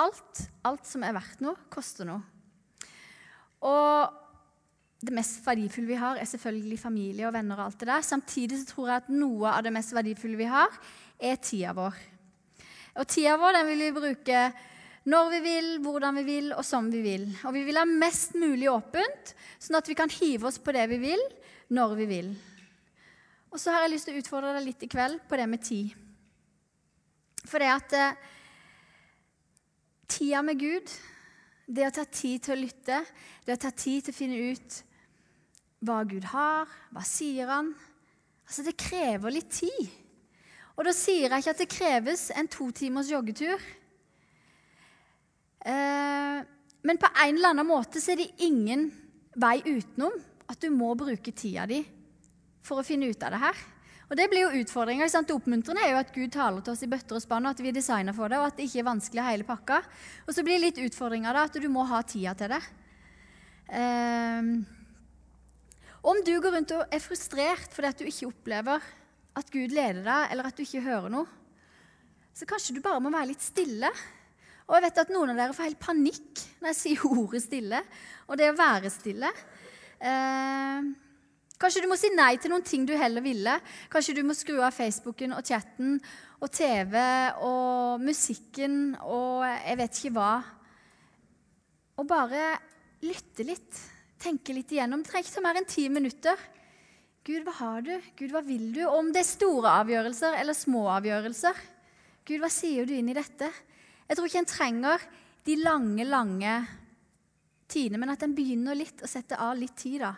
Alt, 0.00 0.46
alt 0.64 0.88
som 0.88 1.04
er 1.04 1.16
verdt 1.16 1.42
noe, 1.44 1.58
koster 1.72 2.08
noe. 2.08 2.22
Og 3.68 4.16
det 5.00 5.14
mest 5.16 5.40
verdifulle 5.44 5.88
vi 5.88 6.00
har, 6.00 6.18
er 6.20 6.28
selvfølgelig 6.28 6.80
familie 6.80 7.28
og 7.28 7.34
venner. 7.36 7.58
og 7.58 7.70
alt 7.70 7.80
det 7.80 7.88
der. 7.88 8.04
Samtidig 8.04 8.60
så 8.60 8.72
tror 8.72 8.88
jeg 8.88 9.02
at 9.02 9.12
noe 9.12 9.52
av 9.52 9.64
det 9.64 9.72
mest 9.72 9.94
verdifulle 9.96 10.40
vi 10.40 10.48
har, 10.48 10.72
er 11.20 11.40
tida 11.40 11.72
vår. 11.76 11.96
Og 13.00 13.08
tida 13.08 13.36
vår 13.40 13.56
den 13.58 13.70
vil 13.70 13.86
vi 13.86 13.96
bruke 14.00 14.42
når 15.10 15.30
vi 15.32 15.40
vil, 15.40 15.68
hvordan 15.80 16.18
vi 16.20 16.24
vil, 16.26 16.50
og 16.52 16.64
som 16.64 16.90
vi 16.92 17.00
vil. 17.04 17.24
Og 17.48 17.54
vi 17.56 17.64
vil 17.64 17.80
ha 17.80 17.86
mest 17.88 18.34
mulig 18.36 18.68
åpent, 18.68 19.32
sånn 19.58 19.78
at 19.78 19.88
vi 19.88 19.96
kan 19.96 20.12
hive 20.12 20.50
oss 20.50 20.60
på 20.60 20.74
det 20.76 20.84
vi 20.92 20.98
vil, 21.00 21.22
når 21.70 21.94
vi 22.00 22.06
vil. 22.10 22.30
Og 23.50 23.58
så 23.58 23.72
har 23.74 23.84
jeg 23.84 23.94
lyst 23.94 24.08
til 24.08 24.18
å 24.18 24.22
utfordre 24.22 24.54
deg 24.56 24.66
litt 24.66 24.84
i 24.86 24.90
kveld 24.90 25.22
på 25.28 25.38
det 25.38 25.46
med 25.50 25.62
tid. 25.66 25.94
For 27.46 27.62
det 27.62 27.70
at 27.72 27.96
eh, 27.98 28.28
tida 30.10 30.42
med 30.46 30.60
Gud, 30.60 30.92
det 31.70 31.86
å 31.86 31.94
ta 31.94 32.04
tid 32.06 32.44
til 32.44 32.56
å 32.56 32.60
lytte, 32.60 33.00
det 33.46 33.56
å 33.56 33.62
ta 33.62 33.72
tid 33.74 34.06
til 34.06 34.14
å 34.14 34.18
finne 34.18 34.52
ut 34.52 34.80
hva 35.86 36.02
Gud 36.04 36.26
har, 36.34 36.68
hva 36.92 37.06
sier 37.06 37.50
han 37.50 37.72
Altså, 38.50 38.64
det 38.66 38.80
krever 38.82 39.30
litt 39.30 39.52
tid. 39.54 39.90
Og 40.74 40.82
da 40.82 40.90
sier 40.90 41.30
jeg 41.30 41.38
ikke 41.38 41.52
at 41.52 41.60
det 41.62 41.66
kreves 41.70 42.22
en 42.34 42.48
to 42.50 42.64
timers 42.74 43.06
joggetur. 43.12 43.62
Eh, 45.62 46.40
men 46.82 46.98
på 46.98 47.10
en 47.12 47.36
eller 47.36 47.52
annen 47.52 47.68
måte 47.68 48.02
så 48.02 48.10
er 48.10 48.24
det 48.24 48.42
ingen 48.42 48.88
vei 49.38 49.60
utenom 49.68 50.16
at 50.50 50.60
du 50.60 50.70
må 50.74 50.92
bruke 50.98 51.32
tida 51.32 51.66
di 51.70 51.80
for 52.66 52.80
å 52.80 52.86
finne 52.86 53.10
ut 53.10 53.22
av 53.22 53.34
det 53.34 53.42
her. 53.44 53.60
Og 54.10 54.16
Det 54.18 54.26
blir 54.26 54.42
jo 54.42 54.62
utfordringa. 54.64 55.06
Det 55.06 55.36
oppmuntrende 55.36 55.84
er 55.86 55.92
jo 55.94 56.00
at 56.00 56.10
Gud 56.10 56.32
taler 56.34 56.64
til 56.66 56.74
oss 56.74 56.82
i 56.82 56.90
bøtter 56.90 57.14
og 57.14 57.22
spann, 57.22 57.46
og 57.46 57.54
at 57.54 57.62
vi 57.62 57.70
er 57.70 57.76
designer 57.76 58.16
for 58.16 58.28
det, 58.28 58.40
og 58.40 58.48
at 58.48 58.56
det 58.58 58.66
ikke 58.66 58.82
er 58.82 58.88
vanskelig 58.90 59.22
hele 59.22 59.46
pakka. 59.46 59.78
Og 60.26 60.34
så 60.34 60.42
blir 60.42 60.58
det 60.58 60.64
litt 60.64 60.80
utfordringa 60.90 61.34
at 61.38 61.54
du 61.54 61.68
må 61.70 61.86
ha 61.86 62.02
tida 62.02 62.34
til 62.34 62.50
det. 62.50 62.60
Um, 63.70 64.48
om 66.10 66.18
du 66.26 66.32
går 66.42 66.56
rundt 66.56 66.72
og 66.74 66.90
er 66.90 67.02
frustrert 67.04 67.70
fordi 67.70 67.90
at 67.92 68.00
du 68.00 68.08
ikke 68.08 68.30
opplever 68.32 68.82
at 69.38 69.52
Gud 69.54 69.70
leder 69.70 70.02
deg, 70.02 70.32
eller 70.32 70.48
at 70.48 70.58
du 70.58 70.64
ikke 70.64 70.82
hører 70.82 71.12
noe, 71.12 71.28
så 72.34 72.48
kanskje 72.50 72.74
du 72.74 72.82
bare 72.82 73.02
må 73.04 73.12
være 73.14 73.30
litt 73.30 73.44
stille. 73.44 73.90
Og 74.66 74.74
jeg 74.74 74.86
vet 74.88 75.00
at 75.02 75.14
noen 75.14 75.32
av 75.32 75.38
dere 75.38 75.54
får 75.54 75.68
helt 75.68 75.82
panikk 75.82 76.42
når 76.58 76.72
jeg 76.72 76.80
sier 76.80 77.06
ordet 77.14 77.44
stille, 77.46 77.84
og 78.26 78.38
det 78.40 78.50
å 78.50 78.58
være 78.58 78.90
stille. 78.90 79.30
Eh, 80.00 80.86
kanskje 81.60 81.82
du 81.84 81.90
må 81.90 81.98
si 82.00 82.08
nei 82.14 82.32
til 82.40 82.54
noen 82.54 82.64
ting 82.64 82.86
du 82.88 82.94
heller 82.96 83.24
ville. 83.24 83.58
Kanskje 83.92 84.16
du 84.16 84.22
må 84.24 84.36
skru 84.36 84.58
av 84.64 84.72
Facebooken 84.72 85.36
og 85.36 85.44
chatten 85.44 85.98
og 86.40 86.48
TV 86.56 86.96
og 87.44 88.00
musikken 88.00 88.94
og 89.04 89.44
jeg 89.44 89.80
vet 89.82 90.00
ikke 90.00 90.14
hva. 90.16 90.32
Og 92.00 92.08
bare 92.08 92.54
lytte 93.04 93.44
litt, 93.44 93.82
tenke 94.20 94.56
litt 94.56 94.72
igjennom. 94.72 95.04
Det 95.04 95.12
trenger 95.12 95.28
ikke 95.28 95.36
ta 95.36 95.44
mer 95.44 95.60
enn 95.60 95.68
ti 95.68 95.86
minutter. 95.92 96.48
Gud, 97.28 97.44
hva 97.44 97.52
har 97.58 97.82
du? 97.84 97.92
Gud, 98.16 98.30
hva 98.32 98.40
vil 98.44 98.70
du? 98.72 98.80
Om 98.88 99.12
det 99.12 99.20
er 99.20 99.28
store 99.28 99.74
avgjørelser 99.82 100.38
eller 100.40 100.56
små 100.56 100.86
avgjørelser. 100.96 101.58
Gud, 102.24 102.40
hva 102.40 102.48
sier 102.52 102.88
du 102.88 102.94
inn 102.96 103.10
i 103.12 103.16
dette? 103.16 103.50
Jeg 104.08 104.16
tror 104.16 104.30
ikke 104.30 104.40
en 104.40 104.48
trenger 104.48 105.04
de 105.44 105.56
lange, 105.60 106.06
lange 106.08 106.54
tidene, 107.70 108.00
men 108.00 108.12
at 108.12 108.22
en 108.26 108.34
begynner 108.36 108.78
litt 108.78 109.02
å 109.04 109.10
sette 109.10 109.38
av 109.40 109.56
litt 109.58 109.76
tid. 109.78 110.02
da. 110.02 110.14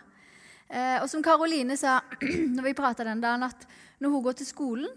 Eh, 0.73 0.99
og 1.03 1.09
som 1.11 1.23
Karoline 1.25 1.77
sa 1.77 2.01
når 2.57 2.71
vi 2.71 2.79
prata 2.79 3.05
den 3.05 3.21
dagen, 3.23 3.45
at 3.45 3.67
når 4.01 4.15
hun 4.15 4.25
går 4.25 4.41
til 4.41 4.49
skolen, 4.49 4.89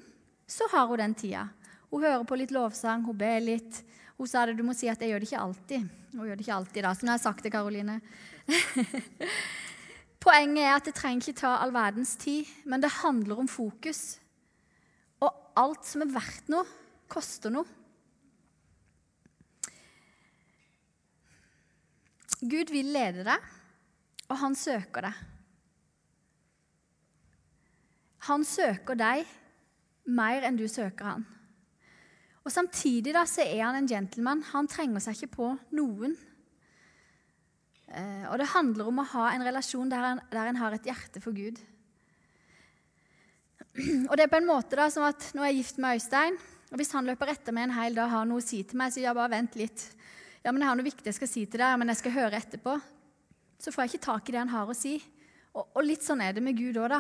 så 0.48 0.70
har 0.72 0.88
hun 0.88 1.02
den 1.02 1.16
tida. 1.18 1.48
Hun 1.92 2.04
hører 2.04 2.26
på 2.28 2.38
litt 2.40 2.54
lovsang, 2.56 3.04
hun 3.06 3.18
ber 3.18 3.44
litt. 3.44 3.82
Hun 4.16 4.30
sa 4.30 4.46
det, 4.46 4.56
du 4.56 4.64
må 4.64 4.76
si 4.78 4.88
at 4.92 5.02
jeg 5.02 5.12
gjør 5.12 5.24
det 5.24 5.30
ikke 5.30 5.44
alltid. 5.44 5.94
Hun 6.16 6.28
gjør 6.28 6.38
det 6.38 6.46
ikke 6.46 6.58
alltid 6.60 6.86
da, 6.88 6.94
som 6.96 7.10
jeg 7.10 7.18
har 7.18 7.24
sagt 7.24 7.44
til 7.44 7.54
Karoline. 7.54 8.00
Poenget 10.26 10.64
er 10.64 10.74
at 10.74 10.88
det 10.88 10.96
trenger 10.98 11.22
ikke 11.22 11.42
ta 11.44 11.58
all 11.62 11.74
verdens 11.76 12.16
tid, 12.18 12.48
men 12.66 12.82
det 12.82 12.94
handler 13.02 13.44
om 13.44 13.50
fokus. 13.52 14.18
Og 15.22 15.30
alt 15.60 15.86
som 15.88 16.06
er 16.06 16.14
verdt 16.16 16.50
noe, 16.54 16.66
koster 17.12 17.54
noe. 17.54 17.68
Gud 22.42 22.72
vil 22.74 22.92
lede 22.92 23.24
deg, 23.28 23.50
og 24.28 24.40
han 24.42 24.58
søker 24.58 25.08
deg. 25.08 25.24
Han 28.26 28.44
søker 28.48 28.98
deg 28.98 29.30
mer 30.06 30.46
enn 30.48 30.58
du 30.58 30.66
søker 30.70 31.14
han. 31.14 31.26
Og 32.46 32.54
Samtidig 32.54 33.14
da, 33.16 33.24
så 33.30 33.42
er 33.42 33.64
han 33.64 33.78
en 33.80 33.90
gentleman. 33.90 34.44
Han 34.54 34.70
trenger 34.70 35.02
seg 35.02 35.18
ikke 35.18 35.36
på 35.36 35.52
noen. 35.78 36.14
Eh, 37.90 38.26
og 38.30 38.38
det 38.42 38.52
handler 38.52 38.90
om 38.90 39.02
å 39.02 39.08
ha 39.16 39.30
en 39.34 39.46
relasjon 39.46 39.90
der 39.90 40.12
en, 40.12 40.22
der 40.34 40.50
en 40.50 40.60
har 40.62 40.76
et 40.76 40.90
hjerte 40.90 41.22
for 41.24 41.38
Gud. 41.38 41.58
Og 44.10 44.14
det 44.16 44.26
er 44.26 44.32
på 44.32 44.40
en 44.40 44.48
måte 44.48 44.78
da, 44.78 44.88
som 44.94 45.04
at 45.06 45.26
Nå 45.36 45.44
er 45.44 45.52
jeg 45.52 45.64
gift 45.64 45.82
med 45.84 45.98
Øystein, 45.98 46.38
og 46.72 46.80
hvis 46.80 46.94
han 46.96 47.06
løper 47.08 47.30
etter 47.34 47.54
meg 47.54 47.68
en 47.68 47.76
hel 47.76 47.98
dag 47.98 48.08
og 48.08 48.14
har 48.14 48.30
noe 48.30 48.42
å 48.42 48.46
si 48.46 48.62
til 48.66 48.80
meg, 48.80 48.92
så 48.92 48.98
sier 48.98 49.10
jeg 49.10 49.18
bare 49.18 49.34
vent 49.36 49.58
litt. 49.60 49.84
Ja, 50.46 50.52
men 50.54 50.62
jeg 50.62 50.70
har 50.70 50.78
noe 50.78 50.86
viktig 50.86 51.10
jeg 51.10 51.18
skal 51.18 51.30
si 51.30 51.42
til 51.50 51.58
deg, 51.58 51.78
men 51.82 51.90
jeg 51.90 51.98
skal 52.04 52.14
høre 52.14 52.38
etterpå. 52.38 52.76
Så 53.58 53.72
får 53.74 53.82
jeg 53.82 53.96
ikke 53.96 54.06
tak 54.06 54.28
i 54.30 54.34
det 54.36 54.44
han 54.44 54.52
har 54.54 54.70
å 54.70 54.76
si. 54.78 55.00
Og, 55.58 55.64
og 55.74 55.82
litt 55.82 56.06
sånn 56.06 56.22
er 56.22 56.36
det 56.38 56.44
med 56.46 56.60
Gud 56.60 56.78
òg, 56.78 56.92
da. 56.94 57.00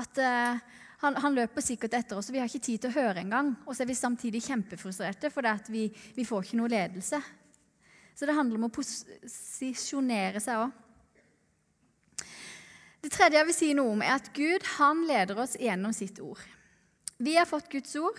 At 0.00 0.18
eh, 0.18 0.64
han, 1.04 1.18
han, 1.22 1.36
løper 1.36 1.62
sikkert 1.62 1.94
etter 1.94 2.18
oss, 2.18 2.32
og 2.32 2.34
vi 2.34 2.40
har 2.42 2.50
ikke 2.50 2.64
tid 2.66 2.82
til 2.82 2.90
å 2.90 2.96
høre 2.96 3.22
engang. 3.22 3.52
Og 3.62 3.76
så 3.76 3.84
er 3.84 3.92
vi 3.92 3.94
samtidig 3.94 4.42
kjempefrustrerte 4.42 5.30
fordi 5.30 5.54
vi, 5.70 5.84
vi 6.16 6.26
får 6.26 6.48
ikke 6.48 6.58
noe 6.64 6.72
ledelse. 6.72 7.22
Så 8.18 8.26
det 8.26 8.34
handler 8.34 8.58
om 8.58 8.66
å 8.66 8.74
posisjonere 8.74 10.42
seg 10.42 10.64
òg. 10.64 10.74
Det 13.04 13.12
tredje 13.14 13.38
jeg 13.38 13.52
vil 13.52 13.60
si 13.60 13.70
noe 13.78 13.94
om, 13.94 14.02
er 14.02 14.18
at 14.18 14.34
Gud 14.34 14.66
han 14.80 15.06
leder 15.06 15.44
oss 15.46 15.54
gjennom 15.62 15.94
sitt 15.94 16.18
ord. 16.24 16.42
Vi 17.22 17.38
har 17.38 17.46
fått 17.46 17.70
Guds 17.70 17.94
ord, 18.02 18.18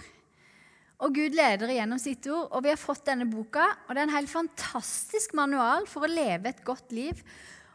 og 1.04 1.16
Gud 1.16 1.36
leder 1.36 1.74
gjennom 1.76 2.00
sitt 2.00 2.28
ord. 2.32 2.48
Og 2.56 2.64
vi 2.64 2.72
har 2.72 2.80
fått 2.80 3.06
denne 3.10 3.28
boka, 3.28 3.68
og 3.86 3.92
det 3.92 4.02
er 4.04 4.08
en 4.08 4.16
helt 4.16 4.32
fantastisk 4.32 5.36
manual 5.36 5.88
for 5.92 6.08
å 6.08 6.12
leve 6.12 6.52
et 6.52 6.64
godt 6.66 6.96
liv. 6.96 7.20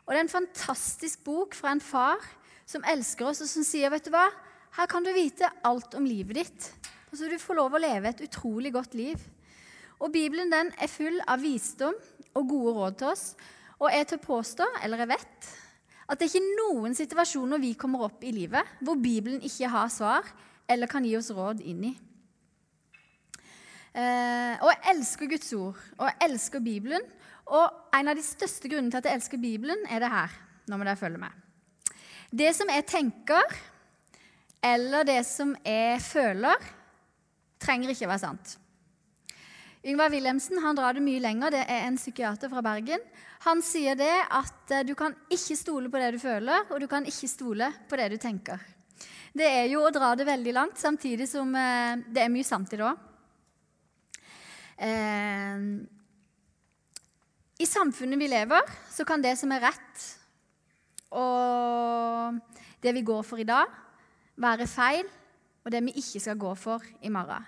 Og 0.06 0.12
det 0.12 0.18
er 0.18 0.24
en 0.24 0.32
fantastisk 0.32 1.24
bok 1.26 1.56
fra 1.56 1.74
en 1.74 1.84
far 1.84 2.22
som 2.68 2.86
elsker 2.88 3.28
oss, 3.28 3.42
og 3.44 3.50
som 3.50 3.66
sier, 3.66 3.92
vet 3.92 4.06
du 4.06 4.14
hva, 4.14 4.28
her 4.78 4.88
kan 4.90 5.04
du 5.04 5.10
vite 5.12 5.48
alt 5.66 5.94
om 5.98 6.06
livet 6.06 6.40
ditt. 6.40 6.70
Og 7.10 7.18
så 7.18 7.28
du 7.28 7.36
får 7.42 7.58
lov 7.58 7.74
å 7.74 7.82
leve 7.82 8.08
et 8.08 8.24
utrolig 8.24 8.72
godt 8.74 8.94
liv. 8.96 9.18
Og 10.00 10.12
Bibelen 10.14 10.52
den 10.52 10.70
er 10.80 10.88
full 10.88 11.18
av 11.28 11.42
visdom 11.42 11.96
og 12.38 12.46
gode 12.48 12.76
råd 12.78 13.00
til 13.00 13.10
oss. 13.10 13.24
Og 13.80 13.90
jeg 13.92 14.06
tør 14.08 14.22
påstå, 14.24 14.68
eller 14.84 15.02
jeg 15.02 15.10
vet, 15.10 15.50
at 16.10 16.18
det 16.18 16.26
er 16.26 16.32
ikke 16.32 16.58
noen 16.58 16.96
situasjoner 16.96 17.60
vi 17.62 17.74
kommer 17.78 18.08
opp 18.08 18.24
i 18.26 18.32
livet 18.34 18.66
hvor 18.82 18.98
Bibelen 18.98 19.42
ikke 19.46 19.70
har 19.70 19.90
svar 19.92 20.26
eller 20.70 20.90
kan 20.90 21.04
gi 21.06 21.14
oss 21.18 21.30
råd 21.34 21.62
inn 21.62 21.84
i. 21.92 21.92
Eh, 23.90 24.54
og 24.62 24.70
jeg 24.70 24.82
elsker 24.92 25.30
Guds 25.32 25.52
ord, 25.58 25.80
og 25.98 26.06
jeg 26.06 26.28
elsker 26.28 26.62
Bibelen. 26.62 27.06
Og 27.50 27.96
en 27.96 28.12
av 28.12 28.18
de 28.18 28.22
største 28.22 28.70
grunnene 28.70 28.92
til 28.92 29.00
at 29.02 29.10
jeg 29.10 29.18
elsker 29.18 29.42
Bibelen, 29.42 29.82
er 29.90 30.02
det 30.02 30.12
her. 30.12 30.36
Nå 30.70 30.78
må 30.78 30.86
dere 30.86 31.00
følge 31.00 31.18
med. 31.18 31.34
Det 32.30 32.52
som 32.54 32.70
jeg 32.70 32.86
tenker, 32.86 33.56
eller 34.62 35.06
det 35.08 35.22
som 35.26 35.56
jeg 35.66 35.98
føler, 36.04 36.68
trenger 37.60 37.90
ikke 37.90 38.10
være 38.10 38.22
sant. 38.22 38.56
Yngvar 39.80 40.12
Wilhelmsen 40.12 40.60
han 40.60 40.76
drar 40.76 40.94
det 40.94 41.02
mye 41.02 41.22
lenger. 41.24 41.54
Det 41.56 41.64
er 41.64 41.86
en 41.88 41.98
psykiater 41.98 42.52
fra 42.52 42.62
Bergen. 42.62 43.02
Han 43.46 43.62
sier 43.64 43.96
det 43.96 44.12
at 44.28 44.74
eh, 44.76 44.84
du 44.86 44.92
kan 44.94 45.16
ikke 45.32 45.56
stole 45.56 45.90
på 45.90 45.98
det 45.98 46.12
du 46.14 46.20
føler, 46.22 46.68
og 46.68 46.82
du 46.82 46.86
kan 46.86 47.06
ikke 47.08 47.30
stole 47.32 47.72
på 47.88 47.98
det 47.98 48.10
du 48.12 48.18
tenker. 48.20 48.60
Det 49.32 49.46
er 49.46 49.70
jo 49.72 49.82
å 49.86 49.92
dra 49.94 50.12
det 50.18 50.26
veldig 50.28 50.52
langt, 50.52 50.78
samtidig 50.78 51.26
som 51.30 51.54
eh, 51.56 52.02
det 52.12 52.26
er 52.26 52.32
mye 52.32 52.46
sant 52.46 52.70
i 52.70 52.78
det 52.78 52.86
òg. 52.86 53.09
Eh, 54.80 55.60
I 57.60 57.68
samfunnet 57.68 58.20
vi 58.20 58.30
lever, 58.32 58.74
så 58.88 59.04
kan 59.04 59.20
det 59.20 59.36
som 59.36 59.52
er 59.52 59.66
rett, 59.68 60.04
og 61.12 62.38
det 62.80 62.94
vi 62.96 63.04
går 63.04 63.24
for 63.26 63.42
i 63.42 63.48
dag, 63.48 63.68
være 64.40 64.68
feil, 64.70 65.08
og 65.60 65.72
det 65.74 65.82
vi 65.84 65.98
ikke 66.00 66.22
skal 66.24 66.38
gå 66.40 66.54
for 66.56 66.84
i 67.04 67.12
morgen. 67.12 67.44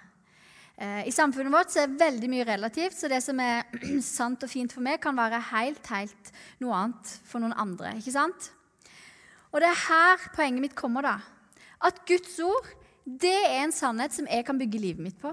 Eh, 0.77 1.07
I 1.09 1.15
samfunnet 1.15 1.55
vårt 1.55 1.73
så 1.73 1.87
er 1.87 1.97
veldig 1.97 2.29
mye 2.29 2.49
relativt, 2.49 2.99
så 2.99 3.09
det 3.09 3.23
som 3.25 3.41
er 3.41 3.65
sant 4.05 4.45
og 4.45 4.53
fint 4.53 4.73
for 4.73 4.85
meg, 4.85 5.01
kan 5.01 5.17
være 5.17 5.41
helt, 5.53 5.87
helt 5.89 6.33
noe 6.61 6.77
annet 6.77 7.15
for 7.25 7.41
noen 7.41 7.57
andre. 7.57 7.95
ikke 7.97 8.13
sant? 8.13 8.51
Og 9.53 9.61
det 9.61 9.69
er 9.69 9.85
her 9.87 10.29
poenget 10.37 10.65
mitt 10.65 10.77
kommer, 10.77 11.05
da. 11.05 11.17
At 11.81 12.05
Guds 12.09 12.37
ord 12.45 12.69
det 13.05 13.35
er 13.35 13.65
en 13.65 13.73
sannhet 13.75 14.15
som 14.15 14.29
jeg 14.31 14.45
kan 14.47 14.59
bygge 14.61 14.81
livet 14.81 15.03
mitt 15.03 15.19
på. 15.21 15.33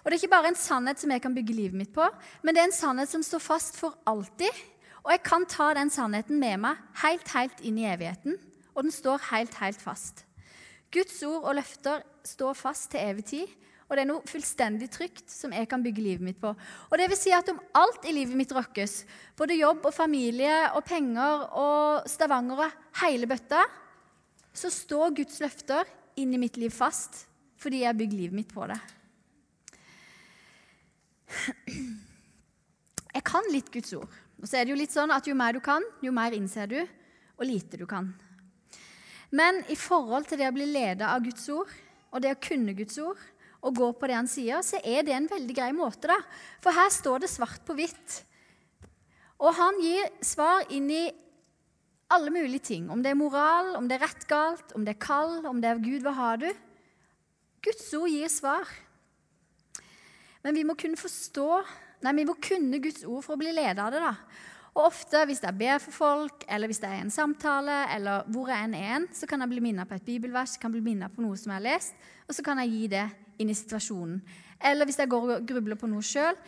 Og 0.00 0.08
det 0.08 0.16
er 0.16 0.22
ikke 0.22 0.32
bare 0.32 0.50
en 0.52 0.58
sannhet 0.58 1.00
som 1.00 1.12
jeg 1.12 1.22
kan 1.22 1.34
bygge 1.36 1.56
livet 1.56 1.76
mitt 1.76 1.92
på, 1.94 2.06
men 2.42 2.56
det 2.56 2.62
er 2.62 2.70
en 2.70 2.76
sannhet 2.76 3.10
som 3.12 3.24
står 3.24 3.42
fast 3.44 3.76
for 3.80 3.98
alltid. 4.08 4.62
Og 5.04 5.12
jeg 5.14 5.22
kan 5.24 5.46
ta 5.48 5.70
den 5.76 5.92
sannheten 5.92 6.40
med 6.40 6.60
meg 6.64 6.80
helt, 7.02 7.28
helt 7.34 7.62
inn 7.64 7.78
i 7.80 7.88
evigheten. 7.88 8.36
Og 8.74 8.86
den 8.86 8.94
står 8.94 9.20
helt, 9.30 9.54
helt 9.60 9.80
fast. 9.82 10.24
Guds 10.92 11.22
ord 11.26 11.44
og 11.44 11.56
løfter 11.58 12.04
står 12.26 12.56
fast 12.58 12.90
til 12.92 13.02
evig 13.04 13.26
tid. 13.30 13.56
Og 13.90 13.96
det 13.98 14.04
er 14.04 14.08
noe 14.12 14.28
fullstendig 14.28 14.86
trygt 14.94 15.32
som 15.32 15.50
jeg 15.54 15.66
kan 15.70 15.82
bygge 15.82 16.02
livet 16.04 16.22
mitt 16.22 16.38
på. 16.38 16.52
Og 16.54 16.94
det 16.98 17.08
vil 17.10 17.18
si 17.18 17.32
at 17.34 17.48
om 17.50 17.58
alt 17.74 18.06
i 18.06 18.14
livet 18.14 18.38
mitt 18.38 18.52
rokkes, 18.54 19.00
både 19.38 19.58
jobb 19.58 19.88
og 19.90 19.96
familie 19.96 20.54
og 20.78 20.84
penger 20.86 21.48
og 21.58 22.06
Stavanger 22.10 22.62
og 22.68 23.00
hele 23.02 23.26
bøtta, 23.30 23.64
så 24.54 24.70
står 24.70 25.16
Guds 25.18 25.42
løfter 25.42 25.90
inn 26.22 26.34
i 26.34 26.40
mitt 26.40 26.58
liv 26.60 26.70
fast 26.74 27.26
fordi 27.60 27.82
jeg 27.82 27.98
bygd 27.98 28.14
livet 28.16 28.38
mitt 28.38 28.54
på 28.54 28.64
det. 28.70 28.78
Jeg 33.16 33.24
kan 33.26 33.46
litt 33.50 33.70
Guds 33.74 33.92
ord. 33.98 34.10
Og 34.40 34.48
så 34.48 34.60
er 34.60 34.66
det 34.66 34.72
jo 34.72 34.80
litt 34.80 34.94
sånn 34.94 35.12
at 35.12 35.26
jo 35.28 35.34
mer 35.36 35.56
du 35.56 35.60
kan, 35.64 35.84
jo 36.02 36.12
mer 36.14 36.34
innser 36.36 36.70
du, 36.70 36.80
og 37.36 37.46
lite 37.46 37.80
du 37.80 37.86
kan. 37.88 38.12
Men 39.30 39.60
i 39.70 39.76
forhold 39.78 40.26
til 40.30 40.40
det 40.40 40.48
å 40.50 40.54
bli 40.54 40.66
leda 40.70 41.12
av 41.14 41.22
Guds 41.24 41.46
ord 41.52 41.70
og 42.10 42.22
det 42.24 42.32
å 42.34 42.40
kunne 42.42 42.74
Guds 42.74 42.98
ord, 42.98 43.18
og 43.60 43.76
gå 43.76 43.90
på 43.92 44.08
det 44.08 44.16
han 44.16 44.28
sier, 44.30 44.62
så 44.64 44.80
er 44.80 45.04
det 45.04 45.12
en 45.14 45.28
veldig 45.28 45.54
grei 45.54 45.70
måte. 45.76 46.08
da. 46.08 46.16
For 46.64 46.74
her 46.74 46.88
står 46.90 47.22
det 47.22 47.30
svart 47.30 47.60
på 47.68 47.76
hvitt. 47.76 48.22
Og 49.40 49.52
han 49.56 49.76
gir 49.84 50.08
svar 50.24 50.64
inn 50.72 50.88
i 50.90 51.04
alle 52.10 52.32
mulige 52.32 52.64
ting. 52.72 52.88
Om 52.90 53.04
det 53.04 53.12
er 53.12 53.20
moral, 53.20 53.74
om 53.76 53.86
det 53.88 53.98
er 53.98 54.06
rett 54.08 54.26
galt, 54.28 54.72
om 54.74 54.84
det 54.84 54.96
er 54.96 55.04
kall, 55.04 55.44
om 55.46 55.60
det 55.60 55.70
er 55.70 55.82
Gud, 55.84 56.00
hva 56.04 56.14
har 56.16 56.40
du? 56.40 56.48
Guds 57.62 57.84
ord 57.94 58.08
gir 58.08 58.32
svar. 58.32 58.64
Men 60.44 60.56
vi 60.56 60.64
må 60.66 60.76
kunne 60.78 61.00
forstå 61.00 61.48
Nei, 62.00 62.14
vi 62.16 62.24
må 62.24 62.32
kunne 62.40 62.78
Guds 62.80 63.02
ord 63.04 63.20
for 63.26 63.36
å 63.36 63.40
bli 63.42 63.50
ledet 63.52 63.82
av 63.84 63.90
det. 63.92 64.00
da. 64.00 64.14
Og 64.70 64.86
ofte 64.86 65.24
hvis 65.28 65.42
jeg 65.44 65.56
ber 65.58 65.80
for 65.82 65.92
folk, 65.92 66.44
eller 66.48 66.70
hvis 66.70 66.80
det 66.80 66.88
er 66.88 67.02
en 67.02 67.12
samtale, 67.12 67.74
eller 67.92 68.28
hvor 68.32 68.48
jeg 68.48 68.64
enn 68.64 68.76
er, 68.78 69.04
så 69.12 69.26
kan 69.28 69.44
jeg 69.44 69.50
bli 69.50 69.62
minnet 69.66 69.88
på 69.88 69.98
et 69.98 70.06
bibelvers, 70.06 70.54
kan 70.62 70.72
bli 70.72 70.80
minnet 70.84 71.12
på 71.12 71.20
noe 71.20 71.36
som 71.36 71.52
jeg 71.52 71.58
har 71.58 71.66
lest, 71.66 72.06
og 72.24 72.36
så 72.36 72.44
kan 72.46 72.62
jeg 72.62 72.72
gi 72.72 72.86
det 72.94 73.04
inn 73.42 73.52
i 73.52 73.58
situasjonen. 73.58 74.20
Eller 74.70 74.88
hvis 74.88 75.00
jeg 75.00 75.10
går 75.10 75.34
og 75.36 75.46
grubler 75.48 75.78
på 75.80 75.90
noe 75.90 76.04
sjøl. 76.04 76.38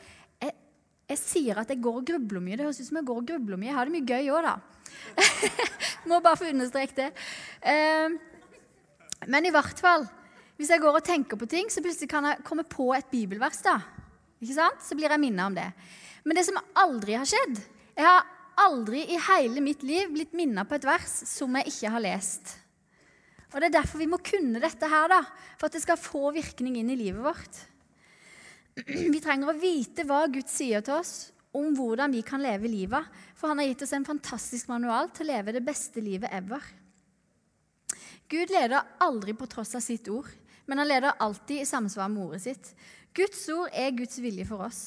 Jeg, 0.42 1.18
sier 1.20 1.58
at 1.60 1.68
jeg 1.68 1.80
går 1.84 1.98
og 1.98 2.06
grubler 2.08 2.40
mye. 2.40 2.56
Det 2.56 2.64
høres 2.64 2.80
ut 2.80 2.88
som 2.88 2.98
jeg 3.00 3.08
går 3.08 3.18
og 3.20 3.26
grubler 3.28 3.58
mye. 3.60 3.68
Jeg 3.68 3.76
har 3.76 3.88
det 3.88 3.92
mye 3.92 4.08
gøy 4.08 4.30
òg, 4.32 4.46
da. 4.46 4.54
Må 6.08 6.20
bare 6.24 6.38
få 6.40 6.48
understreke 6.48 6.96
det. 6.96 7.08
Uh, 7.60 8.16
men 9.28 9.48
i 9.48 9.52
hvert 9.52 9.82
fall, 9.82 10.06
hvis 10.58 10.70
jeg 10.70 10.82
går 10.82 10.98
og 10.98 11.04
tenker 11.06 11.38
på 11.40 11.48
ting, 11.50 11.70
så 11.72 11.82
plutselig 11.82 12.10
kan 12.10 12.26
jeg 12.28 12.44
komme 12.46 12.64
på 12.68 12.90
et 12.94 13.08
bibelvers. 13.10 13.62
da. 13.64 13.78
Ikke 14.42 14.56
sant? 14.58 14.82
Så 14.84 14.96
blir 14.98 15.10
jeg 15.10 15.22
minnet 15.22 15.46
om 15.46 15.56
det. 15.56 15.68
Men 16.24 16.38
det 16.38 16.46
som 16.46 16.60
aldri 16.78 17.16
har 17.18 17.26
skjedd 17.26 17.56
Jeg 17.96 18.06
har 18.06 18.28
aldri 18.62 19.02
i 19.10 19.18
hele 19.20 19.62
mitt 19.64 19.82
liv 19.82 20.12
blitt 20.12 20.36
minnet 20.36 20.68
på 20.68 20.76
et 20.78 20.86
vers 20.86 21.10
som 21.28 21.56
jeg 21.58 21.72
ikke 21.72 21.90
har 21.92 22.04
lest. 22.04 22.54
Og 23.52 23.60
Det 23.60 23.68
er 23.68 23.74
derfor 23.80 24.00
vi 24.00 24.08
må 24.08 24.16
kunne 24.24 24.62
dette 24.62 24.88
her, 24.88 25.10
da, 25.12 25.20
for 25.60 25.68
at 25.68 25.76
det 25.76 25.82
skal 25.84 26.00
få 26.00 26.30
virkning 26.32 26.78
inn 26.80 26.88
i 26.92 26.96
livet 26.96 27.20
vårt. 27.20 27.58
Vi 29.12 29.20
trenger 29.20 29.52
å 29.52 29.58
vite 29.58 30.06
hva 30.08 30.24
Gud 30.32 30.48
sier 30.48 30.80
til 30.80 30.96
oss 30.96 31.32
om 31.52 31.74
hvordan 31.76 32.14
vi 32.16 32.22
kan 32.24 32.40
leve 32.40 32.70
livet. 32.70 33.04
For 33.36 33.52
han 33.52 33.60
har 33.60 33.68
gitt 33.68 33.84
oss 33.84 33.92
en 33.92 34.08
fantastisk 34.08 34.70
manual 34.72 35.10
til 35.12 35.26
å 35.26 35.34
leve 35.34 35.52
det 35.52 35.64
beste 35.66 36.00
livet 36.00 36.32
ever. 36.32 36.64
Gud 38.32 38.48
leder 38.48 38.86
aldri 39.04 39.34
på 39.36 39.48
tross 39.50 39.74
av 39.76 39.84
sitt 39.84 40.08
ord, 40.08 40.30
men 40.66 40.78
han 40.78 40.88
leder 40.88 41.18
alltid 41.18 41.62
i 41.62 41.68
samsvar 41.68 42.10
med 42.12 42.24
ordet 42.26 42.42
sitt. 42.44 42.72
Guds 43.14 43.44
ord 43.52 43.72
er 43.72 43.94
Guds 43.96 44.18
vilje 44.22 44.46
for 44.48 44.64
oss. 44.68 44.82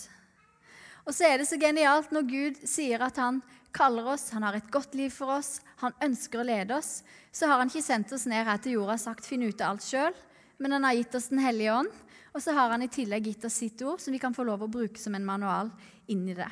Og 1.05 1.13
så 1.13 1.27
er 1.27 1.37
det 1.37 1.49
så 1.49 1.59
genialt 1.61 2.13
når 2.15 2.29
Gud 2.29 2.63
sier 2.65 3.03
at 3.05 3.19
han 3.21 3.41
kaller 3.75 4.07
oss, 4.15 4.31
han 4.33 4.45
har 4.47 4.55
et 4.57 4.71
godt 4.71 4.95
liv 4.97 5.11
for 5.13 5.35
oss, 5.35 5.59
han 5.83 5.93
ønsker 6.03 6.41
å 6.41 6.47
lede 6.47 6.77
oss, 6.77 7.03
så 7.35 7.49
har 7.51 7.59
han 7.59 7.69
ikke 7.69 7.83
sendt 7.85 8.13
oss 8.15 8.25
ned 8.31 8.47
her 8.47 8.61
til 8.63 8.77
jorda 8.77 8.95
og 8.95 9.03
sagt 9.03 9.27
'finn 9.27 9.43
ut 9.43 9.61
av 9.61 9.75
alt 9.75 9.85
sjøl', 9.85 10.15
men 10.57 10.71
han 10.71 10.83
har 10.87 10.95
gitt 10.95 11.15
oss 11.15 11.27
Den 11.27 11.43
hellige 11.43 11.73
ånd, 11.73 11.91
og 12.33 12.41
så 12.41 12.53
har 12.55 12.69
han 12.69 12.81
i 12.81 12.87
tillegg 12.87 13.27
gitt 13.27 13.45
oss 13.45 13.59
sitt 13.59 13.81
ord, 13.81 13.99
som 13.99 14.13
vi 14.13 14.19
kan 14.19 14.33
få 14.33 14.43
lov 14.43 14.63
å 14.63 14.71
bruke 14.71 14.99
som 14.99 15.15
en 15.15 15.25
manual 15.25 15.71
inn 16.07 16.27
i 16.29 16.33
det. 16.33 16.49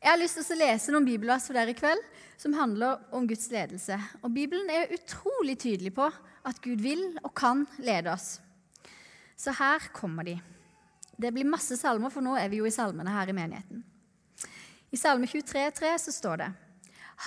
Jeg 0.00 0.14
har 0.14 0.16
lyst 0.16 0.38
til 0.40 0.54
å 0.56 0.60
lese 0.62 0.92
noen 0.94 1.04
bibelvers 1.04 1.44
for 1.44 1.56
dere 1.58 1.74
i 1.74 1.76
kveld 1.76 2.00
som 2.40 2.54
handler 2.56 3.02
om 3.12 3.26
Guds 3.28 3.50
ledelse. 3.52 3.98
Og 4.24 4.32
Bibelen 4.32 4.70
er 4.72 4.94
utrolig 4.96 5.58
tydelig 5.60 5.92
på 5.92 6.06
at 6.48 6.60
Gud 6.64 6.80
vil 6.80 7.02
og 7.20 7.34
kan 7.36 7.66
lede 7.84 8.08
oss. 8.08 8.38
Så 9.36 9.52
her 9.58 9.90
kommer 9.92 10.24
de. 10.24 10.38
Det 11.20 11.28
blir 11.36 11.44
masse 11.44 11.76
salmer, 11.76 12.08
for 12.08 12.24
nå 12.24 12.32
er 12.40 12.48
vi 12.48 12.62
jo 12.62 12.68
i 12.68 12.72
salmene 12.72 13.12
her 13.12 13.28
i 13.28 13.36
menigheten. 13.36 13.82
I 14.90 14.96
Salme 14.96 15.28
23, 15.28 15.68
23,3 15.68 15.90
så 16.02 16.12
står 16.16 16.40
det 16.40 16.48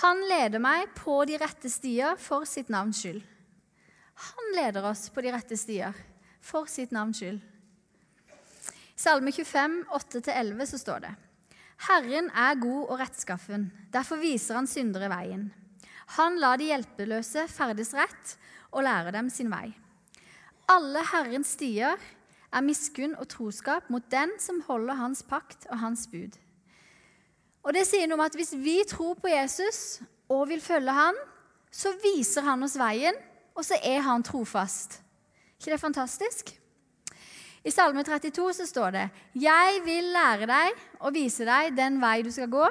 Han 0.02 0.24
leder 0.28 0.60
meg 0.60 0.90
på 0.98 1.20
de 1.30 1.38
rette 1.40 1.70
stier 1.70 2.18
for 2.20 2.44
sitt 2.44 2.72
navns 2.74 2.98
skyld. 3.04 3.22
Han 4.34 4.50
leder 4.58 4.90
oss 4.90 5.06
på 5.14 5.22
de 5.22 5.30
rette 5.32 5.56
stier 5.56 5.94
for 6.42 6.66
sitt 6.66 6.90
navns 6.90 7.22
skyld. 7.22 7.38
I 7.38 9.00
Salme 9.00 9.30
25, 9.30 9.78
8-11 9.94 10.66
så 10.74 10.82
står 10.82 11.06
det 11.06 11.14
Herren 11.84 12.30
er 12.32 12.56
god 12.60 12.88
og 12.88 12.98
rettskaffen, 13.00 13.68
derfor 13.92 14.20
viser 14.22 14.56
han 14.56 14.68
syndere 14.70 15.10
veien. 15.12 15.50
Han 16.16 16.38
lar 16.40 16.56
de 16.60 16.70
hjelpeløse 16.70 17.46
ferdes 17.52 17.92
rett 17.96 18.36
og 18.72 18.84
lærer 18.86 19.12
dem 19.12 19.28
sin 19.32 19.50
vei. 19.52 19.68
Alle 20.70 21.02
Herrens 21.10 21.52
stier 21.58 22.00
er 22.54 22.64
miskunn 22.64 23.16
og 23.18 23.28
troskap 23.28 23.90
mot 23.92 24.04
den 24.12 24.32
som 24.40 24.62
holder 24.64 24.96
hans 24.96 25.22
pakt 25.28 25.66
og 25.68 25.80
hans 25.82 26.06
bud. 26.08 26.38
Og 27.64 27.72
det 27.76 27.84
sier 27.88 28.08
noe 28.08 28.20
om 28.20 28.26
at 28.26 28.36
Hvis 28.36 28.54
vi 28.56 28.80
tror 28.88 29.14
på 29.20 29.28
Jesus 29.28 30.00
og 30.28 30.48
vil 30.48 30.60
følge 30.60 30.92
han, 30.92 31.16
så 31.72 31.92
viser 32.00 32.44
han 32.46 32.62
oss 32.62 32.78
veien, 32.78 33.16
og 33.54 33.64
så 33.64 33.76
er 33.82 34.00
han 34.00 34.22
trofast. 34.22 35.00
ikke 35.58 35.72
det 35.72 35.80
fantastisk? 35.80 36.63
I 37.64 37.72
Salme 37.72 38.02
32 38.04 38.50
så 38.58 38.66
står 38.68 38.90
det 38.92 39.04
Jeg 39.40 39.80
vil 39.86 40.10
lære 40.12 40.48
deg 40.48 40.80
og 41.00 41.14
vise 41.16 41.46
deg 41.48 41.72
den 41.76 41.96
vei 42.02 42.18
du 42.24 42.28
skal 42.34 42.50
gå. 42.52 42.66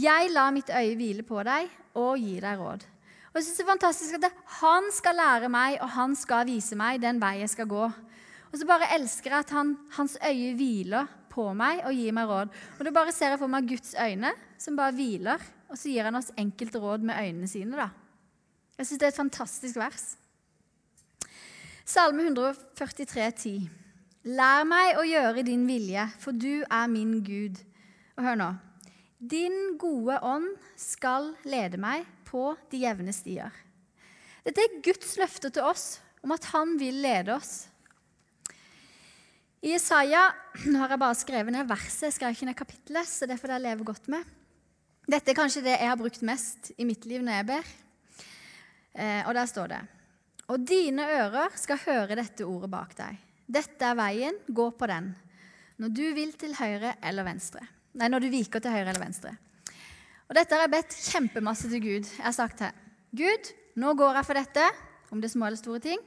Jeg 0.00 0.30
lar 0.32 0.54
mitt 0.54 0.72
øye 0.72 0.96
hvile 0.96 1.22
på 1.28 1.42
deg 1.44 1.68
og 2.00 2.16
gi 2.18 2.38
deg 2.40 2.58
råd. 2.58 2.86
Og 3.34 3.36
jeg 3.36 3.44
synes 3.44 3.58
det 3.58 3.64
er 3.66 3.72
fantastisk 3.74 4.16
at 4.16 4.40
Han 4.62 4.88
skal 4.94 5.18
lære 5.18 5.50
meg, 5.52 5.76
og 5.82 5.90
han 5.90 6.14
skal 6.16 6.46
vise 6.48 6.76
meg 6.78 7.02
den 7.02 7.20
vei 7.20 7.40
jeg 7.42 7.52
skal 7.52 7.68
gå. 7.68 7.84
Og 7.84 8.56
så 8.56 8.66
bare 8.66 8.88
elsker 8.94 9.30
jeg 9.30 9.44
at 9.44 9.50
han, 9.50 9.76
hans 9.98 10.16
øye 10.22 10.54
hviler 10.56 11.10
på 11.28 11.48
meg 11.58 11.82
og 11.84 11.92
gir 11.92 12.14
meg 12.14 12.30
råd. 12.30 12.56
Og 12.78 12.84
da 12.86 12.94
bare 12.94 13.12
ser 13.12 13.34
jeg 13.34 13.42
for 13.42 13.50
meg 13.50 13.68
Guds 13.68 13.92
øyne 13.98 14.32
som 14.56 14.78
bare 14.78 14.94
hviler, 14.94 15.42
og 15.68 15.76
så 15.76 15.90
gir 15.90 16.06
han 16.06 16.16
oss 16.16 16.32
enkelte 16.38 16.80
råd 16.80 17.04
med 17.04 17.18
øynene 17.18 17.50
sine. 17.50 17.76
da. 17.76 17.90
Jeg 18.78 18.86
syns 18.86 18.98
det 18.98 19.06
er 19.06 19.12
et 19.12 19.22
fantastisk 19.22 19.76
vers. 19.76 20.14
Salme 21.84 22.22
143, 22.22 23.30
10. 23.30 23.83
Lær 24.24 24.62
meg 24.64 24.96
å 24.96 25.02
gjøre 25.04 25.42
din 25.44 25.66
vilje, 25.68 26.06
for 26.16 26.32
du 26.32 26.64
er 26.64 26.86
min 26.88 27.18
Gud. 27.26 27.58
Og 28.16 28.24
hør 28.24 28.38
nå. 28.40 28.46
Din 29.20 29.76
gode 29.80 30.16
ånd 30.24 30.48
skal 30.80 31.34
lede 31.44 31.76
meg 31.80 32.06
på 32.24 32.54
de 32.72 32.80
jevne 32.86 33.12
stier. 33.12 33.52
Dette 34.44 34.64
er 34.64 34.80
Guds 34.84 35.14
løfte 35.20 35.50
til 35.52 35.68
oss 35.68 35.98
om 36.24 36.32
at 36.32 36.48
han 36.54 36.72
vil 36.80 37.02
lede 37.04 37.34
oss. 37.36 37.66
I 39.64 39.76
nå 39.76 40.80
har 40.80 40.92
jeg 40.92 41.00
bare 41.00 41.16
skrevet 41.16 41.52
ned 41.52 41.68
verset, 41.68 42.06
jeg 42.08 42.16
skrev 42.16 42.34
ikke 42.34 42.48
ned 42.48 42.56
kapittelet, 42.56 43.08
så 43.08 43.28
det 43.28 43.38
får 43.40 43.54
dere 43.54 43.64
leve 43.64 43.86
godt 43.88 44.08
med. 44.12 44.24
Dette 45.08 45.32
er 45.32 45.36
kanskje 45.36 45.64
det 45.64 45.76
jeg 45.76 45.88
har 45.88 46.00
brukt 46.00 46.24
mest 46.24 46.72
i 46.76 46.84
mitt 46.88 47.04
liv 47.08 47.24
når 47.24 47.38
jeg 47.38 47.48
ber. 47.48 47.70
Eh, 48.92 49.22
og 49.28 49.34
der 49.36 49.48
står 49.50 49.72
det 49.72 49.80
Og 50.52 50.60
dine 50.64 51.08
ører 51.12 51.56
skal 51.60 51.80
høre 51.84 52.16
dette 52.16 52.44
ordet 52.44 52.70
bak 52.72 52.92
deg. 52.96 53.16
Dette 53.44 53.84
er 53.84 53.96
veien, 53.98 54.36
gå 54.48 54.70
på 54.72 54.88
den. 54.88 55.12
Når 55.80 55.90
du 55.92 56.04
vil 56.16 56.32
til 56.38 56.54
høyre 56.56 56.94
eller 57.04 57.26
venstre. 57.26 57.64
Nei, 57.94 58.08
når 58.08 58.24
du 58.24 58.30
viker 58.32 58.62
til 58.62 58.72
høyre 58.72 58.88
eller 58.88 59.02
venstre. 59.02 59.34
Og 60.28 60.36
dette 60.38 60.56
har 60.56 60.64
jeg 60.64 60.72
bedt 60.72 60.96
kjempemasse 61.12 61.68
til 61.70 61.82
Gud. 61.82 62.08
Jeg 62.16 62.24
har 62.24 62.34
sagt 62.36 62.62
her 62.64 62.72
Gud, 63.14 63.50
nå 63.78 63.92
går 63.94 64.16
jeg 64.18 64.26
for 64.26 64.38
dette, 64.38 64.64
om 65.12 65.20
det 65.20 65.28
er 65.28 65.34
små 65.36 65.46
eller 65.46 65.60
store 65.60 65.82
ting. 65.84 66.00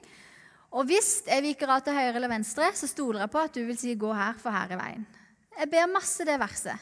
Og 0.75 0.89
hvis 0.89 1.21
jeg 1.29 1.45
viker 1.45 1.71
av 1.71 1.85
til 1.85 1.95
høyre 1.95 2.17
eller 2.17 2.31
venstre, 2.31 2.67
så 2.75 2.89
stoler 2.89 3.23
jeg 3.23 3.31
på 3.31 3.43
at 3.45 3.55
du 3.55 3.61
vil 3.63 3.77
si 3.79 3.95
'gå 3.95 4.11
her, 4.13 4.33
for 4.33 4.51
her 4.51 4.71
er 4.71 4.81
veien'. 4.81 5.05
Jeg 5.59 5.69
ber 5.69 5.93
masse 5.93 6.25
det 6.25 6.39
verset. 6.39 6.75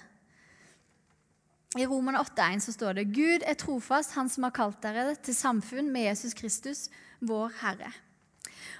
I 1.77 1.85
Romerne 1.85 2.19
8,1 2.19 2.59
så 2.59 2.71
står 2.71 2.93
det 2.93 3.13
'Gud 3.13 3.43
er 3.45 3.53
trofast, 3.53 4.13
Han 4.15 4.29
som 4.29 4.43
har 4.43 4.51
kalt 4.51 4.81
dere 4.81 5.15
til 5.15 5.35
samfunn 5.35 5.91
med 5.91 6.07
Jesus 6.07 6.33
Kristus, 6.33 6.89
vår 7.21 7.51
Herre'. 7.61 7.93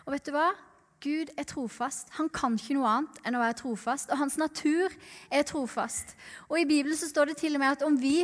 Og 0.05 0.13
vet 0.13 0.25
du 0.25 0.31
hva? 0.31 0.53
Gud 1.05 1.29
er 1.37 1.45
trofast. 1.45 2.09
Han 2.17 2.31
kan 2.33 2.57
ikke 2.57 2.75
noe 2.79 2.89
annet 2.89 3.19
enn 3.21 3.37
å 3.37 3.43
være 3.43 3.59
trofast. 3.59 4.09
Og 4.09 4.19
hans 4.23 4.39
natur 4.41 4.93
er 5.29 5.45
trofast. 5.45 6.15
Og 6.49 6.57
i 6.57 6.65
Bibelen 6.65 6.97
så 6.97 7.09
står 7.11 7.31
det 7.31 7.39
til 7.43 7.57
og 7.57 7.61
med 7.61 7.75
at 7.75 7.85
om 7.85 7.97
vi, 8.01 8.23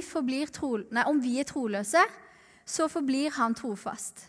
tro, 0.50 0.74
nei, 0.90 1.06
om 1.06 1.22
vi 1.22 1.38
er 1.42 1.50
troløse, 1.50 2.02
så 2.66 2.90
forblir 2.90 3.34
han 3.38 3.54
trofast. 3.58 4.26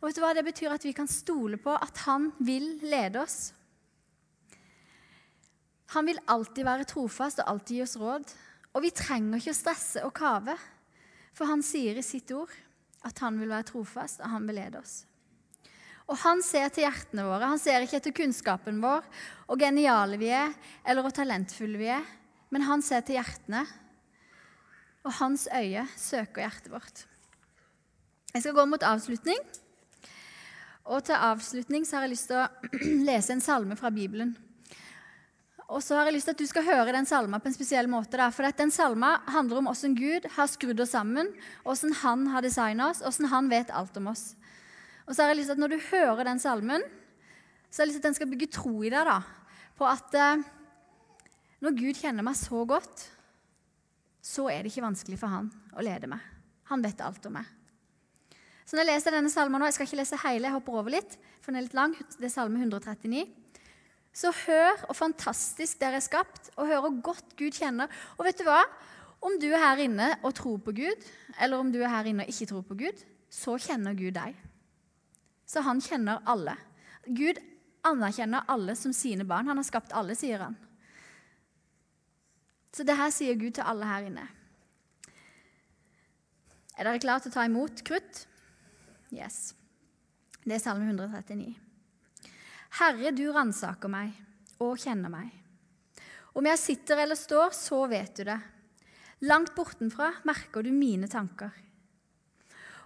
Og 0.00 0.08
vet 0.10 0.18
du 0.18 0.24
hva? 0.24 0.34
Det 0.36 0.44
betyr 0.44 0.74
at 0.74 0.84
vi 0.84 0.92
kan 0.92 1.08
stole 1.08 1.56
på 1.56 1.72
at 1.72 2.04
han 2.04 2.28
vil 2.44 2.74
lede 2.84 3.22
oss. 3.22 3.54
Han 5.94 6.10
vil 6.10 6.20
alltid 6.28 6.66
være 6.66 6.88
trofast 6.90 7.40
og 7.40 7.54
alltid 7.54 7.78
gi 7.78 7.82
oss 7.86 7.96
råd. 8.00 8.36
Og 8.74 8.82
vi 8.84 8.92
trenger 8.92 9.38
ikke 9.38 9.54
å 9.54 9.56
stresse 9.56 10.04
og 10.04 10.12
kave, 10.16 10.56
for 11.34 11.48
han 11.48 11.62
sier 11.64 11.96
i 11.96 12.04
sitt 12.04 12.30
ord 12.34 12.52
at 13.06 13.20
han 13.22 13.38
vil 13.38 13.52
være 13.52 13.68
trofast, 13.70 14.20
og 14.20 14.32
han 14.32 14.48
vil 14.48 14.58
lede 14.58 14.80
oss. 14.80 15.04
Og 16.04 16.18
han 16.20 16.42
ser 16.44 16.68
til 16.72 16.84
hjertene 16.84 17.24
våre. 17.24 17.48
Han 17.48 17.60
ser 17.60 17.84
ikke 17.84 17.98
etter 18.00 18.14
kunnskapen 18.16 18.82
vår 18.82 19.06
og 19.48 19.60
geniale 19.60 20.18
vi 20.20 20.28
er, 20.36 20.52
eller 20.84 21.04
hvor 21.04 21.14
talentfulle 21.16 21.80
vi 21.80 21.88
er, 21.94 22.04
men 22.52 22.66
han 22.68 22.84
ser 22.84 23.04
til 23.06 23.18
hjertene. 23.18 23.64
Og 25.04 25.12
hans 25.20 25.46
øye 25.52 25.84
søker 26.00 26.44
hjertet 26.44 26.72
vårt. 26.72 27.04
Jeg 28.34 28.44
skal 28.44 28.56
gå 28.56 28.64
mot 28.68 28.84
avslutning. 28.84 29.40
Og 30.84 31.04
til 31.04 31.16
avslutning 31.16 31.84
så 31.88 31.96
har 31.96 32.06
jeg 32.06 32.14
lyst 32.14 32.28
til 32.28 32.40
å 32.40 32.48
lese 33.08 33.32
en 33.32 33.44
salme 33.44 33.76
fra 33.78 33.92
Bibelen. 33.94 34.34
Og 35.72 35.80
så 35.80 35.96
har 35.96 36.08
jeg 36.08 36.18
lyst 36.18 36.28
til 36.28 36.36
at 36.36 36.40
du 36.42 36.48
skal 36.48 36.66
høre 36.66 36.92
den 36.92 37.08
salma 37.08 37.40
på 37.40 37.48
en 37.48 37.56
spesiell 37.56 37.88
måte. 37.88 38.18
Da. 38.20 38.28
For 38.34 38.44
den 38.58 38.72
salma 38.74 39.14
handler 39.32 39.62
om 39.62 39.70
hvordan 39.70 39.94
Gud 39.96 40.28
har 40.36 40.50
skrudd 40.52 40.82
oss 40.84 40.92
sammen, 40.92 41.30
hvordan 41.64 41.94
han 42.02 42.26
har 42.34 42.44
designa 42.44 42.90
oss, 42.92 43.00
hvordan 43.00 43.30
han 43.32 43.48
vet 43.52 43.72
alt 43.72 43.96
om 44.00 44.10
oss. 44.12 44.34
Og 45.04 45.12
så 45.12 45.22
har 45.22 45.32
jeg 45.32 45.42
lyst 45.42 45.52
til 45.52 45.58
at 45.58 45.62
når 45.62 45.74
du 45.74 45.86
hører 45.90 46.28
den 46.28 46.40
salmen, 46.40 46.84
så 47.68 47.82
har 47.82 47.86
jeg 47.86 47.92
lyst 47.92 47.98
til 48.00 48.04
at 48.04 48.10
den 48.10 48.18
skal 48.20 48.30
bygge 48.30 48.52
tro 48.54 48.76
i 48.82 48.92
deg 48.92 49.08
da, 49.08 49.18
på 49.76 49.88
at 49.88 50.16
eh, 50.16 50.44
når 51.64 51.76
Gud 51.80 51.98
kjenner 51.98 52.24
meg 52.24 52.38
så 52.38 52.62
godt, 52.68 53.08
så 54.24 54.48
er 54.48 54.62
det 54.62 54.72
ikke 54.72 54.86
vanskelig 54.86 55.18
for 55.20 55.32
han 55.32 55.50
å 55.76 55.84
lede 55.84 56.08
meg. 56.08 56.22
Han 56.70 56.84
vet 56.84 57.02
alt 57.04 57.26
om 57.28 57.36
meg. 57.36 57.48
Så 58.64 58.76
når 58.76 58.86
jeg 58.86 58.90
leser 58.94 59.12
denne 59.12 59.32
salmen 59.32 59.60
nå, 59.60 59.68
Jeg 59.68 59.76
skal 59.76 59.88
ikke 59.88 60.00
lese 60.00 60.20
hele, 60.22 60.48
jeg 60.48 60.56
hopper 60.56 60.78
over 60.80 60.94
litt, 60.94 61.18
for 61.42 61.52
den 61.52 61.60
er 61.60 61.66
litt 61.66 61.76
lang. 61.76 61.92
Det 62.16 62.30
er 62.30 62.32
salme 62.32 62.62
139. 62.62 63.26
Så 64.14 64.30
hør 64.44 64.78
hvor 64.86 64.96
fantastisk 64.96 65.80
dere 65.82 65.98
er 66.00 66.04
skapt, 66.04 66.48
og 66.56 66.70
hør 66.70 66.86
hvor 66.86 66.96
godt 67.10 67.36
Gud 67.36 67.52
kjenner. 67.52 67.92
Og 68.16 68.24
vet 68.24 68.40
du 68.40 68.46
hva? 68.48 68.62
Om 69.24 69.36
du 69.40 69.50
er 69.50 69.60
her 69.60 69.84
inne 69.84 70.08
og 70.22 70.36
tror 70.38 70.60
på 70.64 70.72
Gud, 70.76 71.06
eller 71.40 71.60
om 71.60 71.72
du 71.74 71.80
er 71.82 71.92
her 71.92 72.08
inne 72.08 72.24
og 72.24 72.32
ikke 72.32 72.48
tror 72.52 72.64
på 72.68 72.78
Gud, 72.84 73.04
så 73.28 73.58
kjenner 73.60 73.96
Gud 73.98 74.14
deg. 74.16 74.36
Så 75.54 75.62
han 75.62 75.78
kjenner 75.78 76.18
alle. 76.26 76.56
Gud 77.06 77.38
anerkjenner 77.86 78.48
alle 78.50 78.74
som 78.74 78.92
sine 78.92 79.22
barn. 79.24 79.46
Han 79.46 79.60
har 79.60 79.66
skapt 79.66 79.92
alle, 79.94 80.16
sier 80.18 80.40
han. 80.42 80.56
Så 82.74 82.82
det 82.82 82.96
her 82.98 83.12
sier 83.14 83.36
Gud 83.38 83.54
til 83.54 83.62
alle 83.62 83.86
her 83.86 84.08
inne. 84.08 84.24
Er 86.74 86.88
dere 86.88 86.98
klare 86.98 87.22
til 87.22 87.30
å 87.30 87.36
ta 87.36 87.44
imot 87.46 87.84
krutt? 87.86 88.24
Yes. 89.14 89.52
Det 90.42 90.56
er 90.56 90.62
Salme 90.64 90.88
139. 90.90 91.52
Herre, 92.80 93.12
du 93.14 93.28
ransaker 93.30 93.92
meg 93.92 94.10
og 94.58 94.80
kjenner 94.82 95.12
meg. 95.12 95.28
Om 96.34 96.48
jeg 96.50 96.62
sitter 96.64 97.04
eller 97.04 97.20
står, 97.20 97.54
så 97.54 97.78
vet 97.92 98.18
du 98.18 98.24
det. 98.26 98.40
Langt 99.30 99.54
bortenfra 99.54 100.10
merker 100.26 100.66
du 100.66 100.72
mine 100.74 101.06
tanker. 101.06 101.54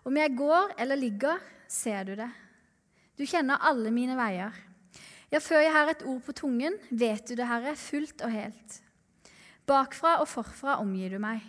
Om 0.05 0.21
jeg 0.21 0.37
går 0.37 0.77
eller 0.85 1.01
ligger, 1.01 1.41
ser 1.65 2.05
du 2.05 2.13
det. 2.21 2.29
Du 3.19 3.25
kjenner 3.27 3.59
alle 3.67 3.91
mine 3.91 4.15
veier. 4.15 4.55
Ja, 5.29 5.41
før 5.43 5.61
jeg 5.61 5.75
har 5.75 5.91
et 5.91 6.05
ord 6.07 6.23
på 6.25 6.33
tungen, 6.39 6.77
vet 6.89 7.27
du 7.27 7.35
det, 7.35 7.49
Herre, 7.51 7.75
fullt 7.77 8.23
og 8.25 8.31
helt. 8.33 8.79
Bakfra 9.69 10.21
og 10.23 10.31
forfra 10.31 10.79
omgir 10.81 11.13
du 11.13 11.19
meg. 11.21 11.43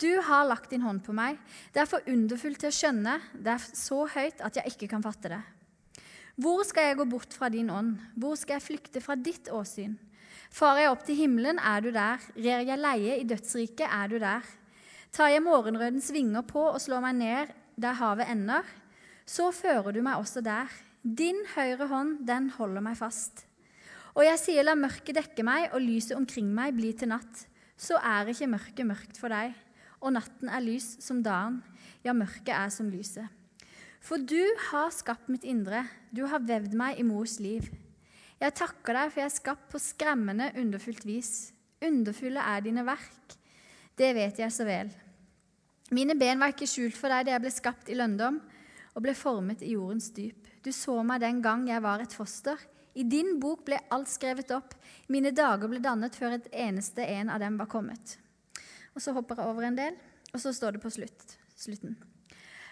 Du 0.00 0.08
har 0.22 0.46
lagt 0.46 0.70
din 0.70 0.84
hånd 0.84 1.02
på 1.04 1.12
meg. 1.16 1.40
Det 1.74 1.82
er 1.82 1.90
for 1.90 2.06
underfullt 2.08 2.62
til 2.62 2.70
å 2.70 2.76
skjønne. 2.78 3.16
Det 3.34 3.52
er 3.56 3.66
så 3.66 4.04
høyt 4.14 4.40
at 4.44 4.60
jeg 4.60 4.72
ikke 4.72 4.90
kan 4.94 5.04
fatte 5.04 5.32
det. 5.32 5.42
Hvor 6.36 6.62
skal 6.68 6.90
jeg 6.90 6.98
gå 7.00 7.08
bort 7.08 7.34
fra 7.34 7.48
din 7.52 7.72
ånd? 7.72 7.96
Hvor 8.14 8.36
skal 8.38 8.58
jeg 8.58 8.66
flykte 8.68 9.02
fra 9.02 9.16
ditt 9.16 9.50
åsyn? 9.52 9.96
Farer 10.52 10.84
jeg 10.84 10.92
opp 10.92 11.04
til 11.08 11.18
himmelen, 11.18 11.58
er 11.58 11.82
du 11.82 11.90
der. 11.96 12.22
Rer 12.36 12.64
jeg 12.68 12.80
leie 12.80 13.18
i 13.18 13.28
dødsriket, 13.28 13.88
er 13.88 14.12
du 14.12 14.18
der. 14.22 14.44
Tar 15.16 15.32
jeg 15.32 15.42
morgenrødens 15.42 16.12
vinger 16.12 16.44
på 16.46 16.62
og 16.70 16.80
slår 16.84 17.02
meg 17.08 17.16
ned 17.18 17.54
der 17.76 17.96
havet 17.98 18.30
ender, 18.32 18.64
så 19.26 19.50
fører 19.54 19.92
du 19.92 20.00
meg 20.06 20.20
også 20.20 20.40
der. 20.44 20.70
Din 21.02 21.38
høyre 21.54 21.90
hånd, 21.90 22.16
den 22.26 22.48
holder 22.54 22.82
meg 22.84 22.96
fast. 22.98 23.44
Og 24.16 24.24
jeg 24.24 24.40
sier, 24.40 24.64
la 24.64 24.78
mørket 24.78 25.18
dekke 25.18 25.44
meg, 25.44 25.68
og 25.74 25.82
lyset 25.82 26.16
omkring 26.16 26.48
meg 26.54 26.74
bli 26.78 26.94
til 26.96 27.10
natt. 27.12 27.44
Så 27.76 27.98
er 28.00 28.32
ikke 28.32 28.48
mørket 28.54 28.88
mørkt 28.88 29.20
for 29.20 29.34
deg 29.34 29.52
og 30.06 30.12
natten 30.14 30.50
er 30.52 30.64
lys 30.64 30.96
som 31.02 31.22
dagen, 31.24 31.60
ja, 32.04 32.14
mørket 32.14 32.52
er 32.54 32.70
som 32.72 32.88
lyset. 32.92 33.26
For 34.04 34.22
du 34.22 34.42
har 34.68 34.92
skapt 34.94 35.30
mitt 35.32 35.46
indre, 35.48 35.82
du 36.14 36.24
har 36.30 36.44
vevd 36.46 36.76
meg 36.78 37.00
i 37.00 37.06
mors 37.06 37.40
liv. 37.42 37.66
Jeg 38.38 38.54
takker 38.54 38.94
deg, 38.94 39.10
for 39.10 39.22
jeg 39.22 39.30
er 39.30 39.38
skapt 39.38 39.70
på 39.72 39.80
skremmende 39.82 40.52
underfullt 40.60 41.06
vis. 41.08 41.32
Underfulle 41.82 42.42
er 42.42 42.62
dine 42.64 42.84
verk, 42.86 43.36
det 43.96 44.12
vet 44.16 44.38
jeg 44.42 44.52
så 44.52 44.66
vel. 44.68 44.92
Mine 45.94 46.16
ben 46.18 46.40
var 46.42 46.52
ikke 46.52 46.68
skjult 46.68 46.96
for 46.98 47.12
deg 47.12 47.26
da 47.26 47.36
jeg 47.36 47.44
ble 47.44 47.52
skapt 47.54 47.90
i 47.90 47.96
lønndom 47.96 48.40
og 48.96 49.04
ble 49.04 49.12
formet 49.16 49.62
i 49.62 49.74
jordens 49.74 50.08
dyp. 50.16 50.48
Du 50.64 50.72
så 50.72 50.96
meg 51.04 51.20
den 51.22 51.42
gang 51.44 51.66
jeg 51.68 51.84
var 51.84 52.02
et 52.02 52.16
foster. 52.16 52.56
I 52.96 53.04
din 53.04 53.36
bok 53.40 53.66
ble 53.66 53.78
alt 53.92 54.08
skrevet 54.08 54.50
opp. 54.56 54.72
Mine 55.12 55.34
dager 55.36 55.68
ble 55.68 55.82
dannet 55.84 56.16
før 56.16 56.38
et 56.38 56.48
eneste 56.56 57.04
en 57.04 57.30
av 57.32 57.42
dem 57.44 57.58
var 57.60 57.68
kommet. 57.68 58.16
Og 58.96 59.04
så 59.04 59.12
hopper 59.12 59.36
jeg 59.36 59.52
over 59.52 59.68
en 59.68 59.76
del, 59.76 59.98
og 60.32 60.40
så 60.40 60.54
står 60.56 60.76
det 60.76 60.82
på 60.82 60.94
slutt, 60.94 61.36
slutten. 61.60 61.98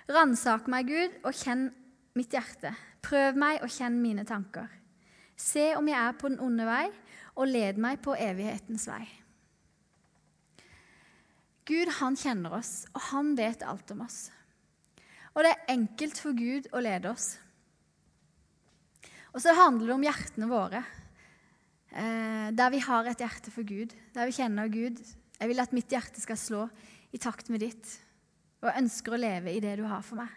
Ransak 0.09 0.71
meg, 0.73 0.89
Gud, 0.89 1.19
og 1.29 1.37
kjenn 1.37 1.69
mitt 2.17 2.33
hjerte. 2.33 2.73
Prøv 3.05 3.37
meg 3.37 3.61
og 3.61 3.73
kjenn 3.73 4.01
mine 4.01 4.25
tanker. 4.25 4.71
Se 5.37 5.75
om 5.77 5.89
jeg 5.91 5.99
er 5.99 6.17
på 6.17 6.31
den 6.33 6.41
onde 6.41 6.65
vei, 6.65 6.87
og 7.37 7.51
led 7.51 7.81
meg 7.83 8.01
på 8.01 8.17
evighetens 8.17 8.87
vei. 8.89 9.05
Gud, 11.69 11.91
han 12.01 12.17
kjenner 12.17 12.57
oss, 12.61 12.85
og 12.93 13.11
han 13.11 13.33
vet 13.37 13.65
alt 13.67 13.93
om 13.93 14.05
oss. 14.05 14.29
Og 15.35 15.43
det 15.43 15.51
er 15.51 15.73
enkelt 15.75 16.21
for 16.23 16.37
Gud 16.39 16.69
å 16.71 16.83
lede 16.83 17.11
oss. 17.11 17.35
Og 19.35 19.43
så 19.43 19.55
handler 19.59 19.91
det 19.91 19.97
om 19.97 20.07
hjertene 20.07 20.47
våre, 20.47 20.85
eh, 21.91 22.51
der 22.55 22.71
vi 22.71 22.79
har 22.79 23.11
et 23.11 23.19
hjerte 23.19 23.51
for 23.51 23.67
Gud, 23.67 23.95
der 24.15 24.31
vi 24.31 24.37
kjenner 24.37 24.71
Gud, 24.71 25.01
jeg 25.41 25.51
vil 25.51 25.61
at 25.61 25.75
mitt 25.75 25.91
hjerte 25.91 26.23
skal 26.23 26.39
slå 26.39 26.63
i 27.13 27.19
takt 27.19 27.51
med 27.51 27.65
ditt, 27.65 27.99
og 28.63 28.71
jeg 28.71 28.85
ønsker 28.85 29.15
å 29.15 29.21
leve 29.21 29.51
i 29.51 29.61
det 29.61 29.75
du 29.81 29.85
har 29.91 30.03
for 30.07 30.23
meg. 30.23 30.31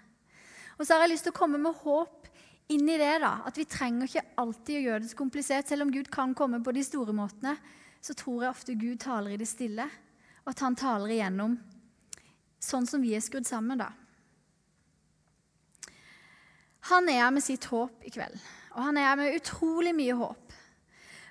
Og 0.77 0.85
så 0.85 0.95
har 0.95 1.05
jeg 1.05 1.13
lyst 1.13 1.27
til 1.29 1.33
å 1.33 1.37
komme 1.37 1.61
med 1.61 1.77
håp 1.83 2.25
inn 2.73 2.89
i 2.89 2.97
det, 2.97 3.13
da, 3.21 3.43
at 3.45 3.57
vi 3.57 3.65
trenger 3.69 4.09
ikke 4.09 4.25
alltid 4.41 4.79
å 4.79 4.83
gjøre 4.87 5.03
det 5.03 5.11
så 5.11 5.19
komplisert. 5.21 5.69
Selv 5.69 5.85
om 5.85 5.93
Gud 5.93 6.09
kan 6.11 6.33
komme 6.37 6.59
på 6.65 6.73
de 6.75 6.83
store 6.85 7.13
måtene, 7.15 7.55
så 8.01 8.17
tror 8.17 8.43
jeg 8.43 8.53
ofte 8.53 8.75
Gud 8.77 8.99
taler 9.01 9.33
i 9.33 9.39
det 9.39 9.47
stille, 9.49 9.85
og 10.43 10.51
at 10.51 10.65
han 10.65 10.75
taler 10.79 11.13
igjennom 11.13 11.55
sånn 12.63 12.89
som 12.89 13.01
vi 13.03 13.13
er 13.15 13.23
skrudd 13.23 13.47
sammen, 13.47 13.79
da. 13.79 13.91
Han 16.87 17.09
er 17.11 17.21
her 17.25 17.33
med 17.35 17.43
sitt 17.43 17.65
håp 17.71 18.05
i 18.07 18.11
kveld, 18.13 18.37
og 18.75 18.83
han 18.85 18.97
er 18.97 19.09
her 19.09 19.19
med 19.19 19.37
utrolig 19.39 19.93
mye 19.97 20.15
håp. 20.15 20.55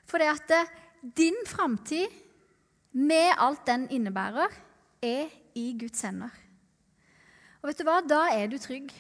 For 0.07 0.23
det 0.23 0.29
at 0.31 0.55
eh, 0.55 0.73
din 1.16 1.37
framtid 1.49 2.12
med 2.97 3.35
alt 3.38 3.66
den 3.69 3.88
innebærer, 3.92 4.53
er 5.03 5.29
i 5.55 5.66
Guds 5.79 6.01
hender. 6.03 6.33
Og 7.61 7.69
vet 7.69 7.81
du 7.81 7.85
hva? 7.87 8.01
Da 8.01 8.23
er 8.33 8.49
du 8.49 8.57
trygg. 8.61 8.92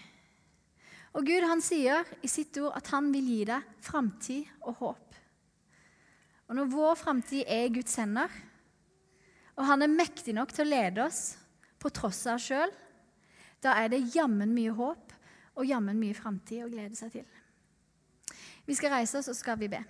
Og 1.16 1.24
Gud 1.24 1.46
han 1.48 1.62
sier 1.64 2.04
i 2.20 2.28
sitt 2.28 2.56
ord 2.60 2.76
at 2.76 2.90
han 2.92 3.08
vil 3.14 3.28
gi 3.32 3.42
deg 3.48 3.70
framtid 3.84 4.50
og 4.66 4.80
håp. 4.82 5.16
Og 6.46 6.58
når 6.58 6.68
vår 6.70 6.98
framtid 7.00 7.48
er 7.48 7.66
i 7.66 7.72
Guds 7.72 7.96
hender, 7.98 8.32
og 9.56 9.64
han 9.64 9.82
er 9.82 9.92
mektig 9.92 10.34
nok 10.36 10.52
til 10.52 10.66
å 10.66 10.70
lede 10.70 11.06
oss 11.06 11.22
på 11.80 11.90
tross 11.94 12.20
av 12.28 12.36
oss 12.36 12.50
sjøl, 12.50 12.72
da 13.64 13.78
er 13.80 13.88
det 13.90 14.04
jammen 14.14 14.52
mye 14.54 14.74
håp 14.76 15.05
og 15.56 15.66
jammen 15.68 15.98
mye 15.98 16.16
framtid 16.16 16.64
å 16.64 16.70
glede 16.70 16.96
seg 16.98 17.12
til. 17.16 17.26
Vi 18.66 18.74
skal 18.76 18.92
reise 18.96 19.18
oss, 19.18 19.30
og 19.30 19.36
så 19.36 19.40
skal 19.40 19.58
vi 19.60 19.70
be. 19.72 19.80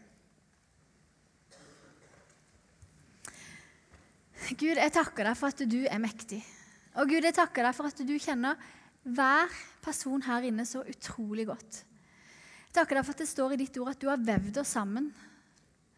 Gud, 4.55 4.77
jeg 4.79 4.93
takker 4.95 5.27
deg 5.27 5.39
for 5.39 5.51
at 5.51 5.63
du 5.67 5.81
er 5.89 6.01
mektig. 6.03 6.43
Og 6.97 7.11
Gud, 7.11 7.25
jeg 7.25 7.35
takker 7.35 7.67
deg 7.67 7.75
for 7.77 7.91
at 7.91 8.03
du 8.07 8.15
kjenner 8.23 8.61
hver 9.07 9.53
person 9.85 10.23
her 10.27 10.47
inne 10.47 10.67
så 10.69 10.85
utrolig 10.87 11.49
godt. 11.49 11.81
Jeg 12.69 12.77
takker 12.77 12.99
deg 12.99 13.07
for 13.09 13.17
at 13.17 13.25
det 13.25 13.31
står 13.31 13.55
i 13.55 13.61
ditt 13.65 13.79
ord 13.81 13.95
at 13.95 14.03
du 14.03 14.09
har 14.11 14.23
vevd 14.23 14.61
oss 14.63 14.75
sammen 14.77 15.11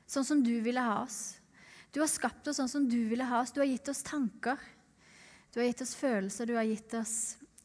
sånn 0.09 0.25
som 0.25 0.41
du 0.45 0.55
ville 0.65 0.83
ha 0.83 1.03
oss. 1.03 1.37
Du 1.93 2.01
har 2.01 2.11
skapt 2.11 2.49
oss 2.49 2.61
sånn 2.61 2.71
som 2.71 2.87
du 2.89 3.01
ville 3.11 3.27
ha 3.27 3.43
oss. 3.43 3.53
Du 3.53 3.61
har 3.61 3.69
gitt 3.69 3.89
oss 3.91 4.05
tanker. 4.07 4.57
Du 5.53 5.61
har 5.61 5.69
gitt 5.69 5.83
oss 5.83 5.97
følelser, 5.99 6.47
du 6.47 6.57
har 6.57 6.69
gitt 6.69 6.95
oss 6.95 7.15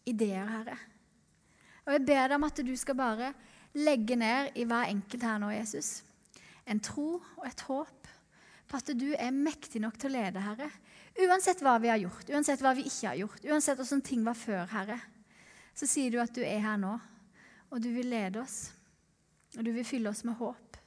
ideer, 0.07 0.47
Herre. 0.47 0.77
Og 1.83 1.95
jeg 1.95 2.05
ber 2.07 2.27
deg 2.27 2.37
om 2.37 2.47
at 2.47 2.61
du 2.63 2.73
skal 2.79 2.97
bare 2.97 3.33
legge 3.73 4.15
ned 4.19 4.55
i 4.59 4.65
hver 4.69 4.91
enkelt 4.91 5.25
her 5.25 5.39
nå, 5.41 5.49
Jesus, 5.55 6.03
en 6.69 6.79
tro 6.83 7.17
og 7.19 7.45
et 7.47 7.63
håp 7.67 8.09
på 8.69 8.79
at 8.79 8.91
du 8.97 9.09
er 9.13 9.35
mektig 9.35 9.81
nok 9.83 9.97
til 9.99 10.13
å 10.13 10.15
lede, 10.15 10.41
Herre. 10.41 10.69
Uansett 11.25 11.61
hva 11.61 11.75
vi 11.81 11.91
har 11.91 11.99
gjort, 12.01 12.29
uansett 12.33 12.61
hva 12.63 12.71
vi 12.77 12.87
ikke 12.87 13.09
har 13.11 13.19
gjort, 13.19 13.43
uansett 13.45 13.77
hvordan 13.77 14.01
ting 14.05 14.23
var 14.25 14.37
før, 14.37 14.63
Herre, 14.71 14.97
så 15.77 15.89
sier 15.89 16.13
du 16.13 16.21
at 16.21 16.33
du 16.33 16.41
er 16.45 16.63
her 16.63 16.79
nå, 16.81 16.93
og 17.69 17.81
du 17.83 17.89
vil 17.93 18.09
lede 18.09 18.41
oss, 18.41 18.71
og 19.57 19.65
du 19.65 19.73
vil 19.75 19.85
fylle 19.85 20.09
oss 20.09 20.23
med 20.25 20.37
håp. 20.39 20.79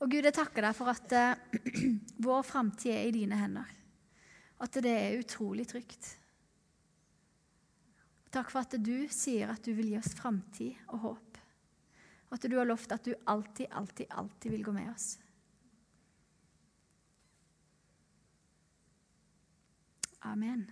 Og 0.00 0.08
Gud, 0.08 0.24
jeg 0.24 0.34
takker 0.34 0.64
deg 0.64 0.74
for 0.74 0.90
at 0.90 1.12
uh, 1.12 1.60
vår 2.26 2.42
framtid 2.48 2.94
er 2.94 3.10
i 3.10 3.14
dine 3.20 3.38
hender, 3.38 3.68
at 4.60 4.80
det 4.82 4.94
er 4.96 5.18
utrolig 5.20 5.68
trygt. 5.68 6.14
Takk 8.30 8.52
for 8.52 8.62
at 8.62 8.76
du 8.78 9.08
sier 9.10 9.50
at 9.50 9.64
du 9.66 9.72
vil 9.74 9.90
gi 9.90 9.98
oss 9.98 10.14
framtid 10.14 10.78
og 10.94 11.02
håp, 11.04 11.40
og 12.30 12.36
at 12.36 12.46
du 12.46 12.54
har 12.60 12.68
lovt 12.68 12.94
at 12.94 13.08
du 13.08 13.14
alltid, 13.26 13.66
alltid, 13.74 14.06
alltid 14.10 14.54
vil 14.54 14.66
gå 14.68 14.74
med 14.76 14.92
oss. 14.92 15.16
Amen. 20.20 20.68